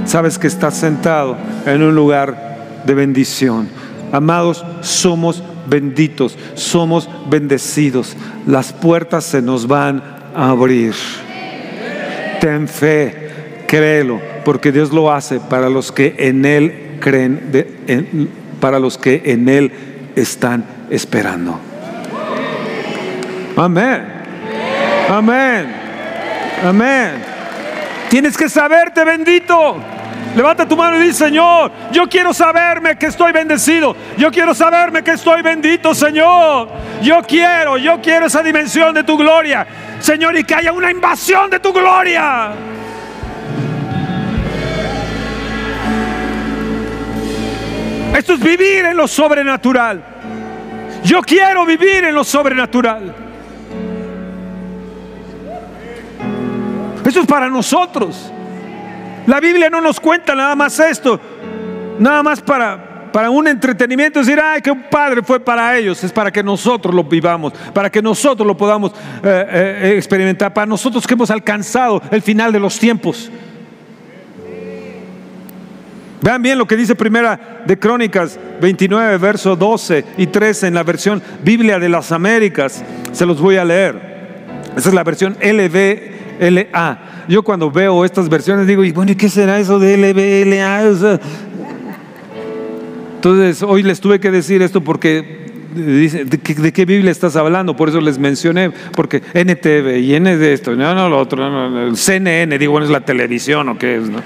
sabes 0.06 0.38
que 0.38 0.46
estás 0.46 0.74
sentado 0.74 1.36
en 1.66 1.82
un 1.82 1.94
lugar 1.94 2.82
de 2.86 2.94
bendición. 2.94 3.68
Amados, 4.12 4.64
somos 4.80 5.42
benditos, 5.66 6.36
somos 6.54 7.08
bendecidos. 7.28 8.16
Las 8.46 8.72
puertas 8.72 9.24
se 9.24 9.40
nos 9.40 9.66
van 9.66 10.02
a 10.34 10.50
abrir. 10.50 10.94
Ten 12.40 12.66
fe, 12.68 13.30
créelo, 13.66 14.20
porque 14.44 14.72
Dios 14.72 14.92
lo 14.92 15.12
hace 15.12 15.40
para 15.40 15.68
los 15.68 15.92
que 15.92 16.16
en 16.18 16.44
Él 16.44 16.98
creen, 17.00 18.28
para 18.60 18.78
los 18.78 18.98
que 18.98 19.22
en 19.26 19.48
Él 19.48 19.72
están 20.16 20.64
esperando. 20.90 21.60
Amén. 23.56 24.02
Amén. 25.08 25.66
Amén. 26.64 27.10
Tienes 28.08 28.36
que 28.36 28.48
saberte 28.48 29.04
bendito. 29.04 29.76
Levanta 30.36 30.66
tu 30.66 30.76
mano 30.76 30.96
y 30.96 31.00
dice, 31.00 31.24
Señor, 31.24 31.72
yo 31.90 32.08
quiero 32.08 32.32
saberme 32.32 32.96
que 32.96 33.06
estoy 33.06 33.32
bendecido. 33.32 33.96
Yo 34.16 34.30
quiero 34.30 34.54
saberme 34.54 35.02
que 35.02 35.12
estoy 35.12 35.42
bendito, 35.42 35.94
Señor. 35.94 36.68
Yo 37.02 37.20
quiero, 37.22 37.76
yo 37.76 38.00
quiero 38.00 38.26
esa 38.26 38.42
dimensión 38.42 38.94
de 38.94 39.02
tu 39.02 39.16
gloria. 39.16 39.66
Señor, 39.98 40.36
y 40.38 40.44
que 40.44 40.54
haya 40.54 40.72
una 40.72 40.90
invasión 40.90 41.50
de 41.50 41.58
tu 41.58 41.72
gloria. 41.72 42.52
Esto 48.16 48.34
es 48.34 48.40
vivir 48.40 48.84
en 48.84 48.96
lo 48.96 49.08
sobrenatural. 49.08 50.02
Yo 51.02 51.22
quiero 51.22 51.66
vivir 51.66 52.04
en 52.04 52.14
lo 52.14 52.22
sobrenatural. 52.22 53.14
Eso 57.04 57.20
es 57.20 57.26
para 57.26 57.48
nosotros. 57.48 58.32
La 59.30 59.38
Biblia 59.38 59.70
no 59.70 59.80
nos 59.80 60.00
cuenta 60.00 60.34
nada 60.34 60.56
más 60.56 60.80
esto, 60.80 61.20
nada 62.00 62.20
más 62.20 62.40
para, 62.40 63.12
para 63.12 63.30
un 63.30 63.46
entretenimiento, 63.46 64.18
decir, 64.18 64.40
ay, 64.42 64.60
que 64.60 64.72
un 64.72 64.82
padre 64.90 65.22
fue 65.22 65.38
para 65.38 65.78
ellos, 65.78 66.02
es 66.02 66.10
para 66.10 66.32
que 66.32 66.42
nosotros 66.42 66.92
lo 66.92 67.04
vivamos, 67.04 67.52
para 67.72 67.88
que 67.88 68.02
nosotros 68.02 68.44
lo 68.44 68.56
podamos 68.56 68.90
eh, 69.22 69.46
eh, 69.48 69.94
experimentar, 69.96 70.52
para 70.52 70.66
nosotros 70.66 71.06
que 71.06 71.14
hemos 71.14 71.30
alcanzado 71.30 72.02
el 72.10 72.22
final 72.22 72.52
de 72.52 72.58
los 72.58 72.76
tiempos. 72.76 73.30
Vean 76.22 76.42
bien 76.42 76.58
lo 76.58 76.66
que 76.66 76.74
dice 76.74 76.96
Primera 76.96 77.62
de 77.64 77.78
Crónicas 77.78 78.36
29, 78.60 79.16
verso 79.18 79.54
12 79.54 80.06
y 80.16 80.26
13 80.26 80.66
en 80.66 80.74
la 80.74 80.82
versión 80.82 81.22
Biblia 81.44 81.78
de 81.78 81.88
las 81.88 82.10
Américas. 82.10 82.82
Se 83.12 83.24
los 83.24 83.40
voy 83.40 83.58
a 83.58 83.64
leer. 83.64 84.10
Esa 84.76 84.88
es 84.88 84.94
la 84.94 85.04
versión 85.04 85.36
LBLA. 86.40 87.26
Yo 87.28 87.42
cuando 87.42 87.70
veo 87.70 88.04
estas 88.04 88.28
versiones 88.28 88.66
digo, 88.66 88.82
y 88.84 88.92
bueno, 88.92 89.12
¿y 89.12 89.16
qué 89.16 89.28
será 89.28 89.58
eso 89.58 89.78
de 89.78 89.96
LBLA? 89.96 91.20
entonces, 93.16 93.62
hoy 93.62 93.82
les 93.82 94.00
tuve 94.00 94.18
que 94.18 94.30
decir 94.30 94.62
esto 94.62 94.80
porque 94.80 95.40
¿de 95.74 96.72
qué, 96.72 96.84
Biblia 96.84 97.10
estás 97.10 97.36
hablando? 97.36 97.76
Por 97.76 97.88
eso 97.88 98.00
les 98.00 98.18
mencioné, 98.18 98.70
porque 98.94 99.22
NTV 99.34 99.98
y 99.98 100.14
N 100.14 100.36
de 100.36 100.52
esto, 100.52 100.74
no, 100.74 100.94
no, 100.94 101.08
lo 101.08 101.18
otro, 101.18 101.48
no, 101.48 101.94
CNN, 101.94 102.58
digo, 102.58 102.72
bueno, 102.72 102.86
es 102.86 102.90
la 102.90 103.02
televisión 103.02 103.68
o 103.68 103.78
qué 103.78 103.96
es, 103.96 104.08
¿no? 104.08 104.20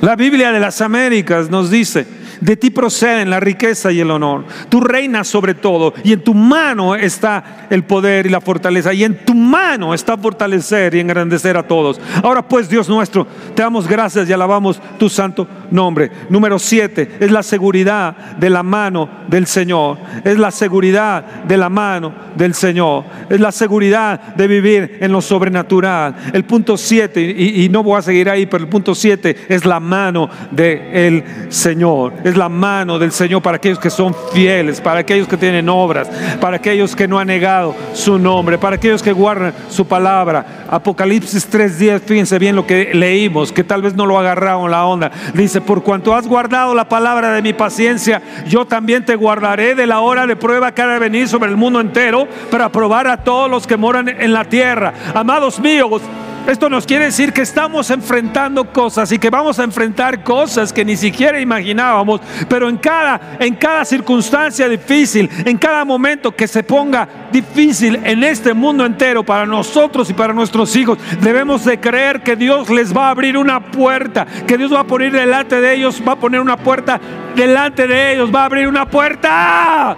La 0.00 0.16
Biblia 0.16 0.50
de 0.50 0.58
las 0.58 0.80
Américas 0.80 1.48
nos 1.48 1.70
dice, 1.70 2.06
de 2.42 2.56
ti 2.56 2.70
proceden 2.70 3.30
la 3.30 3.38
riqueza 3.38 3.92
y 3.92 4.00
el 4.00 4.10
honor. 4.10 4.44
Tú 4.68 4.80
reinas 4.80 5.28
sobre 5.28 5.54
todo 5.54 5.94
y 6.02 6.12
en 6.12 6.24
tu 6.24 6.34
mano 6.34 6.96
está 6.96 7.68
el 7.70 7.84
poder 7.84 8.26
y 8.26 8.30
la 8.30 8.40
fortaleza. 8.40 8.92
Y 8.92 9.04
en 9.04 9.24
tu 9.24 9.32
mano 9.32 9.94
está 9.94 10.16
fortalecer 10.16 10.96
y 10.96 11.00
engrandecer 11.00 11.56
a 11.56 11.62
todos. 11.62 12.00
Ahora 12.20 12.42
pues, 12.42 12.68
Dios 12.68 12.88
nuestro, 12.88 13.28
te 13.54 13.62
damos 13.62 13.86
gracias 13.86 14.28
y 14.28 14.32
alabamos 14.32 14.82
tu 14.98 15.08
santo 15.08 15.46
nombre. 15.70 16.10
Número 16.30 16.58
siete, 16.58 17.12
es 17.20 17.30
la 17.30 17.44
seguridad 17.44 18.16
de 18.36 18.50
la 18.50 18.64
mano 18.64 19.08
del 19.28 19.46
Señor. 19.46 19.98
Es 20.24 20.36
la 20.36 20.50
seguridad 20.50 21.44
de 21.44 21.56
la 21.56 21.68
mano 21.68 22.12
del 22.34 22.54
Señor. 22.54 23.04
Es 23.30 23.38
la 23.38 23.52
seguridad 23.52 24.34
de 24.34 24.48
vivir 24.48 24.98
en 25.00 25.12
lo 25.12 25.20
sobrenatural. 25.20 26.16
El 26.32 26.44
punto 26.44 26.76
siete, 26.76 27.22
y, 27.22 27.68
no 27.68 27.84
voy 27.84 27.98
a 27.98 28.02
seguir 28.02 28.28
ahí, 28.28 28.46
pero 28.46 28.64
el 28.64 28.68
punto 28.68 28.96
siete 28.96 29.36
es 29.48 29.64
la 29.64 29.78
mano 29.78 30.28
del 30.50 31.22
Señor 31.48 32.14
la 32.36 32.48
mano 32.48 32.98
del 32.98 33.12
Señor 33.12 33.42
para 33.42 33.56
aquellos 33.56 33.78
que 33.78 33.90
son 33.90 34.14
fieles, 34.32 34.80
para 34.80 35.00
aquellos 35.00 35.28
que 35.28 35.36
tienen 35.36 35.68
obras, 35.68 36.08
para 36.40 36.56
aquellos 36.56 36.94
que 36.96 37.08
no 37.08 37.18
han 37.18 37.28
negado 37.28 37.74
su 37.94 38.18
nombre, 38.18 38.58
para 38.58 38.76
aquellos 38.76 39.02
que 39.02 39.12
guardan 39.12 39.54
su 39.68 39.86
palabra. 39.86 40.64
Apocalipsis 40.70 41.48
3:10, 41.50 42.00
fíjense 42.00 42.38
bien 42.38 42.56
lo 42.56 42.66
que 42.66 42.90
leímos, 42.94 43.52
que 43.52 43.64
tal 43.64 43.82
vez 43.82 43.94
no 43.94 44.06
lo 44.06 44.18
agarraron 44.18 44.70
la 44.70 44.84
onda. 44.84 45.10
Dice, 45.34 45.60
por 45.60 45.82
cuanto 45.82 46.14
has 46.14 46.26
guardado 46.26 46.74
la 46.74 46.88
palabra 46.88 47.32
de 47.32 47.42
mi 47.42 47.52
paciencia, 47.52 48.22
yo 48.46 48.64
también 48.64 49.04
te 49.04 49.16
guardaré 49.16 49.74
de 49.74 49.86
la 49.86 50.00
hora 50.00 50.26
de 50.26 50.36
prueba 50.36 50.72
que 50.72 50.82
ha 50.82 50.86
de 50.86 50.98
venir 50.98 51.28
sobre 51.28 51.50
el 51.50 51.56
mundo 51.56 51.80
entero 51.80 52.26
para 52.50 52.70
probar 52.70 53.06
a 53.06 53.18
todos 53.18 53.50
los 53.50 53.66
que 53.66 53.76
moran 53.76 54.08
en 54.08 54.32
la 54.32 54.44
tierra. 54.44 54.92
Amados 55.14 55.60
míos, 55.60 56.02
esto 56.46 56.68
nos 56.68 56.86
quiere 56.86 57.06
decir 57.06 57.32
que 57.32 57.42
estamos 57.42 57.90
enfrentando 57.90 58.72
cosas 58.72 59.12
y 59.12 59.18
que 59.18 59.30
vamos 59.30 59.58
a 59.58 59.64
enfrentar 59.64 60.22
cosas 60.24 60.72
que 60.72 60.84
ni 60.84 60.96
siquiera 60.96 61.40
imaginábamos, 61.40 62.20
pero 62.48 62.68
en 62.68 62.78
cada, 62.78 63.36
en 63.38 63.54
cada 63.54 63.84
circunstancia 63.84 64.68
difícil, 64.68 65.30
en 65.44 65.56
cada 65.58 65.84
momento 65.84 66.34
que 66.34 66.48
se 66.48 66.62
ponga 66.62 67.08
difícil 67.30 68.00
en 68.04 68.24
este 68.24 68.54
mundo 68.54 68.84
entero 68.84 69.24
para 69.24 69.46
nosotros 69.46 70.10
y 70.10 70.14
para 70.14 70.32
nuestros 70.32 70.74
hijos, 70.76 70.98
debemos 71.20 71.64
de 71.64 71.78
creer 71.78 72.22
que 72.22 72.36
Dios 72.36 72.68
les 72.70 72.96
va 72.96 73.06
a 73.06 73.10
abrir 73.10 73.36
una 73.36 73.60
puerta, 73.70 74.26
que 74.46 74.58
Dios 74.58 74.72
va 74.72 74.80
a 74.80 74.84
poner 74.84 75.12
delante 75.12 75.60
de 75.60 75.74
ellos, 75.74 76.02
va 76.06 76.12
a 76.12 76.16
poner 76.16 76.40
una 76.40 76.56
puerta 76.56 77.00
delante 77.34 77.86
de 77.86 78.14
ellos, 78.14 78.34
va 78.34 78.42
a 78.42 78.46
abrir 78.46 78.68
una 78.68 78.86
puerta. 78.86 79.96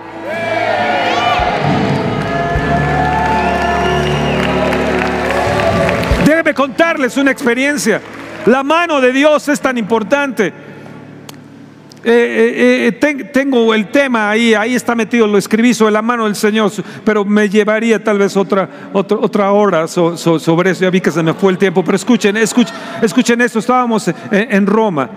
Déjeme 6.44 6.54
contarles 6.56 7.16
una 7.16 7.30
experiencia. 7.30 8.02
La 8.44 8.62
mano 8.62 9.00
de 9.00 9.12
Dios 9.12 9.48
es 9.48 9.58
tan 9.58 9.78
importante. 9.78 10.48
Eh, 12.06 12.92
eh, 12.92 13.00
eh, 13.02 13.22
tengo 13.32 13.72
el 13.72 13.90
tema 13.90 14.28
ahí, 14.28 14.52
ahí 14.52 14.74
está 14.74 14.94
metido, 14.94 15.26
lo 15.26 15.38
escribí 15.38 15.72
sobre 15.72 15.92
la 15.92 16.02
mano 16.02 16.26
del 16.26 16.36
Señor, 16.36 16.70
pero 17.02 17.24
me 17.24 17.48
llevaría 17.48 18.04
tal 18.04 18.18
vez 18.18 18.36
otra, 18.36 18.68
otra, 18.92 19.52
hora 19.52 19.88
sobre 19.88 20.70
eso. 20.70 20.82
Ya 20.82 20.90
vi 20.90 21.00
que 21.00 21.10
se 21.10 21.22
me 21.22 21.32
fue 21.32 21.50
el 21.50 21.56
tiempo, 21.56 21.82
pero 21.82 21.96
escuchen, 21.96 22.36
escuchen 22.36 23.40
esto. 23.40 23.58
Estábamos 23.58 24.10
en 24.30 24.66
Roma 24.66 25.08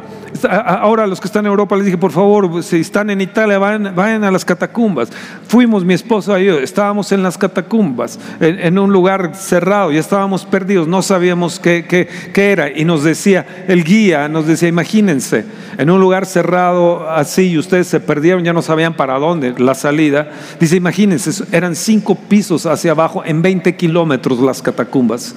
Ahora 0.46 1.08
los 1.08 1.20
que 1.20 1.28
están 1.28 1.46
en 1.46 1.52
Europa 1.52 1.76
les 1.76 1.86
dije, 1.86 1.98
por 1.98 2.12
favor, 2.12 2.64
si 2.64 2.82
están 2.82 3.10
en 3.10 3.22
Italia, 3.22 3.58
vayan, 3.58 4.24
a 4.24 4.32
las 4.32 4.46
catacumbas. 4.46 5.10
Fuimos, 5.48 5.84
mi 5.84 5.94
esposo 5.94 6.38
y 6.38 6.46
yo, 6.46 6.60
estábamos 6.60 7.12
en 7.12 7.24
las 7.24 7.38
catacumbas, 7.38 8.20
en, 8.40 8.78
un 8.78 8.92
lugar 8.92 9.36
cerrado, 9.36 9.92
y 9.92 9.98
estábamos 9.98 10.46
perdidos, 10.46 10.88
no 10.88 11.02
sabíamos 11.02 11.60
qué, 11.60 11.86
qué, 12.34 12.52
era. 12.52 12.70
Y 12.70 12.86
nos 12.86 13.04
decía, 13.04 13.66
el 13.68 13.84
guía 13.84 14.28
nos 14.28 14.48
decía, 14.48 14.70
imagínense, 14.70 15.46
en 15.78 15.90
un 15.90 16.00
lugar 16.00 16.26
cerrado 16.26 17.10
así, 17.10 17.50
y 17.52 17.58
ustedes 17.58 17.88
se 17.88 18.00
perdieron, 18.00 18.44
ya 18.44 18.54
no 18.54 18.62
sabían 18.62 18.96
para 18.96 19.20
dónde, 19.20 19.54
la 19.58 19.76
salida. 19.76 20.30
Dice, 20.60 20.76
imagínense, 20.76 21.44
eran 21.52 21.76
cinco 21.76 22.16
pisos 22.16 22.66
hacia 22.66 22.92
abajo, 22.92 23.24
en 23.26 23.42
20 23.42 23.76
kilómetros 23.76 24.40
las 24.40 24.62
catacumbas. 24.62 25.36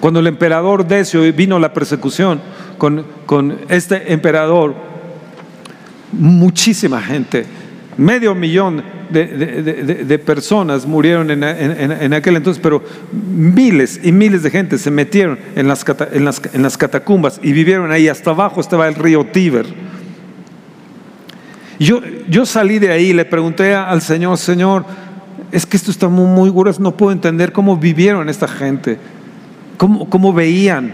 Cuando 0.00 0.20
el 0.20 0.26
emperador 0.26 0.86
Decio 0.86 1.20
vino 1.32 1.58
la 1.58 1.72
persecución 1.72 2.40
con, 2.80 3.58
este 3.68 4.12
emperador, 4.12 4.74
muchísima 6.12 7.00
gente, 7.00 7.44
medio 7.96 8.34
millón 8.34 8.82
de, 9.10 10.22
personas 10.24 10.86
murieron 10.86 11.30
en, 11.30 12.12
aquel 12.12 12.36
entonces, 12.36 12.60
pero 12.60 12.82
miles 13.12 14.00
y 14.02 14.10
miles 14.10 14.42
de 14.42 14.50
gente 14.50 14.78
se 14.78 14.90
metieron 14.90 15.38
en 15.54 15.68
las, 15.68 15.84
en 16.12 16.62
las 16.62 16.78
catacumbas 16.78 17.38
y 17.42 17.52
vivieron 17.52 17.92
ahí. 17.92 18.08
Hasta 18.08 18.30
abajo 18.30 18.60
estaba 18.60 18.88
el 18.88 18.94
río 18.94 19.24
Tíber. 19.26 19.66
Yo, 21.78 22.00
yo 22.28 22.44
salí 22.44 22.78
de 22.78 22.92
ahí 22.92 23.10
y 23.10 23.12
le 23.12 23.24
pregunté 23.24 23.74
al 23.74 24.02
Señor, 24.02 24.36
Señor, 24.38 24.84
es 25.52 25.66
que 25.66 25.76
esto 25.76 25.90
está 25.90 26.08
muy, 26.08 26.50
muy 26.50 26.72
no 26.78 26.96
puedo 26.96 27.12
entender 27.12 27.52
cómo 27.52 27.76
vivieron 27.76 28.28
esta 28.28 28.48
gente 28.48 28.98
cómo, 29.80 30.32
veían 30.32 30.92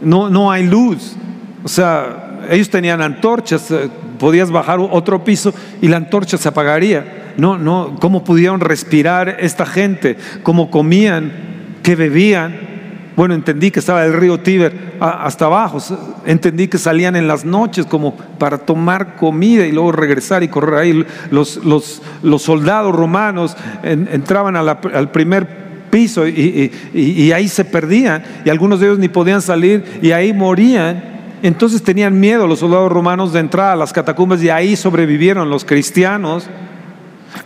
no, 0.00 0.30
no 0.30 0.50
hay 0.50 0.66
luz. 0.66 1.16
O 1.64 1.68
sea, 1.68 2.44
ellos 2.50 2.70
tenían 2.70 3.00
antorchas, 3.02 3.70
eh, 3.70 3.88
podías 4.18 4.50
bajar 4.50 4.78
otro 4.80 5.24
piso 5.24 5.52
y 5.80 5.88
la 5.88 5.96
antorcha 5.96 6.36
se 6.36 6.48
apagaría. 6.48 7.32
No, 7.36 7.58
no, 7.58 7.96
¿cómo 8.00 8.24
pudieron 8.24 8.60
respirar 8.60 9.36
esta 9.40 9.66
gente? 9.66 10.16
¿Cómo 10.42 10.70
comían? 10.70 11.32
¿Qué 11.82 11.96
bebían? 11.96 12.76
Bueno, 13.14 13.34
entendí 13.34 13.70
que 13.70 13.80
estaba 13.80 14.04
el 14.04 14.12
río 14.12 14.40
Tíber 14.40 14.96
hasta 15.00 15.46
abajo, 15.46 15.78
entendí 16.26 16.68
que 16.68 16.76
salían 16.76 17.16
en 17.16 17.26
las 17.26 17.46
noches 17.46 17.86
como 17.86 18.14
para 18.14 18.58
tomar 18.58 19.16
comida 19.16 19.66
y 19.66 19.72
luego 19.72 19.92
regresar 19.92 20.42
y 20.42 20.48
correr 20.48 20.74
ahí. 20.78 21.06
Los, 21.30 21.64
los, 21.64 22.02
los 22.22 22.42
soldados 22.42 22.94
romanos 22.94 23.56
entraban 23.82 24.56
al 24.56 25.10
primer 25.12 25.65
piso 25.90 26.26
y, 26.26 26.70
y, 26.94 27.32
ahí 27.32 27.48
se 27.48 27.64
perdían 27.64 28.22
y 28.44 28.50
algunos 28.50 28.80
de 28.80 28.86
ellos 28.86 28.98
ni 28.98 29.08
podían 29.08 29.42
salir 29.42 29.84
y 30.02 30.12
ahí 30.12 30.32
morían. 30.32 31.16
Entonces 31.42 31.82
tenían 31.82 32.18
miedo 32.18 32.46
los 32.46 32.60
soldados 32.60 32.90
romanos 32.90 33.32
de 33.32 33.40
entrar 33.40 33.72
a 33.72 33.76
las 33.76 33.92
catacumbas 33.92 34.42
y 34.42 34.50
ahí 34.50 34.74
sobrevivieron 34.74 35.50
los 35.50 35.64
cristianos 35.64 36.48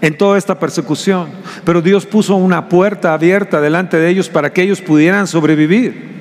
en 0.01 0.17
toda 0.17 0.39
esta 0.39 0.59
persecución. 0.59 1.29
Pero 1.65 1.83
Dios 1.83 2.07
puso 2.07 2.37
una 2.37 2.69
puerta 2.69 3.13
abierta 3.13 3.61
delante 3.61 3.97
de 3.97 4.09
ellos 4.09 4.29
para 4.29 4.53
que 4.53 4.63
ellos 4.63 4.81
pudieran 4.81 5.27
sobrevivir. 5.27 6.20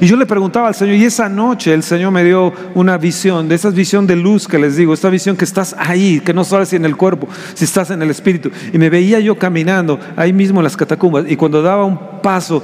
Y 0.00 0.06
yo 0.06 0.16
le 0.16 0.26
preguntaba 0.26 0.68
al 0.68 0.74
Señor, 0.74 0.96
y 0.96 1.04
esa 1.04 1.28
noche 1.28 1.72
el 1.72 1.82
Señor 1.82 2.12
me 2.12 2.24
dio 2.24 2.52
una 2.74 2.98
visión, 2.98 3.48
de 3.48 3.54
esa 3.54 3.70
visión 3.70 4.06
de 4.06 4.16
luz 4.16 4.46
que 4.46 4.58
les 4.58 4.76
digo, 4.76 4.94
esta 4.94 5.10
visión 5.10 5.36
que 5.36 5.44
estás 5.44 5.74
ahí, 5.78 6.20
que 6.20 6.34
no 6.34 6.44
sabes 6.44 6.70
si 6.70 6.76
en 6.76 6.84
el 6.84 6.96
cuerpo, 6.96 7.28
si 7.54 7.64
estás 7.64 7.90
en 7.90 8.02
el 8.02 8.10
espíritu. 8.10 8.50
Y 8.72 8.78
me 8.78 8.90
veía 8.90 9.20
yo 9.20 9.38
caminando 9.38 9.98
ahí 10.16 10.32
mismo 10.32 10.60
en 10.60 10.64
las 10.64 10.76
catacumbas, 10.76 11.24
y 11.28 11.36
cuando 11.36 11.62
daba 11.62 11.84
un 11.84 12.20
paso, 12.22 12.62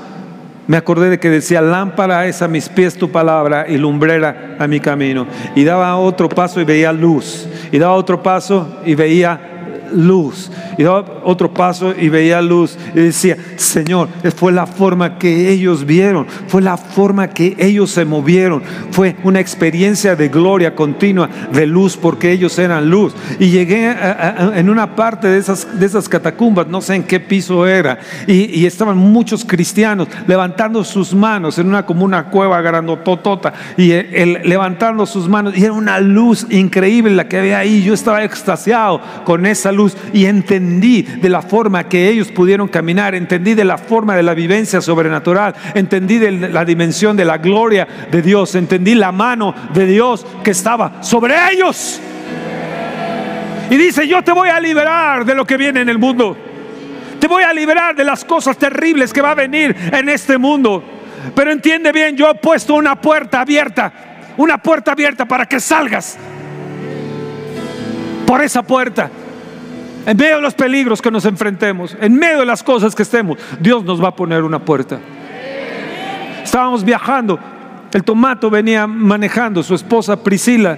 me 0.67 0.77
acordé 0.77 1.11
de 1.11 1.19
que 1.19 1.29
decía, 1.29 1.61
lámpara 1.61 2.27
es 2.27 2.41
a 2.41 2.49
mis 2.49 2.69
pies 2.69 2.97
tu 2.97 3.11
palabra 3.11 3.67
y 3.69 3.77
lumbrera 3.77 4.57
a 4.59 4.67
mi 4.69 4.79
camino. 4.79 5.27
Y 5.57 5.65
daba 5.65 5.97
otro 5.97 6.29
paso 6.29 6.61
y 6.61 6.65
veía 6.65 6.93
luz. 6.93 7.49
Y 7.73 7.79
daba 7.79 7.95
otro 7.95 8.23
paso 8.23 8.79
y 8.87 8.95
veía 8.95 9.62
luz. 9.93 10.51
Y 10.79 10.83
daba 10.83 11.05
otro 11.25 11.53
paso 11.53 11.95
y 11.97 12.09
veía 12.09 12.41
luz. 12.43 12.79
Y 12.95 13.01
decía, 13.01 13.37
Señor, 13.57 14.09
fue 14.37 14.53
la 14.53 14.67
forma 14.67 15.19
que 15.19 15.51
ellos 15.51 15.85
vieron, 15.85 16.27
fue 16.47 16.63
la 16.63 16.77
forma 16.77 17.29
que 17.29 17.57
ellos 17.59 17.91
se 17.91 18.05
movieron. 18.05 18.63
Fue 18.91 19.17
una 19.23 19.41
experiencia 19.41 20.17
de 20.17 20.29
gloria 20.29 20.75
continua, 20.75 21.29
de 21.53 21.67
luz, 21.67 21.97
porque 21.97 22.33
ellos 22.33 22.59
eran 22.59 22.91
luz. 22.91 23.15
Y 23.39 23.51
llegué 23.51 23.95
en 24.55 24.71
una 24.71 24.95
parte 24.95 25.29
de 25.29 25.39
esas, 25.39 25.79
de 25.79 25.87
esas 25.87 26.09
catacumbas, 26.09 26.67
no 26.67 26.81
sé 26.81 26.95
en 26.95 27.05
qué 27.05 27.21
piso 27.21 27.67
era, 27.67 27.99
y, 28.27 28.63
estaban 28.67 28.97
muchos 28.97 29.45
cristianos 29.45 30.09
levantando 30.27 30.85
sus 30.85 31.15
manos 31.15 31.59
en 31.59 31.69
una 31.69 31.85
como 31.85 32.05
una 32.05 32.31
cueva 32.31 32.61
grandototota, 32.61 33.53
y 33.77 33.91
el, 33.93 34.41
levantando 34.45 35.05
sus 35.07 35.29
manos, 35.29 35.57
y 35.57 35.65
era 35.65 35.73
una 35.73 36.01
luz 36.01 36.47
increíble 36.51 37.15
la 37.15 37.29
que 37.29 37.39
había 37.39 37.59
ahí. 37.59 37.83
Yo 37.83 37.95
estaba 37.95 38.23
extasiado 38.25 39.01
con 39.25 39.47
esa 39.47 39.73
luz 39.73 39.82
y 40.13 40.27
entendí 40.27 41.03
de 41.03 41.29
la 41.29 41.43
forma 41.43 41.89
que 41.89 42.09
ellos 42.09 42.29
pudieron 42.29 42.69
caminar, 42.69 43.15
entendí 43.15 43.55
de 43.55 43.65
la 43.65 43.79
forma 43.79 44.17
de 44.17 44.23
la 44.23 44.35
vivencia 44.35 44.81
sobrenatural, 44.81 45.55
entendí 45.75 46.19
de 46.19 46.31
la 46.33 46.65
dimensión 46.65 47.17
de 47.17 47.25
la 47.25 47.39
gloria 47.39 47.87
de 48.11 48.23
Dios, 48.23 48.55
entendí 48.55 48.95
la 48.95 49.13
mano 49.13 49.55
de 49.73 49.87
Dios 49.87 50.27
que 50.43 50.53
estaba 50.53 51.03
sobre 51.03 51.35
ellos. 51.53 52.01
Y 53.71 53.77
dice, 53.77 54.07
yo 54.07 54.23
te 54.23 54.33
voy 54.33 54.51
a 54.51 54.61
liberar 54.61 55.25
de 55.25 55.35
lo 55.35 55.47
que 55.47 55.57
viene 55.57 55.81
en 55.81 55.89
el 55.89 55.99
mundo. 55.99 56.37
Te 57.19 57.27
voy 57.27 57.43
a 57.43 57.53
liberar 57.53 57.95
de 57.95 58.05
las 58.05 58.25
cosas 58.25 58.57
terribles 58.59 59.13
que 59.13 59.23
va 59.23 59.31
a 59.31 59.35
venir 59.35 59.75
en 59.93 60.09
este 60.09 60.37
mundo. 60.37 60.83
Pero 61.35 61.53
entiende 61.53 61.93
bien, 61.93 62.17
yo 62.17 62.29
he 62.29 62.35
puesto 62.35 62.75
una 62.75 63.01
puerta 63.01 63.41
abierta, 63.41 63.93
una 64.37 64.59
puerta 64.59 64.93
abierta 64.93 65.25
para 65.25 65.47
que 65.47 65.61
salgas 65.61 66.19
por 68.27 68.43
esa 68.43 68.63
puerta. 68.63 69.11
En 70.05 70.17
medio 70.17 70.37
de 70.37 70.43
los 70.43 70.55
peligros 70.55 71.01
que 71.01 71.11
nos 71.11 71.25
enfrentemos, 71.25 71.97
en 72.01 72.15
medio 72.15 72.41
de 72.41 72.47
las 72.47 72.63
cosas 72.63 72.95
que 72.95 73.03
estemos, 73.03 73.39
Dios 73.61 73.85
nos 73.85 74.03
va 74.03 74.09
a 74.09 74.17
poner 74.17 74.43
una 74.43 74.59
puerta. 74.59 74.99
Estábamos 76.43 76.85
viajando, 76.85 77.39
el 77.93 78.03
tomato 78.03 78.51
venía 78.51 78.87
manejando, 78.87 79.63
su 79.63 79.75
esposa 79.75 80.23
Priscila, 80.23 80.77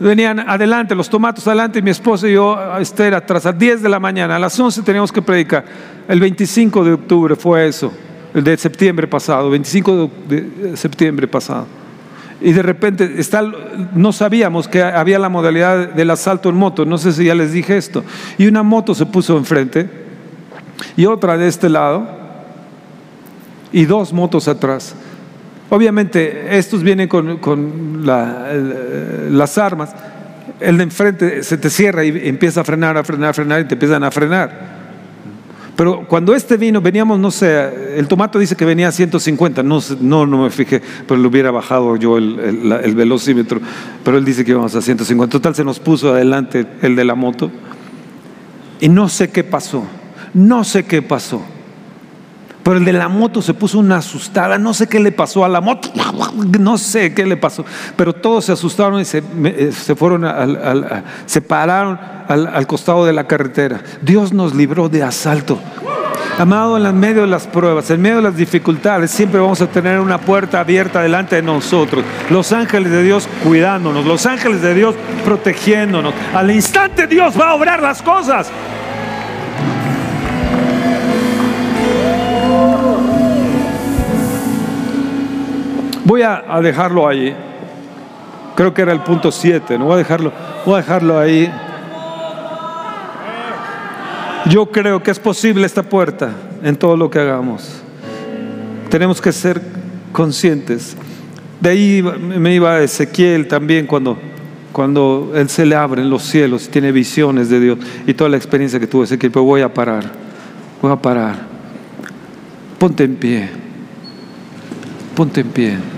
venían 0.00 0.40
adelante, 0.40 0.94
los 0.94 1.08
tomatos 1.08 1.46
adelante 1.46 1.78
y 1.78 1.82
mi 1.82 1.90
esposa 1.90 2.28
y 2.28 2.34
yo, 2.34 2.58
Esther, 2.78 3.14
atrás, 3.14 3.46
a 3.46 3.52
10 3.52 3.82
de 3.82 3.88
la 3.88 4.00
mañana, 4.00 4.36
a 4.36 4.38
las 4.40 4.58
11 4.58 4.82
teníamos 4.82 5.12
que 5.12 5.22
predicar. 5.22 5.64
El 6.08 6.18
25 6.18 6.84
de 6.84 6.92
octubre 6.94 7.36
fue 7.36 7.68
eso, 7.68 7.92
el 8.34 8.42
de 8.42 8.56
septiembre 8.56 9.06
pasado, 9.06 9.50
25 9.50 10.10
de 10.28 10.76
septiembre 10.76 11.28
pasado 11.28 11.66
y 12.40 12.52
de 12.52 12.62
repente 12.62 13.14
está, 13.18 13.42
no 13.94 14.12
sabíamos 14.12 14.68
que 14.68 14.82
había 14.82 15.18
la 15.18 15.28
modalidad 15.28 15.94
del 15.94 16.10
asalto 16.10 16.50
en 16.50 16.56
moto, 16.56 16.84
no 16.84 16.98
sé 16.98 17.12
si 17.12 17.24
ya 17.24 17.34
les 17.34 17.52
dije 17.52 17.76
esto, 17.76 18.04
y 18.36 18.46
una 18.46 18.62
moto 18.62 18.94
se 18.94 19.06
puso 19.06 19.36
enfrente 19.38 19.88
y 20.96 21.06
otra 21.06 21.38
de 21.38 21.48
este 21.48 21.68
lado 21.68 22.06
y 23.72 23.86
dos 23.86 24.12
motos 24.12 24.48
atrás. 24.48 24.94
Obviamente 25.70 26.56
estos 26.56 26.82
vienen 26.82 27.08
con, 27.08 28.06
las 28.06 29.58
armas, 29.58 29.94
el 30.60 30.76
de 30.76 30.84
enfrente 30.84 31.42
se 31.42 31.58
te 31.58 31.70
cierra 31.70 32.04
y 32.04 32.28
empieza 32.28 32.60
a 32.60 32.64
frenar, 32.64 32.96
a 32.96 33.04
frenar, 33.04 33.30
a 33.30 33.34
frenar 33.34 33.60
y 33.62 33.64
te 33.64 33.74
empiezan 33.74 34.04
a 34.04 34.10
frenar. 34.10 34.75
Pero 35.76 36.06
cuando 36.08 36.34
este 36.34 36.56
vino, 36.56 36.80
veníamos, 36.80 37.18
no 37.18 37.30
sé, 37.30 37.98
el 37.98 38.08
tomato 38.08 38.38
dice 38.38 38.56
que 38.56 38.64
venía 38.64 38.88
a 38.88 38.92
150, 38.92 39.62
no, 39.62 39.80
no, 40.00 40.26
no 40.26 40.44
me 40.44 40.50
fijé, 40.50 40.80
pero 41.06 41.20
le 41.20 41.28
hubiera 41.28 41.50
bajado 41.50 41.96
yo 41.96 42.16
el, 42.16 42.72
el, 42.82 42.94
velocímetro, 42.94 43.60
pero 44.02 44.16
él 44.16 44.24
dice 44.24 44.42
que 44.42 44.52
íbamos 44.52 44.74
a 44.74 44.80
150. 44.80 45.30
Total, 45.30 45.54
se 45.54 45.64
nos 45.64 45.78
puso 45.78 46.14
adelante 46.14 46.66
el 46.80 46.96
de 46.96 47.04
la 47.04 47.14
moto 47.14 47.50
y 48.80 48.88
no 48.88 49.10
sé 49.10 49.28
qué 49.28 49.44
pasó, 49.44 49.84
no 50.32 50.64
sé 50.64 50.86
qué 50.86 51.02
pasó. 51.02 51.42
Pero 52.66 52.78
el 52.78 52.84
de 52.84 52.92
la 52.92 53.08
moto 53.08 53.42
se 53.42 53.54
puso 53.54 53.78
una 53.78 53.98
asustada, 53.98 54.58
no 54.58 54.74
sé 54.74 54.88
qué 54.88 54.98
le 54.98 55.12
pasó 55.12 55.44
a 55.44 55.48
la 55.48 55.60
moto, 55.60 55.88
no 56.58 56.78
sé 56.78 57.14
qué 57.14 57.24
le 57.24 57.36
pasó, 57.36 57.64
pero 57.94 58.12
todos 58.12 58.46
se 58.46 58.50
asustaron 58.50 59.00
y 59.00 59.04
se, 59.04 59.22
eh, 59.44 59.70
se 59.70 59.94
fueron, 59.94 60.24
al, 60.24 61.04
se 61.26 61.40
pararon 61.40 61.96
al, 62.26 62.66
costado 62.66 63.06
de 63.06 63.12
la 63.12 63.28
carretera. 63.28 63.80
Dios 64.02 64.32
nos 64.32 64.52
libró 64.52 64.88
de 64.88 65.04
asalto. 65.04 65.60
Amado, 66.40 66.76
en 66.76 66.98
medio 66.98 67.20
de 67.20 67.28
las 67.28 67.46
pruebas, 67.46 67.88
en 67.92 68.02
medio 68.02 68.16
de 68.16 68.22
las 68.22 68.36
dificultades, 68.36 69.12
siempre 69.12 69.38
vamos 69.38 69.60
a 69.60 69.68
tener 69.68 70.00
una 70.00 70.18
puerta 70.18 70.58
abierta 70.58 71.02
delante 71.02 71.36
de 71.36 71.42
nosotros. 71.42 72.04
Los 72.30 72.50
ángeles 72.50 72.90
de 72.90 73.04
Dios 73.04 73.28
cuidándonos, 73.44 74.04
los 74.04 74.26
ángeles 74.26 74.60
de 74.60 74.74
Dios 74.74 74.96
protegiéndonos. 75.24 76.12
Al 76.34 76.50
instante 76.50 77.06
Dios 77.06 77.40
va 77.40 77.50
a 77.50 77.54
obrar 77.54 77.80
las 77.80 78.02
cosas. 78.02 78.50
Voy 86.06 86.22
a, 86.22 86.60
dejarlo 86.62 87.08
ahí. 87.08 87.34
Creo 88.54 88.72
que 88.72 88.80
era 88.80 88.92
el 88.92 89.00
punto 89.00 89.32
7. 89.32 89.76
No 89.76 89.86
voy 89.86 89.94
a 89.94 89.96
dejarlo, 89.96 90.32
voy 90.64 90.74
a 90.74 90.76
dejarlo 90.76 91.18
ahí. 91.18 91.52
Yo 94.48 94.66
creo 94.66 95.02
que 95.02 95.10
es 95.10 95.18
posible 95.18 95.66
esta 95.66 95.82
puerta 95.82 96.30
en 96.62 96.76
todo 96.76 96.96
lo 96.96 97.10
que 97.10 97.18
hagamos. 97.18 97.82
Tenemos 98.88 99.20
que 99.20 99.32
ser 99.32 99.60
conscientes. 100.12 100.96
De 101.60 101.70
ahí 101.70 102.02
me 102.02 102.54
iba 102.54 102.80
Ezequiel 102.80 103.48
también 103.48 103.88
cuando, 103.88 104.16
cuando 104.70 105.32
él 105.34 105.48
se 105.48 105.66
le 105.66 105.74
abren 105.74 106.08
los 106.08 106.22
cielos, 106.22 106.68
tiene 106.68 106.92
visiones 106.92 107.50
de 107.50 107.58
Dios 107.58 107.78
y 108.06 108.14
toda 108.14 108.30
la 108.30 108.36
experiencia 108.36 108.78
que 108.78 108.86
tuvo 108.86 109.02
Ezequiel. 109.02 109.32
Pero 109.32 109.44
voy 109.44 109.62
a 109.62 109.74
parar, 109.74 110.04
voy 110.80 110.92
a 110.92 110.96
parar. 110.96 111.34
Ponte 112.78 113.02
en 113.02 113.16
pie, 113.16 113.48
ponte 115.16 115.40
en 115.40 115.48
pie. 115.48 115.95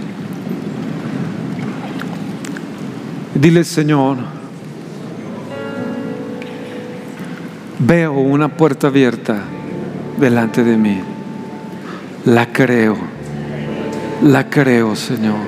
Dile, 3.40 3.62
Señor, 3.62 4.16
veo 7.78 8.14
una 8.14 8.48
puerta 8.48 8.88
abierta 8.88 9.44
delante 10.18 10.64
de 10.64 10.76
mí. 10.76 10.98
La 12.24 12.52
creo. 12.52 12.96
La 14.24 14.50
creo, 14.50 14.96
Señor. 14.96 15.38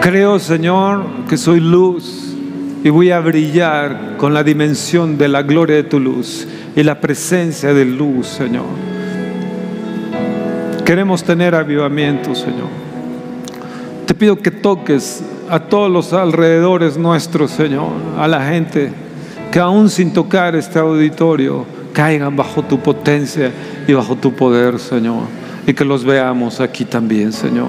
Creo, 0.00 0.38
Señor, 0.38 1.04
que 1.28 1.36
soy 1.36 1.60
luz 1.60 2.34
y 2.82 2.88
voy 2.88 3.10
a 3.10 3.20
brillar 3.20 4.16
con 4.16 4.32
la 4.32 4.42
dimensión 4.42 5.18
de 5.18 5.28
la 5.28 5.42
gloria 5.42 5.76
de 5.76 5.84
tu 5.84 6.00
luz 6.00 6.48
y 6.74 6.82
la 6.84 7.02
presencia 7.02 7.74
de 7.74 7.84
luz, 7.84 8.28
Señor. 8.28 8.64
Queremos 10.86 11.22
tener 11.22 11.54
avivamiento, 11.54 12.34
Señor. 12.34 12.68
Te 14.06 14.14
pido 14.14 14.36
que 14.36 14.50
toques 14.50 15.22
a 15.50 15.60
todos 15.60 15.90
los 15.90 16.12
alrededores 16.12 16.96
nuestros, 16.96 17.50
Señor, 17.50 17.90
a 18.18 18.28
la 18.28 18.46
gente 18.46 18.92
que 19.50 19.60
aún 19.60 19.88
sin 19.88 20.12
tocar 20.12 20.56
este 20.56 20.78
auditorio 20.78 21.64
caigan 21.92 22.34
bajo 22.34 22.62
tu 22.62 22.80
potencia 22.80 23.52
y 23.86 23.92
bajo 23.92 24.16
tu 24.16 24.32
poder, 24.32 24.78
Señor. 24.78 25.22
y 25.66 25.72
que 25.72 25.84
los 25.84 26.04
veamos 26.04 26.60
aquí 26.60 26.84
también, 26.84 27.32
Señor. 27.32 27.68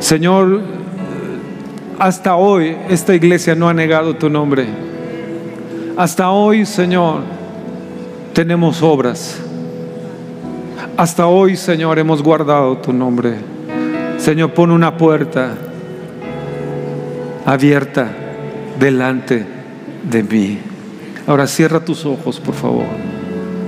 Señor, 0.00 0.60
hasta 1.98 2.36
hoy 2.36 2.76
esta 2.90 3.14
iglesia 3.14 3.54
no 3.54 3.68
ha 3.68 3.74
negado 3.74 4.16
tu 4.16 4.28
nombre. 4.28 4.66
Hasta 5.96 6.30
hoy, 6.30 6.66
Señor, 6.66 7.20
tenemos 8.34 8.82
obras. 8.82 9.40
Hasta 10.96 11.26
hoy, 11.26 11.56
Señor, 11.56 11.98
hemos 11.98 12.22
guardado 12.22 12.76
tu 12.78 12.92
nombre. 12.92 13.36
Señor, 14.18 14.52
pon 14.52 14.70
una 14.70 14.96
puerta 14.96 15.56
abierta 17.46 18.08
delante 18.78 19.46
de 20.10 20.22
mí. 20.24 20.58
Ahora 21.26 21.46
cierra 21.46 21.80
tus 21.80 22.04
ojos, 22.04 22.40
por 22.40 22.54
favor. 22.54 22.86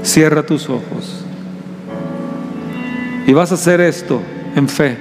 Cierra 0.02 0.42
tus 0.42 0.68
ojos. 0.68 1.24
Y 3.26 3.32
vas 3.32 3.52
a 3.52 3.54
hacer 3.54 3.80
esto 3.80 4.20
en 4.56 4.68
fe. 4.68 4.96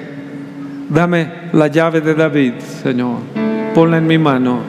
Dame 0.90 1.50
la 1.54 1.68
llave 1.68 2.02
de 2.02 2.14
David, 2.14 2.54
Señor. 2.84 3.18
Ponla 3.74 3.98
en 3.98 4.08
mi 4.08 4.18
mano. 4.18 4.60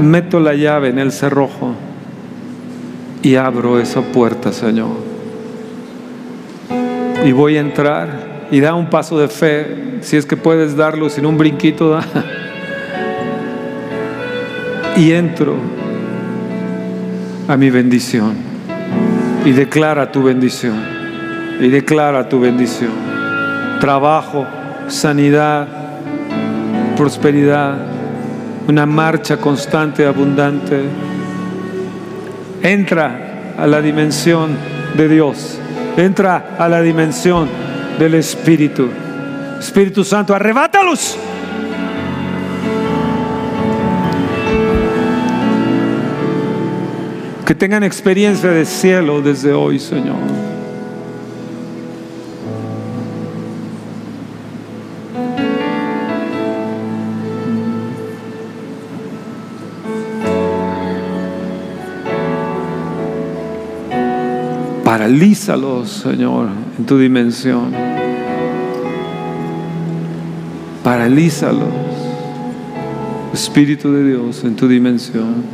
Meto 0.00 0.40
la 0.40 0.54
llave 0.54 0.88
en 0.88 0.98
el 0.98 1.12
cerrojo 1.12 1.74
y 3.22 3.34
abro 3.34 3.78
esa 3.78 4.00
puerta, 4.00 4.52
Señor. 4.52 5.10
Y 7.24 7.32
voy 7.32 7.56
a 7.56 7.60
entrar 7.60 8.29
y 8.50 8.60
da 8.60 8.74
un 8.74 8.90
paso 8.90 9.18
de 9.18 9.28
fe, 9.28 9.98
si 10.00 10.16
es 10.16 10.26
que 10.26 10.36
puedes 10.36 10.76
darlo 10.76 11.08
sin 11.08 11.26
un 11.26 11.38
brinquito, 11.38 11.90
da. 11.90 12.04
Y 14.96 15.12
entro 15.12 15.54
a 17.48 17.56
mi 17.56 17.70
bendición 17.70 18.34
y 19.44 19.52
declara 19.52 20.10
tu 20.12 20.22
bendición 20.22 20.74
y 21.60 21.68
declara 21.68 22.28
tu 22.28 22.40
bendición. 22.40 22.90
Trabajo, 23.80 24.46
sanidad, 24.88 25.66
prosperidad, 26.96 27.78
una 28.68 28.84
marcha 28.84 29.38
constante, 29.38 30.04
abundante. 30.04 30.82
Entra 32.62 33.54
a 33.56 33.66
la 33.66 33.80
dimensión 33.80 34.50
de 34.96 35.08
Dios, 35.08 35.58
entra 35.96 36.56
a 36.58 36.68
la 36.68 36.82
dimensión 36.82 37.48
del 38.00 38.14
Espíritu. 38.14 38.88
Espíritu 39.58 40.04
Santo, 40.04 40.34
arrebátalos. 40.34 41.18
Que 47.44 47.54
tengan 47.54 47.84
experiencia 47.84 48.48
de 48.50 48.64
cielo 48.64 49.20
desde 49.20 49.52
hoy, 49.52 49.78
Señor. 49.78 50.16
Paralízalos, 64.84 65.90
Señor, 65.90 66.48
en 66.80 66.86
tu 66.86 66.96
dimensión. 66.96 67.72
Paralízalos, 70.82 71.68
Espíritu 73.34 73.92
de 73.92 74.08
Dios, 74.08 74.42
en 74.44 74.56
tu 74.56 74.66
dimensión. 74.66 75.44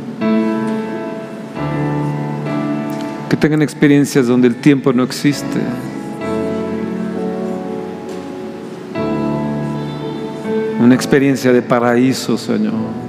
Que 3.29 3.35
tengan 3.35 3.61
experiencias 3.61 4.25
donde 4.25 4.47
el 4.47 4.55
tiempo 4.55 4.93
no 4.93 5.03
existe. 5.03 5.59
Una 10.79 10.95
experiencia 10.95 11.51
de 11.51 11.61
paraíso, 11.61 12.37
Señor. 12.37 13.06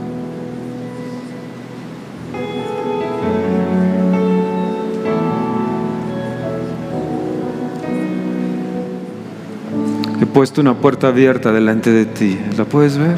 Puesto 10.38 10.60
una 10.60 10.74
puerta 10.74 11.08
abierta 11.08 11.50
delante 11.50 11.90
de 11.90 12.06
ti. 12.06 12.38
¿La 12.56 12.64
puedes 12.64 12.96
ver? 12.96 13.16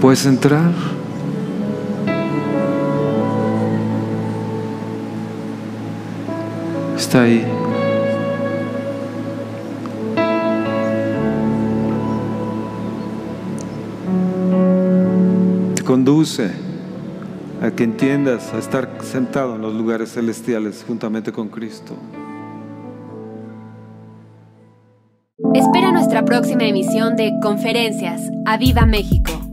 ¿Puedes 0.00 0.24
entrar? 0.24 0.72
Está 6.96 7.24
ahí. 7.24 7.44
Te 15.74 15.82
conduce 15.82 16.52
a 17.60 17.70
que 17.72 17.84
entiendas 17.84 18.54
a 18.54 18.58
estar 18.58 18.88
sentado 19.02 19.56
en 19.56 19.60
los 19.60 19.74
lugares 19.74 20.14
celestiales 20.14 20.82
juntamente 20.88 21.32
con 21.32 21.50
Cristo. 21.50 21.96
Próxima 26.30 26.62
emisión 26.62 27.16
de 27.16 27.32
Conferencias. 27.42 28.30
¡A 28.46 28.56
Viva 28.56 28.86
México! 28.86 29.49